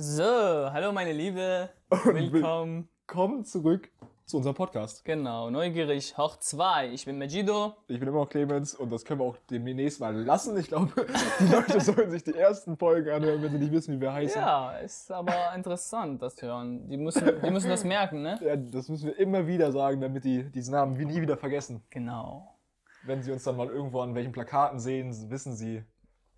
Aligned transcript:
So, 0.00 0.22
hallo 0.22 0.92
meine 0.92 1.10
Liebe. 1.10 1.70
Willkommen. 1.90 2.88
Willkommen 3.08 3.44
zurück 3.44 3.90
zu 4.26 4.36
unserem 4.36 4.54
Podcast. 4.54 5.04
Genau, 5.04 5.50
neugierig 5.50 6.16
hoch 6.16 6.36
2. 6.36 6.92
Ich 6.92 7.04
bin 7.04 7.18
Mejido. 7.18 7.74
Ich 7.88 7.98
bin 7.98 8.08
immer 8.08 8.20
noch 8.20 8.28
Clemens 8.28 8.76
und 8.76 8.92
das 8.92 9.04
können 9.04 9.18
wir 9.18 9.24
auch 9.24 9.38
demnächst 9.50 9.98
mal 9.98 10.14
lassen. 10.14 10.56
Ich 10.56 10.68
glaube, 10.68 10.92
die 11.40 11.52
Leute 11.52 11.80
sollen 11.80 12.12
sich 12.12 12.22
die 12.22 12.36
ersten 12.36 12.76
Folgen 12.76 13.10
anhören, 13.10 13.42
wenn 13.42 13.50
sie 13.50 13.58
nicht 13.58 13.72
wissen, 13.72 13.96
wie 13.96 14.00
wir 14.00 14.12
heißen. 14.12 14.40
Ja, 14.40 14.78
ist 14.78 15.10
aber 15.10 15.52
interessant, 15.56 16.22
das 16.22 16.40
hören. 16.40 16.88
Die 16.88 16.96
müssen, 16.96 17.42
die 17.44 17.50
müssen 17.50 17.68
das 17.68 17.82
merken, 17.82 18.22
ne? 18.22 18.38
Ja, 18.40 18.54
das 18.54 18.88
müssen 18.88 19.08
wir 19.08 19.18
immer 19.18 19.48
wieder 19.48 19.72
sagen, 19.72 20.00
damit 20.00 20.22
die 20.22 20.44
diesen 20.44 20.74
Namen 20.74 20.92
nie 20.92 21.20
wieder 21.20 21.36
vergessen. 21.36 21.82
Genau. 21.90 22.56
Wenn 23.02 23.24
sie 23.24 23.32
uns 23.32 23.42
dann 23.42 23.56
mal 23.56 23.66
irgendwo 23.66 23.98
an 24.02 24.14
welchen 24.14 24.30
Plakaten 24.30 24.78
sehen, 24.78 25.12
wissen 25.28 25.56
sie, 25.56 25.82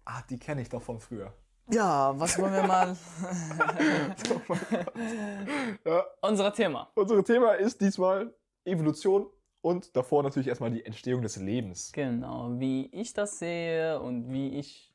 ah, 0.06 0.22
die 0.30 0.38
kenne 0.38 0.62
ich 0.62 0.70
doch 0.70 0.80
von 0.80 0.98
früher. 0.98 1.34
Ja, 1.71 2.18
was 2.18 2.39
wollen 2.39 2.52
wir 2.52 2.62
mal? 2.66 2.96
Ja, 5.84 6.05
Unser 6.23 6.52
Thema. 6.52 6.91
unser 6.95 7.24
Thema 7.24 7.52
ist 7.55 7.80
diesmal 7.80 8.33
Evolution 8.65 9.27
und 9.62 9.95
davor 9.97 10.23
natürlich 10.23 10.48
erstmal 10.48 10.70
die 10.70 10.84
Entstehung 10.84 11.23
des 11.23 11.37
Lebens. 11.37 11.92
Genau, 11.92 12.51
wie 12.59 12.87
ich 12.92 13.12
das 13.12 13.38
sehe 13.38 14.01
und 14.01 14.30
wie 14.33 14.59
ich 14.59 14.92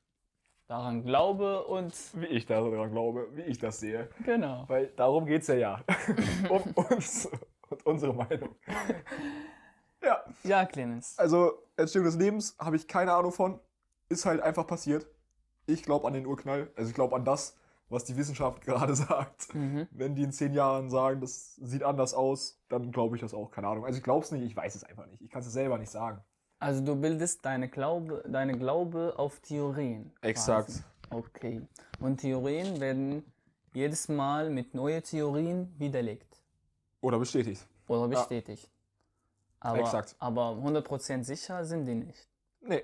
daran 0.67 1.03
glaube 1.03 1.65
und 1.65 1.93
Wie 2.13 2.25
ich 2.27 2.45
daran 2.45 2.91
glaube, 2.91 3.27
wie 3.33 3.41
ich 3.43 3.59
das 3.59 3.79
sehe. 3.79 4.09
genau. 4.23 4.65
Weil 4.67 4.87
darum 4.95 5.25
geht's 5.25 5.47
ja 5.47 5.55
ja. 5.55 5.81
um 6.49 6.61
uns 6.89 7.29
und 7.69 7.85
unsere 7.85 8.13
Meinung. 8.13 8.55
Ja, 10.03 10.23
Ja, 10.43 10.65
Clemens. 10.65 11.17
also 11.17 11.53
Entstehung 11.77 12.05
des 12.05 12.15
Lebens 12.15 12.55
habe 12.59 12.75
ich 12.75 12.87
keine 12.87 13.13
Ahnung 13.13 13.31
von. 13.31 13.59
Ist 14.07 14.25
halt 14.25 14.39
einfach 14.41 14.67
passiert. 14.67 15.07
Ich 15.65 15.83
glaube 15.83 16.07
an 16.07 16.13
den 16.13 16.25
Urknall. 16.25 16.71
Also 16.75 16.89
ich 16.89 16.95
glaube 16.95 17.15
an 17.15 17.25
das, 17.25 17.55
was 17.89 18.03
die 18.03 18.15
Wissenschaft 18.17 18.61
gerade 18.65 18.95
sagt. 18.95 19.53
Mhm. 19.53 19.87
Wenn 19.91 20.15
die 20.15 20.23
in 20.23 20.31
zehn 20.31 20.53
Jahren 20.53 20.89
sagen, 20.89 21.21
das 21.21 21.55
sieht 21.55 21.83
anders 21.83 22.13
aus, 22.13 22.59
dann 22.69 22.91
glaube 22.91 23.15
ich 23.15 23.21
das 23.21 23.33
auch. 23.33 23.51
Keine 23.51 23.67
Ahnung. 23.67 23.85
Also 23.85 23.97
ich 23.97 24.03
glaube 24.03 24.23
es 24.25 24.31
nicht, 24.31 24.43
ich 24.43 24.55
weiß 24.55 24.75
es 24.75 24.83
einfach 24.83 25.07
nicht. 25.07 25.21
Ich 25.21 25.29
kann 25.29 25.41
es 25.41 25.51
selber 25.51 25.77
nicht 25.77 25.91
sagen. 25.91 26.21
Also 26.59 26.83
du 26.83 26.95
bildest 26.95 27.45
deine 27.45 27.69
Glaube, 27.69 28.23
deine 28.27 28.57
Glaube 28.57 29.13
auf 29.17 29.39
Theorien. 29.41 30.11
Exakt. 30.21 30.67
quasi. 30.67 30.83
Okay. 31.09 31.61
Und 31.99 32.17
Theorien 32.21 32.79
werden 32.79 33.23
jedes 33.73 34.07
Mal 34.07 34.49
mit 34.49 34.73
neuen 34.73 35.03
Theorien 35.03 35.73
widerlegt 35.77 36.41
Oder 37.01 37.19
bestätigt. 37.19 37.67
oder 37.87 38.07
bestätigt. 38.07 38.69
Aber, 39.59 39.79
Exakt. 39.79 40.15
aber 40.19 40.51
100% 40.51 41.23
sicher 41.23 41.65
sind 41.65 41.85
die 41.85 41.95
nicht. 41.95 42.27
Nee. 42.61 42.83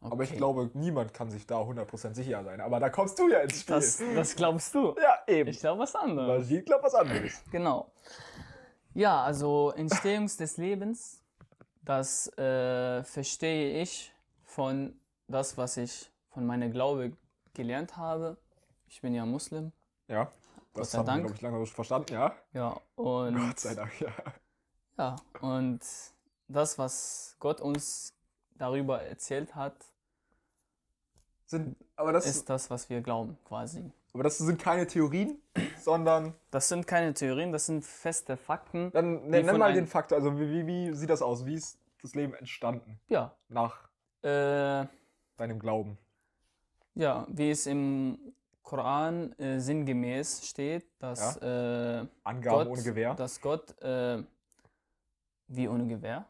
Aber 0.00 0.22
ich 0.22 0.30
Okay. 0.30 0.38
glaube, 0.38 0.70
niemand 0.74 1.12
kann 1.12 1.30
sich 1.30 1.46
da 1.46 1.60
100% 1.60 2.14
sicher 2.14 2.44
sein. 2.44 2.60
Aber 2.60 2.78
da 2.78 2.88
kommst 2.88 3.18
du 3.18 3.28
ja 3.28 3.40
ins 3.40 3.60
Spiel. 3.62 3.74
Das, 3.74 4.00
das 4.14 4.36
glaubst 4.36 4.74
du. 4.74 4.94
ja, 5.00 5.18
eben. 5.26 5.50
Ich 5.50 5.58
glaube 5.58 5.80
was 5.80 5.94
anderes. 5.96 6.50
Ich 6.50 6.64
glaube 6.64 6.84
was 6.84 6.94
anderes. 6.94 7.42
Genau. 7.50 7.90
Ja, 8.94 9.22
also 9.22 9.72
Entstehung 9.76 10.26
des 10.26 10.56
Lebens, 10.56 11.20
das 11.82 12.26
äh, 12.38 13.02
verstehe 13.04 13.82
ich 13.82 14.12
von 14.44 14.98
das, 15.28 15.56
was 15.56 15.76
ich 15.76 16.10
von 16.30 16.46
meiner 16.46 16.68
Glaube 16.68 17.12
gelernt 17.54 17.96
habe. 17.96 18.36
Ich 18.88 19.00
bin 19.00 19.14
ja 19.14 19.24
Muslim. 19.26 19.72
Ja. 20.08 20.30
Das 20.74 20.92
sei 20.92 20.98
haben 20.98 21.06
wir, 21.06 21.12
Dank. 21.12 21.22
glaube 21.22 21.34
ich, 21.34 21.42
lange 21.42 21.66
verstanden, 21.66 22.12
ja. 22.14 22.34
Ja, 22.52 22.80
und 22.94 23.36
Gott 23.36 23.60
sei 23.60 23.74
Dank, 23.74 24.00
ja. 24.00 24.12
ja, 24.96 25.16
und 25.40 25.80
das, 26.46 26.78
was 26.78 27.36
Gott 27.40 27.60
uns 27.60 28.14
darüber 28.58 29.02
erzählt 29.02 29.54
hat, 29.54 29.74
Sind, 31.46 31.76
aber, 31.96 32.12
das, 32.12 32.26
ist 32.26 32.48
das, 32.50 32.68
was 32.70 32.90
wir 32.90 33.00
glauben, 33.00 33.38
quasi. 33.44 33.90
aber 34.12 34.22
das 34.22 34.38
sind 34.38 34.60
keine 34.60 34.86
Theorien, 34.86 35.40
sondern 35.82 36.34
Das 36.50 36.68
sind 36.68 36.86
keine 36.86 37.14
Theorien, 37.14 37.52
das 37.52 37.66
sind 37.66 37.84
feste 37.84 38.36
Fakten. 38.36 38.90
dann 38.92 39.28
nenn, 39.28 39.46
nenn 39.46 39.58
mal 39.58 39.72
den 39.72 39.86
Faktor. 39.86 40.18
Also 40.18 40.38
wie, 40.38 40.50
wie, 40.50 40.66
wie 40.66 40.94
sieht 40.94 41.08
das 41.10 41.22
aus? 41.22 41.46
Wie 41.46 41.54
ist 41.54 41.78
das 42.02 42.14
Leben 42.14 42.34
entstanden 42.34 43.00
Ja, 43.08 43.34
nach 43.48 43.88
äh, 44.22 44.86
deinem 45.36 45.58
Glauben? 45.58 45.96
ja, 46.94 47.26
wie 47.30 47.50
es 47.50 47.66
im 47.66 48.18
Koran 48.62 49.32
äh, 49.38 49.58
sinngemäß 49.60 50.46
steht, 50.46 50.84
dass 50.98 51.36
äh, 51.38 52.04
Angaben 52.24 52.42
Gott, 52.42 52.66
ohne 52.68 52.82
Gewehr? 52.82 53.14
dass 53.14 53.40
Gott, 53.40 53.80
äh, 53.80 54.22
wie 55.46 55.68
ohne 55.68 55.86
Gewehr? 55.86 56.26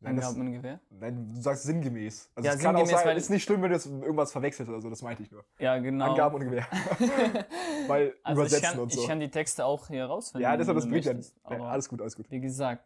Nein, 0.00 0.16
das, 0.16 0.26
Angaben 0.26 0.48
ohne 0.48 0.56
Gewehr? 0.58 0.80
nein, 0.90 1.32
du 1.34 1.40
sagst 1.40 1.62
sinngemäß. 1.62 2.30
Also 2.34 2.46
Ja, 2.46 2.54
es 2.54 2.60
kann 2.60 2.76
auch 2.76 2.86
sein, 2.86 3.16
ist 3.16 3.30
nicht 3.30 3.44
schlimm, 3.44 3.62
wenn 3.62 3.70
du 3.70 3.76
jetzt 3.76 3.86
irgendwas 3.86 4.30
verwechselt 4.30 4.68
oder 4.68 4.80
so, 4.80 4.90
das 4.90 5.00
meinte 5.02 5.22
ich 5.22 5.30
nur. 5.30 5.44
Ja, 5.58 5.78
genau. 5.78 6.10
Angaben 6.10 6.36
ohne 6.36 6.44
Gewehr. 6.44 6.66
Weil 7.86 8.14
also 8.22 8.42
übersetzen 8.42 8.70
kann, 8.72 8.80
und 8.80 8.92
so. 8.92 9.00
ich 9.00 9.08
kann 9.08 9.20
die 9.20 9.30
Texte 9.30 9.64
auch 9.64 9.88
hier 9.88 10.04
rausfinden. 10.04 10.42
ja, 10.42 10.56
deshalb, 10.56 10.76
das 10.76 10.88
bringt 10.88 11.04
ja 11.06 11.14
Alles 11.44 11.88
gut, 11.88 12.00
alles 12.00 12.14
gut. 12.14 12.30
Wie 12.30 12.40
gesagt, 12.40 12.84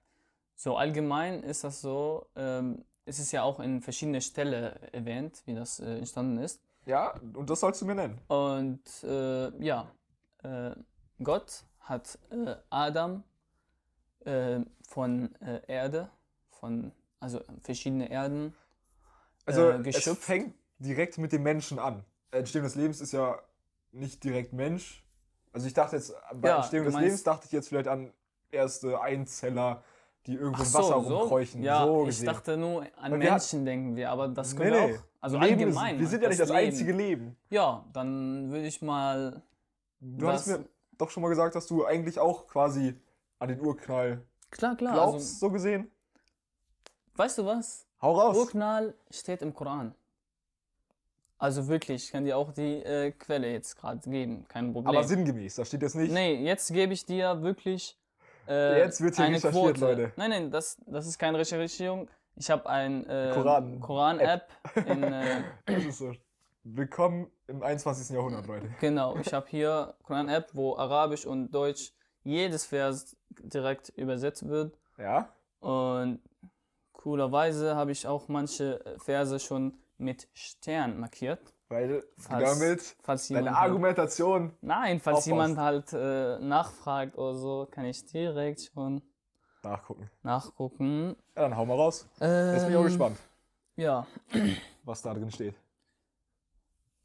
so 0.55 0.77
allgemein 0.77 1.43
ist 1.43 1.65
das 1.65 1.81
so, 1.81 2.27
ähm, 2.37 2.85
es 3.07 3.19
ist 3.19 3.33
ja 3.33 3.43
auch 3.43 3.59
in 3.59 3.81
verschiedenen 3.81 4.21
Stellen 4.21 4.73
erwähnt, 4.93 5.43
wie 5.47 5.55
das 5.55 5.81
äh, 5.81 5.99
entstanden 5.99 6.39
ist. 6.39 6.63
Ja, 6.87 7.15
und 7.35 7.51
das 7.51 7.61
sollst 7.61 7.83
du 7.83 7.87
mir 7.87 7.95
nennen. 7.95 8.21
Und 8.29 8.83
äh, 9.03 9.65
ja, 9.65 9.91
äh, 10.43 10.73
Gott 11.23 11.65
hat 11.81 12.19
äh, 12.31 12.55
Adam 12.71 13.25
äh, 14.25 14.61
von 14.87 15.35
äh, 15.41 15.61
Erde, 15.67 16.11
von 16.51 16.93
also 17.21 17.41
verschiedene 17.63 18.11
Erden, 18.11 18.55
Also 19.47 19.69
äh, 19.71 19.89
es 19.89 20.09
fängt 20.19 20.55
direkt 20.79 21.19
mit 21.19 21.33
dem 21.33 21.43
Menschen 21.43 21.79
an. 21.79 22.05
Entstehung 22.31 22.65
des 22.65 22.75
Lebens 22.75 23.01
ist 23.01 23.13
ja 23.13 23.39
nicht 23.93 24.23
direkt 24.25 24.53
Mensch. 24.53 25.05
Also 25.53 25.67
ich 25.67 25.75
dachte 25.75 25.97
jetzt, 25.97 26.15
bei 26.35 26.49
Ja, 26.49 26.57
Entstehung 26.59 26.87
des 26.87 26.95
Lebens 26.97 27.23
dachte 27.23 27.47
ich 27.47 27.53
jetzt 27.53 27.69
vielleicht 27.69 27.89
an 27.89 28.13
erste 28.51 29.01
Einzeller, 29.01 29.83
die 30.27 30.35
irgendwo 30.35 30.63
im 30.63 30.69
so, 30.69 30.79
Wasser 30.79 31.03
so? 31.03 31.19
rumkräuchen. 31.19 31.63
Ja, 31.63 31.85
so 31.85 32.07
ich 32.09 32.23
dachte 32.23 32.57
nur 32.57 32.83
an 32.97 33.13
Weil 33.13 33.19
Menschen, 33.19 33.65
denken 33.65 33.97
wir, 33.97 34.11
aber 34.11 34.29
das 34.29 34.55
können 34.57 34.71
Nee, 34.73 34.89
wir 34.89 34.97
auch. 34.97 35.03
Also 35.21 35.39
Leben 35.39 35.53
allgemein. 35.61 35.95
Ist, 35.97 36.01
wir 36.01 36.07
sind 36.09 36.23
ja 36.23 36.29
nicht 36.29 36.41
das 36.41 36.49
Leben. 36.49 36.59
einzige 36.61 36.93
Leben. 36.93 37.37
Ja, 37.51 37.85
dann 37.93 38.51
würde 38.51 38.67
ich 38.67 38.81
mal. 38.81 39.43
Du 40.01 40.27
Das- 40.27 40.41
hast 40.41 40.47
mir 40.47 40.65
doch 40.97 41.11
schon 41.11 41.23
mal 41.23 41.29
gesagt, 41.29 41.55
dass 41.55 41.67
du 41.67 41.85
eigentlich 41.85 42.19
auch 42.19 42.47
quasi 42.47 42.95
an 43.39 43.49
den 43.49 43.61
Urknall 43.61 44.23
Klar, 44.51 44.77
klar. 44.77 44.93
glaubst, 44.95 45.15
Also, 45.15 45.39
so 45.47 45.51
gesehen. 45.51 45.91
Weißt 47.17 47.39
du 47.39 47.47
was? 47.47 47.87
Hau 48.03 48.13
raus. 48.19 48.37
Urknall 48.37 48.95
steht 49.11 49.43
im 49.43 49.55
Koran. 49.55 49.95
Also 51.39 51.69
wirklich, 51.69 52.05
ich 52.05 52.13
kann 52.13 52.25
dir 52.25 52.37
auch 52.37 52.53
die 52.53 52.83
äh, 52.83 53.13
Quelle 53.13 53.51
jetzt 53.51 53.77
gerade 53.77 54.01
geben, 54.09 54.47
kein 54.49 54.73
Problem. 54.73 54.95
Aber 54.95 55.05
sinngemäß, 55.07 55.55
da 55.55 55.65
steht 55.65 55.81
jetzt 55.83 55.95
nicht. 55.97 56.13
Nee, 56.13 56.35
jetzt 56.45 56.71
gebe 56.73 56.93
ich 56.93 57.07
dir 57.07 57.41
wirklich 57.43 57.99
äh, 58.47 58.79
Jetzt 58.81 59.01
wird 59.01 59.17
hier 59.17 59.25
eine 59.25 59.37
recherchiert, 59.37 59.77
Quote. 59.79 59.81
Leute. 59.81 60.13
Nein, 60.17 60.31
nein, 60.31 60.51
das, 60.51 60.79
das 60.87 61.07
ist 61.07 61.19
keine 61.19 61.39
Recherchierung. 61.39 62.09
Ich 62.37 62.51
habe 62.51 62.69
ein 62.69 63.07
äh, 63.09 63.31
Koran- 63.35 63.81
Koran-App 63.81 64.49
in 64.87 65.03
äh, 65.03 65.43
Das 65.67 65.85
ist 65.85 65.99
so. 65.99 66.13
Willkommen 66.65 67.31
im 67.47 67.63
21. 67.63 68.15
Jahrhundert, 68.15 68.47
Leute. 68.47 68.69
Genau, 68.81 69.17
ich 69.17 69.33
habe 69.33 69.47
hier 69.49 69.95
Koran-App, 70.03 70.51
wo 70.53 70.77
Arabisch 70.77 71.25
und 71.25 71.51
Deutsch 71.53 71.93
jedes 72.23 72.67
Vers 72.67 73.17
direkt 73.43 73.89
übersetzt 73.91 74.47
wird. 74.47 74.77
Ja? 74.99 75.31
Und 75.61 76.21
coolerweise 77.01 77.77
habe 77.77 77.93
ich 77.93 78.07
auch 78.07 78.29
manche 78.29 78.81
Verse 78.99 79.39
schon 79.41 79.79
mit 79.99 80.29
Stern 80.35 80.99
markiert. 81.01 81.41
Weil 81.69 82.03
Falls- 82.19 82.59
damit 82.59 82.97
Falls 83.03 83.29
deine 83.29 83.41
jemand 83.41 83.57
halt, 83.57 83.69
Argumentation. 83.71 84.53
Nein, 84.61 84.99
falls 85.01 85.19
aufbaust. 85.19 85.27
jemand 85.29 85.59
halt 85.59 85.93
äh, 85.93 86.39
nachfragt 86.41 87.17
oder 87.17 87.35
so, 87.35 87.69
kann 87.71 87.85
ich 87.85 88.05
direkt 88.07 88.71
schon 88.75 89.03
Nachgucken. 89.63 90.11
nachgucken. 90.23 91.17
Ja, 91.37 91.43
dann 91.43 91.57
hau 91.57 91.65
mal 91.67 91.75
raus. 91.75 92.07
Jetzt 92.19 92.63
bin 92.65 92.71
ich 92.71 92.77
auch 92.77 92.81
Ähm, 92.81 92.85
gespannt, 92.87 93.19
Ja, 93.77 94.07
was 94.85 95.01
da 95.03 95.15
drin 95.15 95.31
steht. 95.31 95.55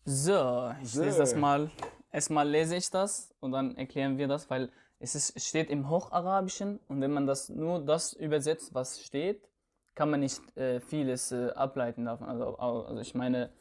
so, 0.05 0.71
ich 0.81 0.91
So. 0.91 1.03
lese 1.03 1.17
das 1.19 1.35
mal. 1.35 1.69
Erstmal 2.11 2.47
lese 2.47 2.75
ich 2.77 2.89
das 2.89 3.33
und 3.41 3.51
dann 3.51 3.75
erklären 3.75 4.17
wir 4.17 4.27
das, 4.27 4.49
weil 4.49 4.71
es, 4.99 5.15
ist, 5.15 5.35
es 5.35 5.45
steht 5.47 5.69
im 5.69 5.89
Hocharabischen 5.89 6.79
und 6.87 7.01
wenn 7.01 7.11
man 7.11 7.27
das 7.27 7.49
nur 7.49 7.81
das 7.83 8.13
übersetzt, 8.13 8.73
was 8.73 9.01
steht, 9.01 9.41
kann 9.95 10.09
man 10.11 10.19
nicht 10.19 10.41
äh, 10.57 10.79
vieles 10.79 11.31
äh, 11.31 11.51
ableiten 11.51 12.05
davon. 12.05 12.27
Also, 12.29 12.57
also 12.57 12.99
ich 12.99 13.15
meine, 13.15 13.51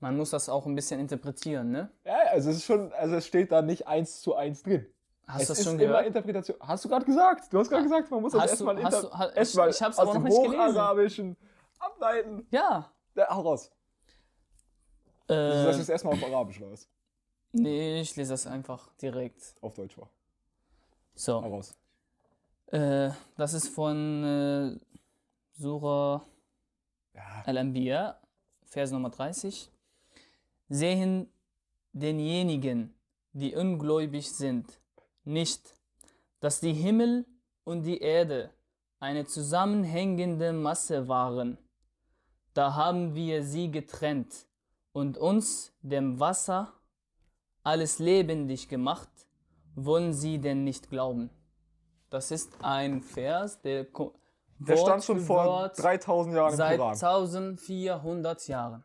man 0.00 0.16
muss 0.16 0.30
das 0.30 0.48
auch 0.48 0.66
ein 0.66 0.74
bisschen 0.74 1.00
interpretieren, 1.00 1.70
ne? 1.70 1.90
Ja, 2.04 2.16
also 2.32 2.50
es 2.50 2.56
ist 2.56 2.64
schon, 2.64 2.92
also 2.92 3.14
es 3.16 3.26
steht 3.26 3.50
da 3.52 3.62
nicht 3.62 3.86
eins 3.86 4.20
zu 4.20 4.34
eins 4.34 4.62
drin. 4.62 4.86
Hast 5.26 5.42
es 5.42 5.48
du 5.48 5.54
das 5.54 5.64
schon 5.64 5.78
gehört? 5.78 6.06
Interpretation. 6.06 6.56
Hast 6.60 6.84
du 6.84 6.88
gerade 6.88 7.04
gesagt? 7.04 7.52
Du 7.52 7.58
hast 7.58 7.68
gerade 7.68 7.82
gesagt, 7.84 8.10
man 8.10 8.20
muss 8.22 8.32
das 8.32 8.50
erstmal 8.50 8.78
inter 8.78 9.10
ha- 9.18 9.28
ich- 9.30 9.36
erstmal 9.36 9.70
ich 9.70 9.82
hab's 9.82 9.98
aus 9.98 10.08
aber 10.08 10.12
dem 10.18 10.22
noch 10.24 10.28
nicht. 10.28 10.38
Hocharabischen 10.38 11.36
ableiten. 11.78 12.46
Ja. 12.50 12.92
Ja, 13.14 13.28
hau 13.34 13.40
raus. 13.40 13.72
Du 15.26 15.34
sagst 15.34 15.76
Äh, 15.76 15.78
jetzt 15.80 15.88
erstmal 15.88 16.14
auf 16.14 16.22
Arabisch 16.24 16.60
was. 16.60 16.88
nee, 17.52 18.00
ich 18.00 18.14
lese 18.16 18.32
das 18.34 18.46
einfach 18.46 18.92
direkt. 19.02 19.56
Auf 19.60 19.74
Deutsch 19.74 19.96
war. 19.98 20.06
Hau 20.06 20.10
So, 21.14 21.38
raus. 21.38 21.74
äh, 22.68 23.10
das 23.36 23.54
ist 23.54 23.68
von 23.68 24.22
äh, 24.22 24.85
Surah 25.58 26.26
Ja. 27.14 27.42
Al-Anbiya, 27.46 28.20
Vers 28.64 28.90
Nummer 28.90 29.08
30. 29.08 29.70
Sehen 30.68 31.32
denjenigen, 31.92 32.94
die 33.32 33.54
ungläubig 33.54 34.30
sind, 34.30 34.66
nicht, 35.24 35.74
dass 36.40 36.60
die 36.60 36.74
Himmel 36.74 37.24
und 37.64 37.84
die 37.84 38.00
Erde 38.00 38.50
eine 39.00 39.24
zusammenhängende 39.24 40.52
Masse 40.52 41.08
waren. 41.08 41.56
Da 42.52 42.74
haben 42.74 43.14
wir 43.14 43.42
sie 43.42 43.70
getrennt 43.70 44.46
und 44.92 45.16
uns 45.16 45.72
dem 45.80 46.20
Wasser 46.20 46.74
alles 47.62 47.98
lebendig 47.98 48.68
gemacht. 48.68 49.08
Wollen 49.74 50.12
sie 50.12 50.38
denn 50.38 50.64
nicht 50.64 50.90
glauben? 50.90 51.30
Das 52.10 52.30
ist 52.30 52.62
ein 52.62 53.00
Vers, 53.00 53.60
der, 53.62 53.86
Der 54.59 54.77
Wort 54.77 54.87
stand 54.87 55.03
schon 55.03 55.19
für 55.19 55.25
vor 55.25 55.45
Wort 55.45 55.79
3000 55.81 56.35
Jahren 56.35 56.51
im 56.51 56.57
seit 56.57 56.77
Koran. 56.77 56.93
1400 56.93 58.47
Jahren. 58.47 58.83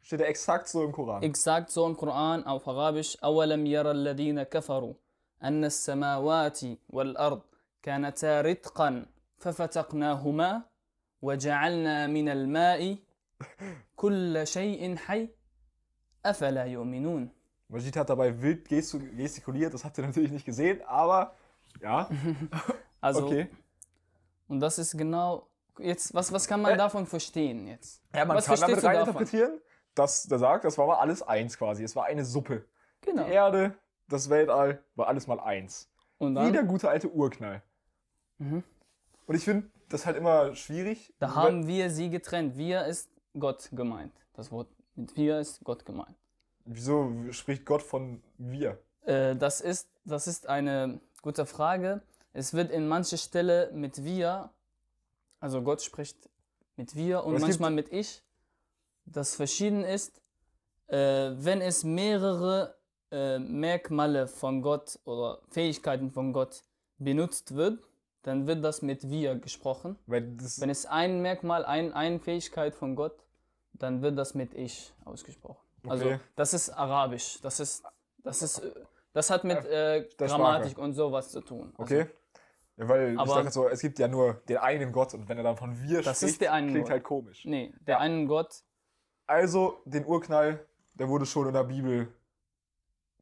Steht 0.00 0.20
er 0.20 0.28
exakt 0.28 0.68
so 0.68 0.82
im 0.84 0.92
Koran. 0.92 1.22
Exakt 1.22 1.70
so 1.70 1.86
im 1.86 1.96
Koran 1.96 2.44
auf 2.46 2.66
Arabisch 2.66 3.16
أولم 3.24 3.66
يرى 3.66 3.90
الذين 3.90 4.42
كفروا 4.42 4.94
أن 5.42 5.64
السماوات 5.64 6.60
والأرض 6.88 7.42
كانتا 7.82 8.40
رتقا 8.40 9.06
ففتقناهما 9.38 10.62
وجعلنا 11.22 12.06
من 12.06 12.28
الماء 12.28 12.96
كل 13.96 14.46
شيء 14.46 14.96
حي 14.96 15.28
أفلا 16.26 16.64
يؤمنون 16.64 17.30
Majid 17.72 17.96
hat 17.96 18.10
dabei 18.10 18.42
wild 18.42 18.68
gestu- 18.68 18.98
gestikuliert, 19.16 19.72
das 19.72 19.82
habt 19.84 19.96
ihr 19.98 20.04
natürlich 20.06 20.30
nicht 20.30 20.44
gesehen, 20.44 20.82
aber 20.86 21.34
ja, 21.80 22.08
Also, 23.00 23.26
okay. 23.26 23.48
und 24.47 24.59
das 24.59 24.77
ist 24.77 24.97
genau, 24.97 25.47
jetzt, 25.79 26.13
was, 26.13 26.31
was 26.31 26.47
kann 26.47 26.61
man 26.61 26.73
Äh. 26.73 26.77
davon 26.77 27.05
verstehen 27.05 27.67
jetzt? 27.67 28.01
Ja, 28.13 28.25
man 28.25 28.37
was 28.37 28.45
kann 28.45 28.59
damit 28.59 28.83
reininterpretieren, 28.83 29.59
dass 29.95 30.23
der 30.23 30.39
sagt, 30.39 30.65
das 30.65 30.77
war 30.77 30.87
mal 30.87 30.97
alles 30.97 31.21
eins 31.21 31.57
quasi. 31.57 31.83
Es 31.83 31.95
war 31.95 32.05
eine 32.05 32.25
Suppe. 32.25 32.65
Genau. 33.01 33.23
Die 33.25 33.31
Erde, 33.31 33.75
das 34.07 34.29
Weltall, 34.29 34.83
war 34.95 35.07
alles 35.07 35.27
mal 35.27 35.39
eins. 35.39 35.89
Und 36.17 36.31
Wie 36.31 36.35
dann, 36.35 36.53
der 36.53 36.63
gute 36.63 36.89
alte 36.89 37.11
Urknall. 37.11 37.61
Mhm. 38.39 38.63
Und 39.25 39.35
ich 39.35 39.43
finde 39.43 39.69
das 39.89 40.05
halt 40.05 40.17
immer 40.17 40.55
schwierig. 40.55 41.13
da 41.19 41.35
haben 41.35 41.67
wir 41.67 41.89
sie 41.89 42.09
getrennt. 42.09 42.57
Wir 42.57 42.85
ist 42.85 43.09
Gott 43.37 43.69
gemeint. 43.71 44.13
Das 44.33 44.51
Wort 44.51 44.67
mit 44.95 45.15
wir 45.15 45.39
ist 45.39 45.63
Gott 45.63 45.85
gemeint. 45.85 46.15
Wieso 46.65 47.11
spricht 47.31 47.65
Gott 47.65 47.81
von 47.81 48.21
wir? 48.37 48.79
Äh, 49.05 49.35
das, 49.35 49.61
ist, 49.61 49.87
das 50.05 50.27
ist 50.27 50.47
eine 50.47 50.99
gute 51.21 51.45
Frage. 51.45 52.01
Es 52.37 52.53
wird 52.53 52.69
in 52.69 52.87
mancher 52.87 53.17
Stelle 53.17 53.71
mit 53.73 54.03
wir, 54.03 54.51
also 55.39 55.63
Gott 55.63 55.81
spricht 55.81 56.29
mit 56.75 56.95
wir 56.95 57.23
und 57.23 57.39
manchmal 57.39 57.71
mit 57.71 57.91
ich. 57.91 58.21
Das 59.05 59.33
verschieden 59.33 59.83
ist, 59.83 60.21
äh, 60.85 61.31
wenn 61.31 61.61
es 61.61 61.83
mehrere 61.83 62.75
äh, 63.09 63.39
Merkmale 63.39 64.27
von 64.27 64.61
Gott 64.61 64.99
oder 65.05 65.39
Fähigkeiten 65.49 66.11
von 66.11 66.31
Gott 66.31 66.63
benutzt 66.99 67.55
wird, 67.55 67.81
dann 68.21 68.45
wird 68.45 68.63
das 68.63 68.83
mit 68.83 69.09
wir 69.09 69.33
gesprochen. 69.35 69.97
Wenn 70.05 70.69
es 70.69 70.85
ein 70.85 71.23
Merkmal, 71.23 71.65
ein, 71.65 71.91
eine 71.93 72.19
Fähigkeit 72.19 72.75
von 72.75 72.95
Gott, 72.95 73.17
dann 73.73 74.03
wird 74.03 74.15
das 74.15 74.35
mit 74.35 74.53
ich 74.53 74.93
ausgesprochen. 75.05 75.65
Also 75.87 76.05
Okay. 76.05 76.19
das 76.35 76.53
ist 76.53 76.69
Arabisch. 76.69 77.39
Das 77.41 77.59
ist, 77.59 77.83
das 78.19 78.43
ist, 78.43 78.59
äh, 78.59 78.71
das 79.13 79.31
hat 79.31 79.43
mit 79.43 79.65
äh, 79.65 80.07
der 80.19 80.27
Grammatik 80.27 80.77
und 80.77 80.93
sowas 80.93 81.29
zu 81.31 81.41
tun. 81.41 81.73
Also, 81.77 81.95
okay. 81.95 82.07
Ja, 82.77 82.87
weil 82.87 83.13
ich 83.13 83.19
Aber- 83.19 83.35
dachte 83.35 83.51
so, 83.51 83.67
es 83.67 83.79
gibt 83.81 83.97
ja 83.99 84.07
nur 84.07 84.35
den 84.47 84.57
einen 84.57 84.91
Gott 84.91 85.13
und 85.13 85.27
wenn 85.27 85.37
er 85.37 85.43
dann 85.43 85.57
von 85.57 85.81
wir 85.81 86.01
Das 86.03 86.17
spricht, 86.17 86.33
ist 86.33 86.41
der 86.41 86.53
eine 86.53 86.67
klingt 86.71 86.85
Gott. 86.85 86.91
halt 86.91 87.03
komisch. 87.03 87.43
Nee, 87.45 87.73
der 87.81 87.99
einen 87.99 88.27
Gott, 88.27 88.63
Also, 89.25 89.81
den 89.85 90.05
Urknall, 90.05 90.65
der 90.93 91.09
wurde 91.09 91.25
schon 91.25 91.47
in 91.47 91.53
der 91.53 91.63
Bibel 91.65 92.13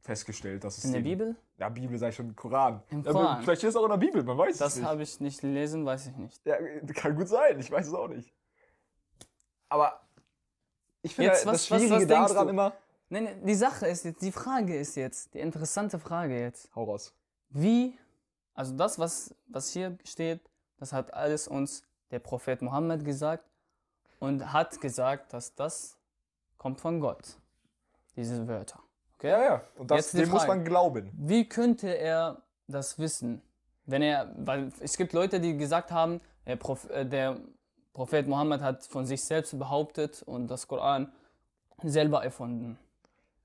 festgestellt. 0.02 0.62
Dass 0.62 0.78
es 0.78 0.84
in 0.84 0.92
der 0.92 1.00
den, 1.00 1.04
Bibel, 1.18 1.36
Ja, 1.58 1.68
Bibel 1.68 1.98
sei 1.98 2.12
schon 2.12 2.36
Koran. 2.36 2.82
Im 2.90 3.02
Ja, 3.02 3.10
Koran. 3.12 3.42
Vielleicht 3.42 3.62
ist 3.64 3.70
es 3.70 3.76
auch 3.76 3.84
in 3.84 3.90
der 3.90 3.96
Bibel, 3.96 4.22
man 4.22 4.38
weiß 4.38 4.58
das 4.58 4.74
es 4.74 4.78
nicht. 4.80 4.86
habe 4.88 5.02
ich 5.02 5.20
nicht 5.20 5.40
gelesen, 5.40 5.84
weiß 5.84 6.06
ich 6.08 6.16
nicht. 6.16 6.44
Ja, 6.46 6.56
kann 6.94 7.16
gut 7.16 7.28
sein, 7.28 7.58
ich 7.58 7.70
weiß 7.70 7.88
es 7.88 7.94
auch 7.94 8.08
nicht. 8.08 8.32
Aber 9.68 10.00
ich 11.02 11.14
finde 11.14 11.30
Jetzt, 11.32 11.38
halt 11.44 11.54
was- 11.54 11.62
das 11.62 11.70
was- 11.70 11.80
was 11.80 11.86
Schwierige 11.88 12.06
denkst 12.06 12.28
daran 12.32 12.46
du? 12.46 12.52
immer. 12.52 12.72
Nee, 13.08 13.36
die 13.42 13.54
Sache 13.54 13.86
ist 13.86 14.04
jetzt, 14.04 14.22
die 14.22 14.32
Frage 14.32 14.76
ist 14.76 14.96
jetzt, 14.96 15.34
die 15.34 15.40
interessante 15.40 15.98
Frage 15.98 16.38
jetzt. 16.38 16.68
Hau 16.76 16.84
raus. 16.84 17.14
Wie, 17.48 17.98
also 18.56 18.74
das, 18.74 18.98
was, 18.98 19.34
was 19.46 19.70
hier 19.70 19.96
steht, 20.04 20.40
das 20.78 20.92
hat 20.92 21.14
alles 21.14 21.46
uns 21.46 21.84
der 22.10 22.18
Prophet 22.18 22.62
Mohammed 22.62 23.04
gesagt 23.04 23.44
und 24.18 24.52
hat 24.52 24.80
gesagt, 24.80 25.32
dass 25.32 25.54
das 25.54 25.96
kommt 26.56 26.80
von 26.80 27.00
Gott, 27.00 27.36
diese 28.16 28.48
Wörter. 28.48 28.80
Okay? 29.18 29.28
Ja, 29.28 29.42
ja. 29.42 29.62
Und 29.76 29.90
das, 29.90 30.10
dem 30.10 30.30
muss 30.30 30.44
Frage. 30.44 30.58
man 30.58 30.64
glauben. 30.64 31.10
Wie 31.12 31.48
könnte 31.48 31.88
er 31.88 32.42
das 32.66 32.98
wissen? 32.98 33.42
Wenn 33.84 34.02
er, 34.02 34.34
weil 34.38 34.72
es 34.80 34.96
gibt 34.96 35.12
Leute, 35.12 35.38
die 35.38 35.56
gesagt 35.56 35.92
haben, 35.92 36.20
der, 36.46 36.56
Proph, 36.56 36.88
äh, 36.90 37.04
der 37.04 37.38
Prophet 37.92 38.26
Mohammed 38.26 38.62
hat 38.62 38.84
von 38.84 39.06
sich 39.06 39.22
selbst 39.22 39.58
behauptet 39.58 40.22
und 40.22 40.48
das 40.48 40.66
Koran 40.66 41.12
selber 41.82 42.24
erfunden. 42.24 42.78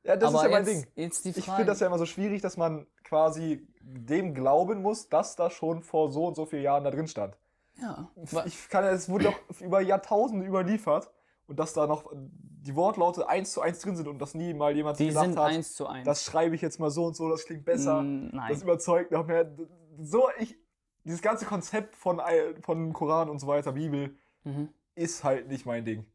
Ja, 0.04 0.16
das 0.16 0.30
Aber 0.34 0.38
ist 0.40 0.44
ja 0.44 0.50
mein 0.50 0.66
jetzt, 0.66 0.86
Ding. 0.86 0.92
jetzt 0.96 1.26
Ich 1.26 1.46
finde 1.46 1.66
das 1.66 1.80
ja 1.80 1.88
immer 1.88 1.98
so 2.00 2.06
schwierig, 2.06 2.42
dass 2.42 2.58
man 2.58 2.88
quasi 3.04 3.68
dem 3.82 4.34
glauben 4.34 4.82
muss, 4.82 5.10
dass 5.10 5.36
da 5.36 5.50
schon 5.50 5.84
vor 5.84 6.12
so 6.12 6.26
und 6.28 6.36
so 6.36 6.46
vielen 6.46 6.64
Jahren 6.64 6.84
da 6.84 6.92
drin 6.92 7.08
stand. 7.08 7.38
ja, 7.80 8.10
Ich 8.46 8.70
kann, 8.70 8.84
es 8.86 9.10
wurde 9.10 9.26
doch 9.26 9.62
über 9.62 9.82
Jahrtausende 9.82 10.46
überliefert 10.46 11.12
und 11.48 11.60
dass 11.60 11.74
da 11.74 11.86
noch 11.88 12.12
die 12.14 12.76
Wortlaute 12.76 13.28
eins 13.28 13.52
zu 13.54 13.62
eins 13.62 13.80
drin 13.80 13.96
sind 13.96 14.08
und 14.08 14.20
dass 14.20 14.34
nie 14.34 14.54
mal 14.54 14.76
jemand 14.76 14.98
die 15.00 15.08
gedacht 15.10 15.26
sind 15.26 15.38
hat, 15.38 15.52
eins 15.52 15.74
zu 15.74 15.88
eins. 15.88 16.06
das 16.06 16.24
schreibe 16.24 16.56
ich 16.56 16.62
jetzt 16.62 16.80
mal 16.80 16.90
so 16.92 17.06
und 17.06 17.16
so, 17.16 17.30
das 17.30 17.46
klingt 17.46 17.66
besser, 17.66 18.02
Nein. 18.04 18.34
das 18.50 18.62
überzeugt 18.64 19.12
noch 19.12 19.26
mehr. 19.28 19.52
So, 20.00 20.30
ich, 20.40 20.56
dieses 21.04 21.22
ganze 21.22 21.46
Konzept 21.46 21.96
von, 21.96 22.22
von 22.62 22.94
Koran 22.94 23.30
und 23.30 23.40
so 23.40 23.48
weiter, 23.48 23.74
Bibel, 23.74 24.16
Mhm. 24.44 24.70
ist 24.96 25.24
halt 25.24 25.48
nicht 25.50 25.66
mein 25.68 25.86
Ding. 25.86 26.06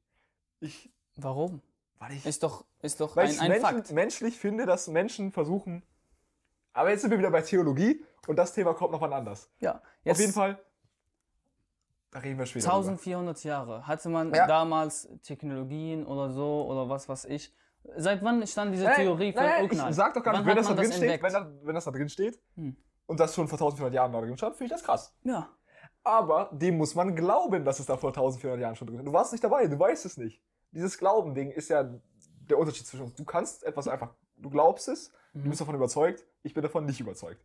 Ich, 0.59 0.91
Warum? 1.17 1.63
Weil 1.99 2.13
ich, 2.13 2.27
Ist 2.27 2.43
doch, 2.43 2.65
ist 2.83 3.01
doch 3.01 3.17
weil 3.17 3.27
ein, 3.27 3.31
ich 3.33 3.41
ein 3.41 3.49
Menschen, 3.51 3.63
Fakt. 3.77 3.93
menschlich 3.93 4.37
finde, 4.39 4.67
dass 4.67 4.89
Menschen 4.89 5.33
versuchen, 5.33 5.83
aber 6.73 6.91
jetzt 6.91 7.03
sind 7.03 7.11
wir 7.11 7.19
wieder 7.19 7.31
bei 7.31 7.43
Theologie 7.43 8.05
und 8.27 8.37
das 8.37 8.53
Thema 8.53 8.75
kommt 8.75 8.93
noch 8.93 9.01
wann 9.01 9.13
anders. 9.13 9.51
Ja, 9.61 9.81
Auf 10.07 10.19
jeden 10.19 10.33
Fall, 10.33 10.59
da 12.11 12.19
reden 12.21 12.39
wir 12.39 12.47
später. 12.47 12.67
drüber. 12.69 12.77
1400 12.79 13.45
Jahre 13.45 13.87
hatte 13.87 14.09
man 14.09 14.33
Ja. 14.35 14.47
damals 14.47 15.09
Technologien 15.23 16.07
oder 16.07 16.31
so 16.31 16.67
oder 16.69 16.89
was 16.89 17.09
weiß 17.09 17.27
ich. 17.27 17.55
Seit 17.97 18.23
wann 18.25 18.45
stand 18.47 18.73
diese 18.75 18.85
Nein, 18.85 18.97
Theorie 18.97 19.33
von 19.33 19.45
nein? 19.45 19.69
Ich 19.71 19.95
sag 19.95 20.13
doch 20.15 20.23
gar 20.23 20.33
nicht, 20.33 20.45
wenn 20.47 20.57
das 20.57 20.67
da 20.67 20.75
man 20.75 20.83
drin 20.83 20.93
steht, 20.93 21.23
wenn, 21.23 21.33
da, 21.33 21.53
wenn 21.63 21.75
das 21.75 21.85
da 21.85 21.91
drin 21.93 22.09
steht 22.09 22.41
Hm. 22.57 22.77
und 23.07 23.21
das 23.21 23.35
schon 23.35 23.47
vor 23.49 23.57
1400 23.59 23.95
Jahren 23.95 24.13
da 24.13 24.21
drin 24.21 24.37
stand, 24.37 24.57
finde 24.57 24.75
ich 24.75 24.81
das 24.81 24.85
krass. 24.87 25.15
Ja. 25.23 25.49
Aber 26.03 26.51
dem 26.53 26.77
muss 26.79 26.95
man 26.95 27.15
glauben, 27.17 27.65
dass 27.65 27.79
es 27.81 27.87
da 27.87 27.97
vor 27.97 28.11
1400 28.11 28.61
Jahren 28.61 28.77
schon 28.77 28.87
drin 28.89 28.99
ist. 28.99 29.07
Du 29.07 29.13
warst 29.13 29.33
nicht 29.33 29.43
dabei, 29.45 29.67
du 29.67 29.79
weißt 29.79 30.05
es 30.05 30.17
nicht. 30.17 30.43
Dieses 30.77 30.99
Glauben-Ding 30.99 31.51
ist 31.53 31.71
ja 31.71 31.89
der 32.51 32.59
Unterschied 32.59 32.87
zwischen 32.87 33.05
uns. 33.07 33.15
Du 33.15 33.25
kannst 33.25 33.65
etwas 33.65 33.89
einfach, 33.89 34.11
du 34.37 34.51
glaubst 34.51 34.89
es, 34.89 35.11
Mhm. 35.33 35.45
du 35.45 35.49
bist 35.51 35.61
davon 35.63 35.75
überzeugt, 35.75 36.25
ich 36.43 36.53
bin 36.55 36.63
davon 36.63 36.85
nicht 36.85 37.01
überzeugt. 37.01 37.43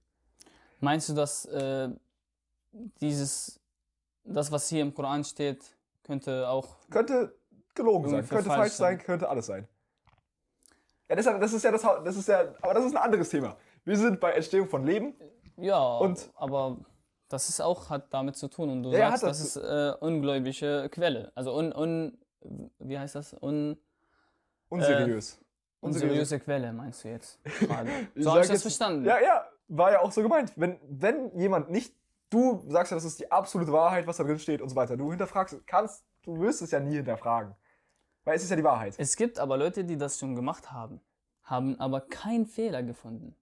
Meinst 0.82 1.08
du, 1.10 1.14
dass 1.14 1.46
äh, 1.46 1.90
dieses, 3.00 3.60
das, 4.24 4.52
was 4.52 4.68
hier 4.70 4.82
im 4.82 4.94
Koran 4.94 5.24
steht, 5.24 5.64
könnte 6.04 6.48
auch. 6.50 6.76
Könnte 6.90 7.34
gelogen 7.74 8.10
sein, 8.10 8.28
könnte 8.28 8.46
falsch 8.46 8.58
falsch 8.60 8.74
sein, 8.74 8.98
sein. 8.98 9.06
könnte 9.06 9.30
alles 9.30 9.46
sein. 9.46 9.68
Ja, 11.10 11.16
das 11.16 11.26
ist 11.26 11.32
ja 11.32 11.38
das, 11.40 11.54
ist 11.54 11.64
ja 11.64 12.00
das, 12.02 12.16
ist 12.18 12.28
ja, 12.28 12.54
aber 12.62 12.74
das 12.74 12.86
ist 12.86 12.96
ein 12.96 13.02
anderes 13.02 13.30
Thema. 13.30 13.58
Wir 13.86 13.98
sind 13.98 14.20
bei 14.20 14.32
Entstehung 14.32 14.68
von 14.68 14.86
Leben. 14.86 15.16
Ja, 15.58 15.98
Und- 15.98 16.30
aber 16.36 16.78
das 17.30 17.50
ist 17.50 17.62
auch, 17.62 17.90
hat 17.90 18.14
damit 18.14 18.36
zu 18.36 18.48
tun. 18.50 18.70
Und 18.70 18.84
du 18.84 18.92
Ja, 18.92 19.10
sagst, 19.12 19.24
das 19.24 19.40
das 19.40 19.56
ist 19.56 19.56
äh, 19.58 19.94
ungläubige 20.00 20.90
Quelle. 20.90 21.32
Also 21.36 21.56
un, 21.58 21.74
un, 21.74 22.18
wie 22.80 22.98
heißt 22.98 23.16
das? 23.16 23.36
Un, 23.42 23.78
Unseriös. 24.70 25.40
unseriöse 25.82 26.40
Quelle, 26.40 26.72
meinst 26.74 27.04
du 27.04 27.10
jetzt? 27.10 27.40
So 27.60 27.70
habe 27.76 27.90
ich 28.16 28.24
das 28.26 28.50
jetzt- 28.50 28.62
verstanden. 28.62 29.06
Ja, 29.06 29.20
ja, 29.20 29.46
war 29.68 29.92
ja 29.92 30.00
auch 30.02 30.12
so 30.12 30.22
gemeint. 30.22 30.54
Wenn, 30.56 30.80
wenn 30.88 31.38
jemand 31.38 31.70
nicht, 31.70 31.94
du 32.30 32.64
sagst 32.68 32.92
ja, 32.92 32.96
das 32.98 33.04
ist 33.06 33.20
die 33.20 33.32
absolute 33.32 33.72
Wahrheit, 33.72 34.08
was 34.08 34.18
da 34.18 34.24
drin 34.24 34.40
steht 34.40 34.62
und 34.62 34.70
so 34.70 34.76
weiter. 34.76 34.98
Du 34.98 35.10
hinterfragst, 35.12 35.66
kannst, 35.68 36.04
du 36.24 36.40
wirst 36.40 36.62
es 36.62 36.72
ja 36.72 36.80
nie 36.80 36.96
hinterfragen. 36.96 37.56
Weil 38.24 38.36
es 38.36 38.44
ist 38.44 38.50
ja 38.50 38.56
die 38.56 38.64
Wahrheit. 38.64 38.96
Es 38.98 39.16
gibt 39.16 39.40
aber 39.40 39.58
Leute, 39.58 39.84
die 39.84 39.98
das 39.98 40.20
schon 40.20 40.36
gemacht 40.36 40.72
haben, 40.72 41.02
haben 41.44 41.80
aber 41.80 42.02
keinen 42.02 42.46
Fehler 42.46 42.84
gefunden. 42.84 43.36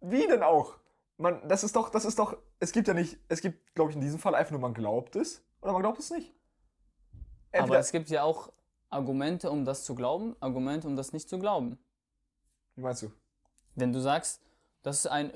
Wie 0.00 0.26
denn 0.26 0.42
auch? 0.42 0.74
Man, 1.16 1.46
das 1.48 1.64
ist 1.64 1.74
doch, 1.74 1.88
das 1.90 2.04
ist 2.04 2.18
doch, 2.18 2.36
es 2.60 2.70
gibt 2.72 2.86
ja 2.88 2.94
nicht, 2.94 3.18
es 3.28 3.40
gibt, 3.40 3.74
glaube 3.74 3.90
ich, 3.90 3.96
in 3.96 4.00
diesem 4.02 4.20
Fall 4.20 4.34
einfach 4.34 4.52
nur, 4.52 4.60
man 4.60 4.72
glaubt 4.74 5.16
es 5.16 5.42
oder 5.60 5.72
man 5.72 5.82
glaubt 5.82 5.98
es 5.98 6.10
nicht. 6.10 6.32
Aber 7.58 7.78
es 7.78 7.92
gibt 7.92 8.10
ja 8.10 8.22
auch 8.22 8.50
Argumente, 8.90 9.50
um 9.50 9.64
das 9.64 9.84
zu 9.84 9.94
glauben, 9.94 10.36
Argumente, 10.40 10.86
um 10.86 10.96
das 10.96 11.12
nicht 11.12 11.28
zu 11.28 11.38
glauben. 11.38 11.78
wie 12.74 12.82
meinst 12.82 13.02
du? 13.02 13.12
Wenn 13.74 13.92
du 13.92 14.00
sagst, 14.00 14.40
das 14.82 15.00
ist 15.00 15.06
ein 15.06 15.30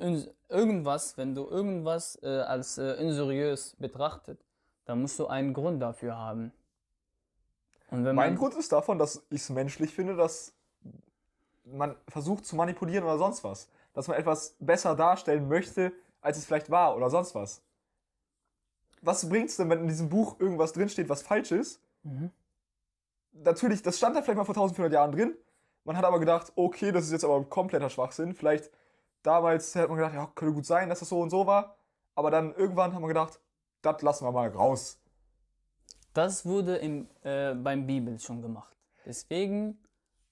irgendwas, 0.49 1.17
wenn 1.17 1.35
du 1.35 1.47
irgendwas 1.49 2.19
äh, 2.23 2.27
als 2.27 2.79
äh, 2.79 2.97
unseriös 2.99 3.77
betrachtet, 3.79 4.39
dann 4.85 5.03
musst 5.03 5.19
du 5.19 5.27
einen 5.27 5.53
Grund 5.53 5.81
dafür 5.83 6.17
haben. 6.17 6.53
Mein 7.91 8.37
Grund 8.37 8.55
ist 8.55 8.73
davon, 8.73 8.99
dass 8.99 9.23
ich 9.29 9.43
es 9.43 9.51
menschlich 9.51 9.93
finde, 9.95 10.17
dass 10.17 10.55
man 11.65 11.95
versucht 12.09 12.47
zu 12.47 12.57
manipulieren 12.57 13.05
oder 13.05 13.19
sonst 13.19 13.45
was. 13.45 13.69
Dass 13.93 14.09
man 14.09 14.17
etwas 14.17 14.57
besser 14.59 14.97
darstellen 14.97 15.47
möchte, 15.47 15.93
als 16.23 16.39
es 16.39 16.47
vielleicht 16.47 16.71
war 16.71 16.97
oder 16.97 17.11
sonst 17.11 17.35
was. 17.35 17.61
Was 19.03 19.29
bringt's 19.29 19.57
denn, 19.57 19.69
wenn 19.69 19.81
in 19.81 19.89
diesem 19.89 20.09
Buch 20.09 20.41
irgendwas 20.41 20.73
drinsteht, 20.73 21.11
was 21.11 21.21
falsch 21.21 21.53
ist? 21.53 21.82
Mhm. 22.03 22.31
Natürlich, 23.33 23.83
das 23.83 23.97
stand 23.97 24.15
da 24.17 24.23
vielleicht 24.23 24.37
mal 24.39 24.45
vor 24.45 24.55
1400 24.55 24.93
Jahren 24.93 25.13
drin. 25.13 25.37
Man 25.85 25.97
hat 25.97 26.05
aber 26.05 26.21
gedacht, 26.21 26.53
okay, 26.55 26.93
das 26.93 27.05
ist 27.07 27.13
jetzt 27.13 27.25
aber 27.25 27.43
kompletter 27.45 27.91
Schwachsinn. 27.91 28.35
Vielleicht 28.35 28.71
damals 29.23 29.75
hätte 29.75 29.89
man 29.89 29.97
gedacht, 29.99 30.15
ja, 30.15 30.27
könnte 30.35 30.55
gut 30.55 30.67
sein, 30.67 30.89
dass 30.89 31.01
das 31.01 31.09
so 31.09 31.21
und 31.21 31.31
so 31.31 31.47
war. 31.47 31.77
Aber 32.15 32.31
dann 32.31 32.55
irgendwann 32.55 32.95
haben 32.95 33.03
wir 33.03 33.09
gedacht, 33.09 33.41
das 33.81 34.03
lassen 34.03 34.25
wir 34.27 34.33
mal 34.33 34.49
raus. 34.49 34.99
Das 36.13 36.45
wurde 36.45 36.77
im, 36.77 37.09
äh, 37.23 37.55
beim 37.55 37.87
Bibel 37.87 38.19
schon 38.21 38.43
gemacht. 38.43 38.77
Deswegen, 39.07 39.79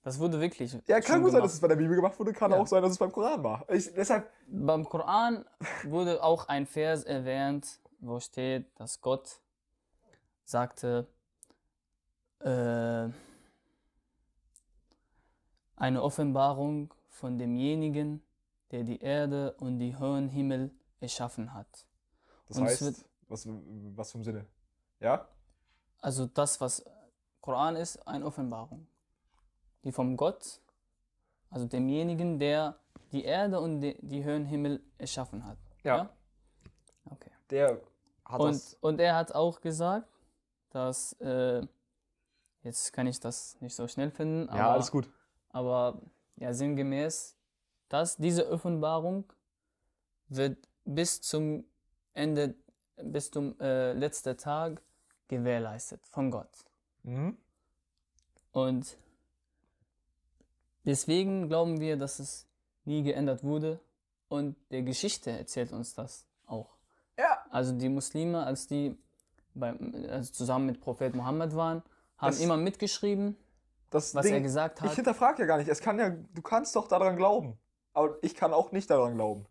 das 0.02 0.18
wurde 0.18 0.38
wirklich. 0.40 0.76
Ja, 0.86 1.00
kann 1.00 1.22
gut 1.22 1.32
sein, 1.32 1.42
dass 1.42 1.54
es 1.54 1.60
bei 1.60 1.68
der 1.68 1.76
Bibel 1.76 1.96
gemacht 1.96 2.18
wurde, 2.18 2.32
kann 2.32 2.52
Ja. 2.52 2.58
auch 2.58 2.66
sein, 2.66 2.82
dass 2.82 2.92
es 2.92 2.98
beim 2.98 3.10
Koran 3.10 3.42
war. 3.42 3.64
Ich, 3.70 3.92
deshalb, 3.94 4.30
Beim 4.46 4.84
Koran 4.84 5.44
wurde 5.84 6.22
auch 6.22 6.48
ein 6.48 6.66
Vers 6.66 7.04
erwähnt, 7.04 7.80
wo 8.00 8.20
steht, 8.20 8.66
dass 8.78 9.00
Gott 9.00 9.40
sagte, 10.44 11.06
äh, 12.40 13.08
eine 15.76 16.02
Offenbarung 16.02 16.92
von 17.08 17.38
demjenigen, 17.38 18.22
der 18.70 18.84
die 18.84 19.00
Erde 19.00 19.52
und 19.58 19.78
die 19.78 19.96
hohen 19.96 20.28
Himmel 20.28 20.70
erschaffen 21.00 21.52
hat. 21.54 21.86
das 22.48 22.58
Und 22.58 22.64
heißt, 22.64 22.82
wird- 22.82 23.04
was, 23.28 23.46
was 23.96 24.14
ein 24.14 24.24
Sinne? 24.24 24.46
Ja? 25.00 25.28
Also 26.00 26.26
das, 26.26 26.60
was 26.60 26.84
Koran 27.40 27.76
ist, 27.76 28.06
eine 28.06 28.24
Offenbarung, 28.26 28.86
die 29.84 29.92
vom 29.92 30.16
Gott, 30.16 30.60
also 31.50 31.66
demjenigen, 31.66 32.38
der 32.38 32.76
die 33.12 33.24
Erde 33.24 33.60
und 33.60 33.80
die, 33.80 33.96
die 34.02 34.22
höheren 34.24 34.44
Himmel 34.46 34.82
erschaffen 34.98 35.44
hat. 35.44 35.58
Ja. 35.82 36.10
Okay. 37.04 37.30
Der 37.50 37.80
hat 38.24 38.40
Und, 38.40 38.52
das. 38.54 38.74
und 38.80 39.00
er 39.00 39.16
hat 39.16 39.34
auch 39.34 39.60
gesagt, 39.60 40.08
dass, 40.70 41.12
äh, 41.20 41.66
jetzt 42.62 42.92
kann 42.92 43.06
ich 43.06 43.20
das 43.20 43.60
nicht 43.60 43.74
so 43.74 43.86
schnell 43.88 44.10
finden, 44.10 44.48
aber, 44.48 44.58
Ja, 44.58 44.72
alles 44.72 44.90
gut. 44.90 45.08
aber 45.50 46.00
ja, 46.36 46.52
sinngemäß, 46.52 47.36
dass 47.88 48.16
diese 48.16 48.50
Offenbarung 48.50 49.24
wird 50.28 50.56
bis 50.84 51.20
zum 51.20 51.64
Ende, 52.12 52.54
bis 52.96 53.30
zum 53.30 53.58
äh, 53.60 53.92
letzten 53.92 54.36
Tag 54.36 54.80
gewährleistet 55.28 56.06
von 56.08 56.30
Gott. 56.30 56.50
Mhm. 57.02 57.36
Und 58.52 58.96
deswegen 60.84 61.48
glauben 61.48 61.80
wir, 61.80 61.96
dass 61.96 62.18
es 62.18 62.46
nie 62.84 63.02
geändert 63.02 63.44
wurde. 63.44 63.80
Und 64.28 64.56
der 64.70 64.82
Geschichte 64.82 65.30
erzählt 65.30 65.72
uns 65.72 65.94
das 65.94 66.24
auch. 66.46 66.76
Ja, 67.18 67.44
Also 67.50 67.72
die 67.76 67.88
Muslime, 67.88 68.44
als 68.44 68.66
die 68.66 68.96
beim, 69.54 69.92
also 70.08 70.32
zusammen 70.32 70.66
mit 70.66 70.80
Prophet 70.80 71.14
Mohammed 71.14 71.54
waren, 71.54 71.82
haben 72.20 72.30
Das- 72.32 72.40
immer 72.40 72.56
mitgeschrieben, 72.56 73.36
was 73.90 74.12
Ding, 74.12 74.34
er 74.34 74.40
gesagt 74.40 74.78
ich 74.80 74.84
hat. 74.86 74.94
hinterfrage 74.94 75.42
ja 75.42 75.46
gar 75.46 75.58
nicht. 75.58 75.68
Es 75.68 75.80
kann 75.80 75.98
ja, 75.98 76.10
du 76.10 76.42
kannst 76.42 76.76
doch 76.76 76.86
daran 76.86 77.16
glauben. 77.16 77.58
Aber 77.92 78.16
ich 78.22 78.34
kann 78.36 78.52
auch 78.52 78.70
nicht 78.72 78.88
daran 78.90 79.14
glauben. 79.16 79.46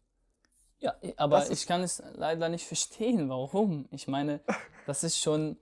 Ja, 0.79 0.95
aber 1.17 1.49
ich 1.51 1.67
kann 1.67 1.81
es 1.81 2.01
leider 2.13 2.47
nicht 2.47 2.65
verstehen, 2.65 3.27
warum. 3.29 3.87
Ich 3.91 4.07
meine, 4.07 4.39
das 4.85 5.03
ist 5.03 5.19
schon 5.19 5.57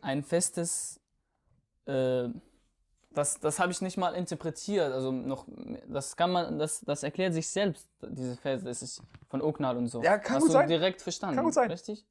ein 0.00 0.22
festes, 0.22 1.00
äh, 1.86 2.28
das, 3.10 3.40
das 3.40 3.58
habe 3.58 3.72
ich 3.72 3.80
nicht 3.80 3.96
mal 3.96 4.14
interpretiert. 4.14 4.92
Also 4.92 5.10
noch, 5.10 5.46
das 5.88 6.14
kann 6.16 6.30
man, 6.30 6.58
das, 6.60 6.80
das 6.82 7.02
erklärt 7.02 7.34
sich 7.34 7.48
selbst, 7.48 7.88
diese 8.02 8.36
Verse, 8.36 8.64
das 8.64 8.82
ist 8.82 9.02
von 9.28 9.42
Oknal 9.42 9.76
und 9.76 9.88
so. 9.88 10.02
Ja, 10.02 10.18
kann 10.18 10.36
Hast 10.36 10.42
gut 10.42 10.48
du 10.50 10.52
sein. 10.52 10.68
direkt 10.68 11.02
verstanden. 11.02 11.34
Kann 11.36 11.44
gut 11.46 11.54
sein. 11.54 11.70
Richtig? 11.70 12.06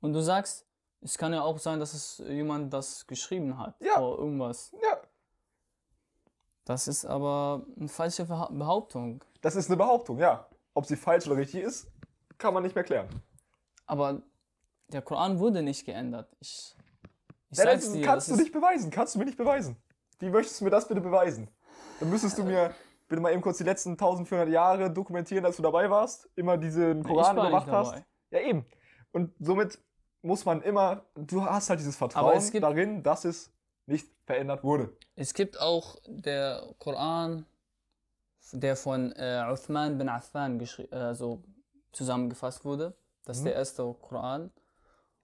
Und 0.00 0.12
du 0.12 0.20
sagst, 0.20 0.66
es 1.00 1.16
kann 1.18 1.32
ja 1.32 1.42
auch 1.42 1.58
sein, 1.58 1.78
dass 1.80 1.94
es 1.94 2.18
jemand 2.28 2.72
das 2.72 3.06
geschrieben 3.06 3.58
hat. 3.58 3.74
Ja. 3.80 4.00
Oder 4.00 4.18
irgendwas. 4.22 4.72
Ja, 4.82 4.98
Das 6.64 6.88
ist 6.88 7.04
aber 7.04 7.64
eine 7.78 7.88
falsche 7.88 8.24
Behauptung. 8.26 9.24
das 9.40 9.56
ist 9.56 9.68
eine 9.68 9.76
Behauptung, 9.76 10.18
ja. 10.18 10.46
Ob 10.74 10.86
sie 10.86 10.96
falsch 10.96 11.26
oder 11.26 11.36
richtig 11.36 11.62
ist, 11.62 11.90
kann 12.36 12.54
man 12.54 12.62
nicht 12.62 12.74
mehr 12.74 12.84
klären. 12.84 13.08
Aber 13.86 14.22
der 14.88 15.02
Koran 15.02 15.38
wurde 15.38 15.62
nicht 15.62 15.84
geändert. 15.86 16.28
Ich, 16.40 16.76
ich 17.50 17.58
Ja, 17.58 17.64
sag's 17.64 17.90
dir. 17.92 18.04
kannst 18.04 18.30
du 18.30 18.36
nicht 18.36 18.52
beweisen. 18.52 18.90
Kannst 18.90 19.14
du 19.14 19.18
mir 19.18 19.24
nicht 19.24 19.38
beweisen. 19.38 19.76
Wie 20.18 20.30
möchtest 20.30 20.60
du 20.60 20.64
mir 20.64 20.70
das 20.70 20.86
bitte 20.86 21.00
beweisen? 21.00 21.48
Dann 22.00 22.10
müsstest 22.10 22.38
du 22.38 22.44
mir 22.44 22.74
bitte 23.08 23.22
mal 23.22 23.32
eben 23.32 23.40
kurz 23.42 23.58
die 23.58 23.64
letzten 23.64 23.92
1400 23.92 24.48
Jahre 24.50 24.90
dokumentieren, 24.90 25.42
dass 25.44 25.56
du 25.56 25.62
dabei 25.62 25.88
warst, 25.90 26.28
immer 26.36 26.58
diesen 26.58 27.02
Koran 27.02 27.36
nicht 27.36 27.44
überwacht 27.48 27.68
hast. 27.70 28.02
Ja, 28.30 28.40
eben. 28.40 28.66
Und 29.12 29.32
somit 29.40 29.78
muss 30.28 30.44
man 30.44 30.62
immer, 30.62 31.02
du 31.14 31.42
hast 31.44 31.70
halt 31.70 31.80
dieses 31.80 31.96
Vertrauen 31.96 32.38
gibt- 32.50 32.62
darin, 32.62 33.02
dass 33.02 33.24
es 33.24 33.50
nicht 33.86 34.06
verändert 34.26 34.62
wurde. 34.62 34.92
Es 35.16 35.32
gibt 35.34 35.58
auch 35.60 35.96
der 36.06 36.62
Koran, 36.78 37.46
der 38.52 38.76
von 38.76 39.12
äh, 39.12 39.42
Uthman 39.50 39.96
bin 39.98 40.08
Affan 40.08 40.60
äh, 40.60 41.14
so 41.14 41.42
zusammengefasst 41.92 42.64
wurde. 42.64 42.94
Das 43.24 43.38
ist 43.38 43.42
Mhm. 43.42 43.46
der 43.46 43.54
erste 43.56 43.94
Koran. 44.00 44.50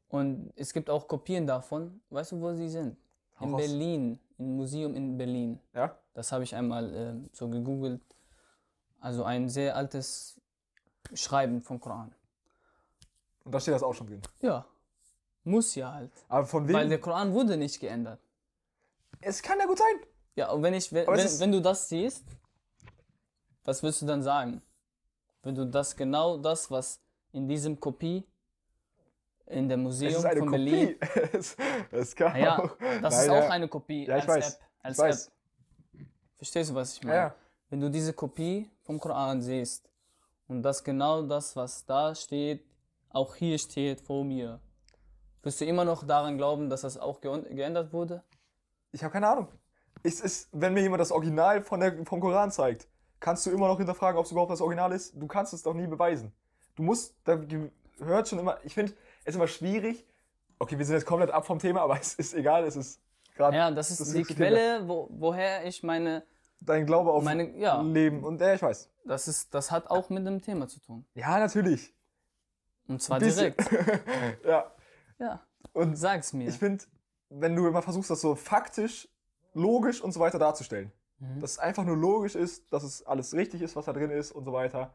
Und 0.08 0.52
es 0.56 0.72
gibt 0.72 0.88
auch 0.90 1.06
Kopien 1.06 1.46
davon. 1.46 2.00
Weißt 2.10 2.32
du, 2.32 2.40
wo 2.40 2.52
sie 2.54 2.68
sind? 2.68 2.96
In 3.40 3.52
raus. 3.52 3.60
Berlin, 3.60 4.18
im 4.38 4.56
Museum 4.56 4.94
in 4.94 5.16
Berlin. 5.18 5.60
Ja? 5.74 5.94
Das 6.14 6.32
habe 6.32 6.44
ich 6.44 6.54
einmal 6.54 6.84
äh, 6.94 7.14
so 7.32 7.48
gegoogelt. 7.48 8.00
Also 9.00 9.24
ein 9.24 9.48
sehr 9.50 9.76
altes 9.76 10.40
Schreiben 11.12 11.60
vom 11.60 11.78
Koran. 11.80 12.14
Und 13.44 13.52
da 13.54 13.60
steht 13.60 13.74
das 13.74 13.82
auch 13.82 13.92
schon 13.92 14.06
drin. 14.06 14.22
Ja, 14.40 14.64
muss 15.44 15.74
ja 15.74 15.92
halt. 15.92 16.12
Aber 16.28 16.46
von 16.46 16.66
wem? 16.66 16.74
Weil 16.74 16.88
der 16.88 17.00
Koran 17.00 17.32
wurde 17.32 17.56
nicht 17.56 17.80
geändert. 17.80 18.20
es 19.20 19.42
kann 19.42 19.58
ja 19.58 19.66
gut 19.66 19.78
sein. 19.78 20.08
Ja, 20.36 20.50
und 20.50 20.62
wenn, 20.62 20.74
ich, 20.74 20.92
wenn, 20.92 21.08
es 21.14 21.34
wenn, 21.38 21.40
wenn 21.40 21.52
du 21.52 21.60
das 21.62 21.88
siehst, 21.88 22.24
was 23.64 23.82
willst 23.82 24.02
du 24.02 24.06
dann 24.06 24.22
sagen? 24.22 24.62
Wenn 25.42 25.54
du 25.54 25.66
das 25.66 25.94
genau 25.96 26.38
das, 26.38 26.70
was 26.70 27.00
in 27.32 27.46
diesem 27.48 27.78
Kopie 27.78 28.24
in 29.46 29.68
dem 29.68 29.80
Es 29.80 29.84
Museum 29.84 30.12
ist 30.16 30.24
eine 30.24 30.40
von 30.40 30.50
Berlin. 30.50 30.98
Kopie. 30.98 31.28
es, 31.36 31.56
es 31.90 32.16
kann 32.16 32.36
Ja, 32.40 32.58
auch. 32.58 32.76
das 33.02 33.14
Nein, 33.14 33.24
ist 33.24 33.28
auch 33.30 33.34
ja. 33.34 33.48
eine 33.50 33.68
Kopie 33.68 34.06
Ja, 34.06 34.14
als 34.14 34.26
weiß. 34.26 34.54
App. 34.54 34.60
Als. 34.82 34.98
App. 35.26 35.32
Verstehst 36.36 36.70
du, 36.70 36.74
was 36.74 36.94
ich 36.94 37.02
meine? 37.04 37.16
ja. 37.16 37.34
Wenn 37.70 37.80
du 37.80 37.90
diese 37.90 38.12
Kopie 38.12 38.70
vom 38.82 38.98
Koran 38.98 39.40
siehst 39.42 39.90
und 40.48 40.62
das 40.62 40.82
genau 40.82 41.22
das, 41.22 41.54
was 41.56 41.84
da 41.84 42.14
steht, 42.14 42.64
auch 43.10 43.34
hier 43.34 43.58
steht 43.58 44.00
vor 44.00 44.24
mir, 44.24 44.60
wirst 45.44 45.60
du 45.60 45.64
immer 45.64 45.84
noch 45.84 46.06
daran 46.06 46.36
glauben, 46.36 46.70
dass 46.70 46.82
das 46.82 46.98
auch 46.98 47.20
geänd- 47.20 47.48
geändert 47.54 47.92
wurde? 47.92 48.22
Ich 48.92 49.02
habe 49.02 49.12
keine 49.12 49.28
Ahnung. 49.28 49.48
Es 50.02 50.20
ist, 50.20 50.48
wenn 50.52 50.74
mir 50.74 50.82
jemand 50.82 51.00
das 51.00 51.12
Original 51.12 51.62
von 51.62 51.80
der, 51.80 52.04
vom 52.04 52.20
Koran 52.20 52.50
zeigt, 52.50 52.88
kannst 53.20 53.46
du 53.46 53.50
immer 53.50 53.68
noch 53.68 53.78
hinterfragen, 53.78 54.18
ob 54.18 54.26
es 54.26 54.32
überhaupt 54.32 54.52
das 54.52 54.60
Original 54.60 54.92
ist. 54.92 55.14
Du 55.14 55.26
kannst 55.26 55.52
es 55.54 55.62
doch 55.62 55.74
nie 55.74 55.86
beweisen. 55.86 56.32
Du 56.74 56.82
musst, 56.82 57.14
da 57.24 57.36
gehört 57.36 58.28
schon 58.28 58.38
immer, 58.38 58.58
ich 58.64 58.74
finde 58.74 58.92
es 59.20 59.28
ist 59.30 59.36
immer 59.36 59.48
schwierig. 59.48 60.04
Okay, 60.58 60.78
wir 60.78 60.84
sind 60.84 60.94
jetzt 60.94 61.06
komplett 61.06 61.30
ab 61.30 61.46
vom 61.46 61.58
Thema, 61.58 61.80
aber 61.82 61.96
es 62.00 62.14
ist 62.14 62.34
egal, 62.34 62.64
es 62.64 62.76
ist 62.76 63.00
gerade 63.34 63.56
Ja, 63.56 63.70
das 63.70 63.90
ist 63.90 64.00
Das 64.00 64.10
die 64.12 64.18
höchste 64.18 64.34
Quelle, 64.34 64.86
wo, 64.88 65.08
woher 65.10 65.64
ich 65.66 65.82
meine, 65.82 66.24
dein 66.60 66.86
Glaube 66.86 67.12
auf 67.12 67.24
meine, 67.24 67.56
ja, 67.58 67.80
Leben. 67.80 68.22
Und 68.24 68.40
ja, 68.40 68.54
ich 68.54 68.62
weiß. 68.62 68.90
das 69.04 69.28
ist, 69.28 69.54
das 69.54 69.70
hat 69.70 69.90
auch 69.90 70.10
mit 70.10 70.26
dem 70.26 70.40
Thema 70.42 70.68
zu 70.68 70.80
tun. 70.80 71.04
Ja, 71.14 71.38
natürlich. 71.38 71.94
Und 72.86 73.00
zwar 73.02 73.18
direkt. 73.18 73.60
ja. 74.44 74.70
Ja, 75.18 75.42
Und 75.72 75.96
sag's 75.96 76.32
mir. 76.32 76.48
ich 76.48 76.58
finde, 76.58 76.84
wenn 77.30 77.54
du 77.56 77.66
immer 77.66 77.82
versuchst, 77.82 78.10
das 78.10 78.20
so 78.20 78.34
faktisch, 78.34 79.08
logisch 79.54 80.00
und 80.02 80.12
so 80.12 80.20
weiter 80.20 80.38
darzustellen, 80.38 80.92
Mhm. 81.18 81.40
dass 81.40 81.52
es 81.52 81.58
einfach 81.58 81.84
nur 81.84 81.96
logisch 81.96 82.34
ist, 82.34 82.72
dass 82.72 82.82
es 82.82 83.04
alles 83.06 83.34
richtig 83.34 83.62
ist, 83.62 83.76
was 83.76 83.84
da 83.84 83.92
drin 83.92 84.10
ist 84.10 84.32
und 84.32 84.44
so 84.44 84.52
weiter, 84.52 84.94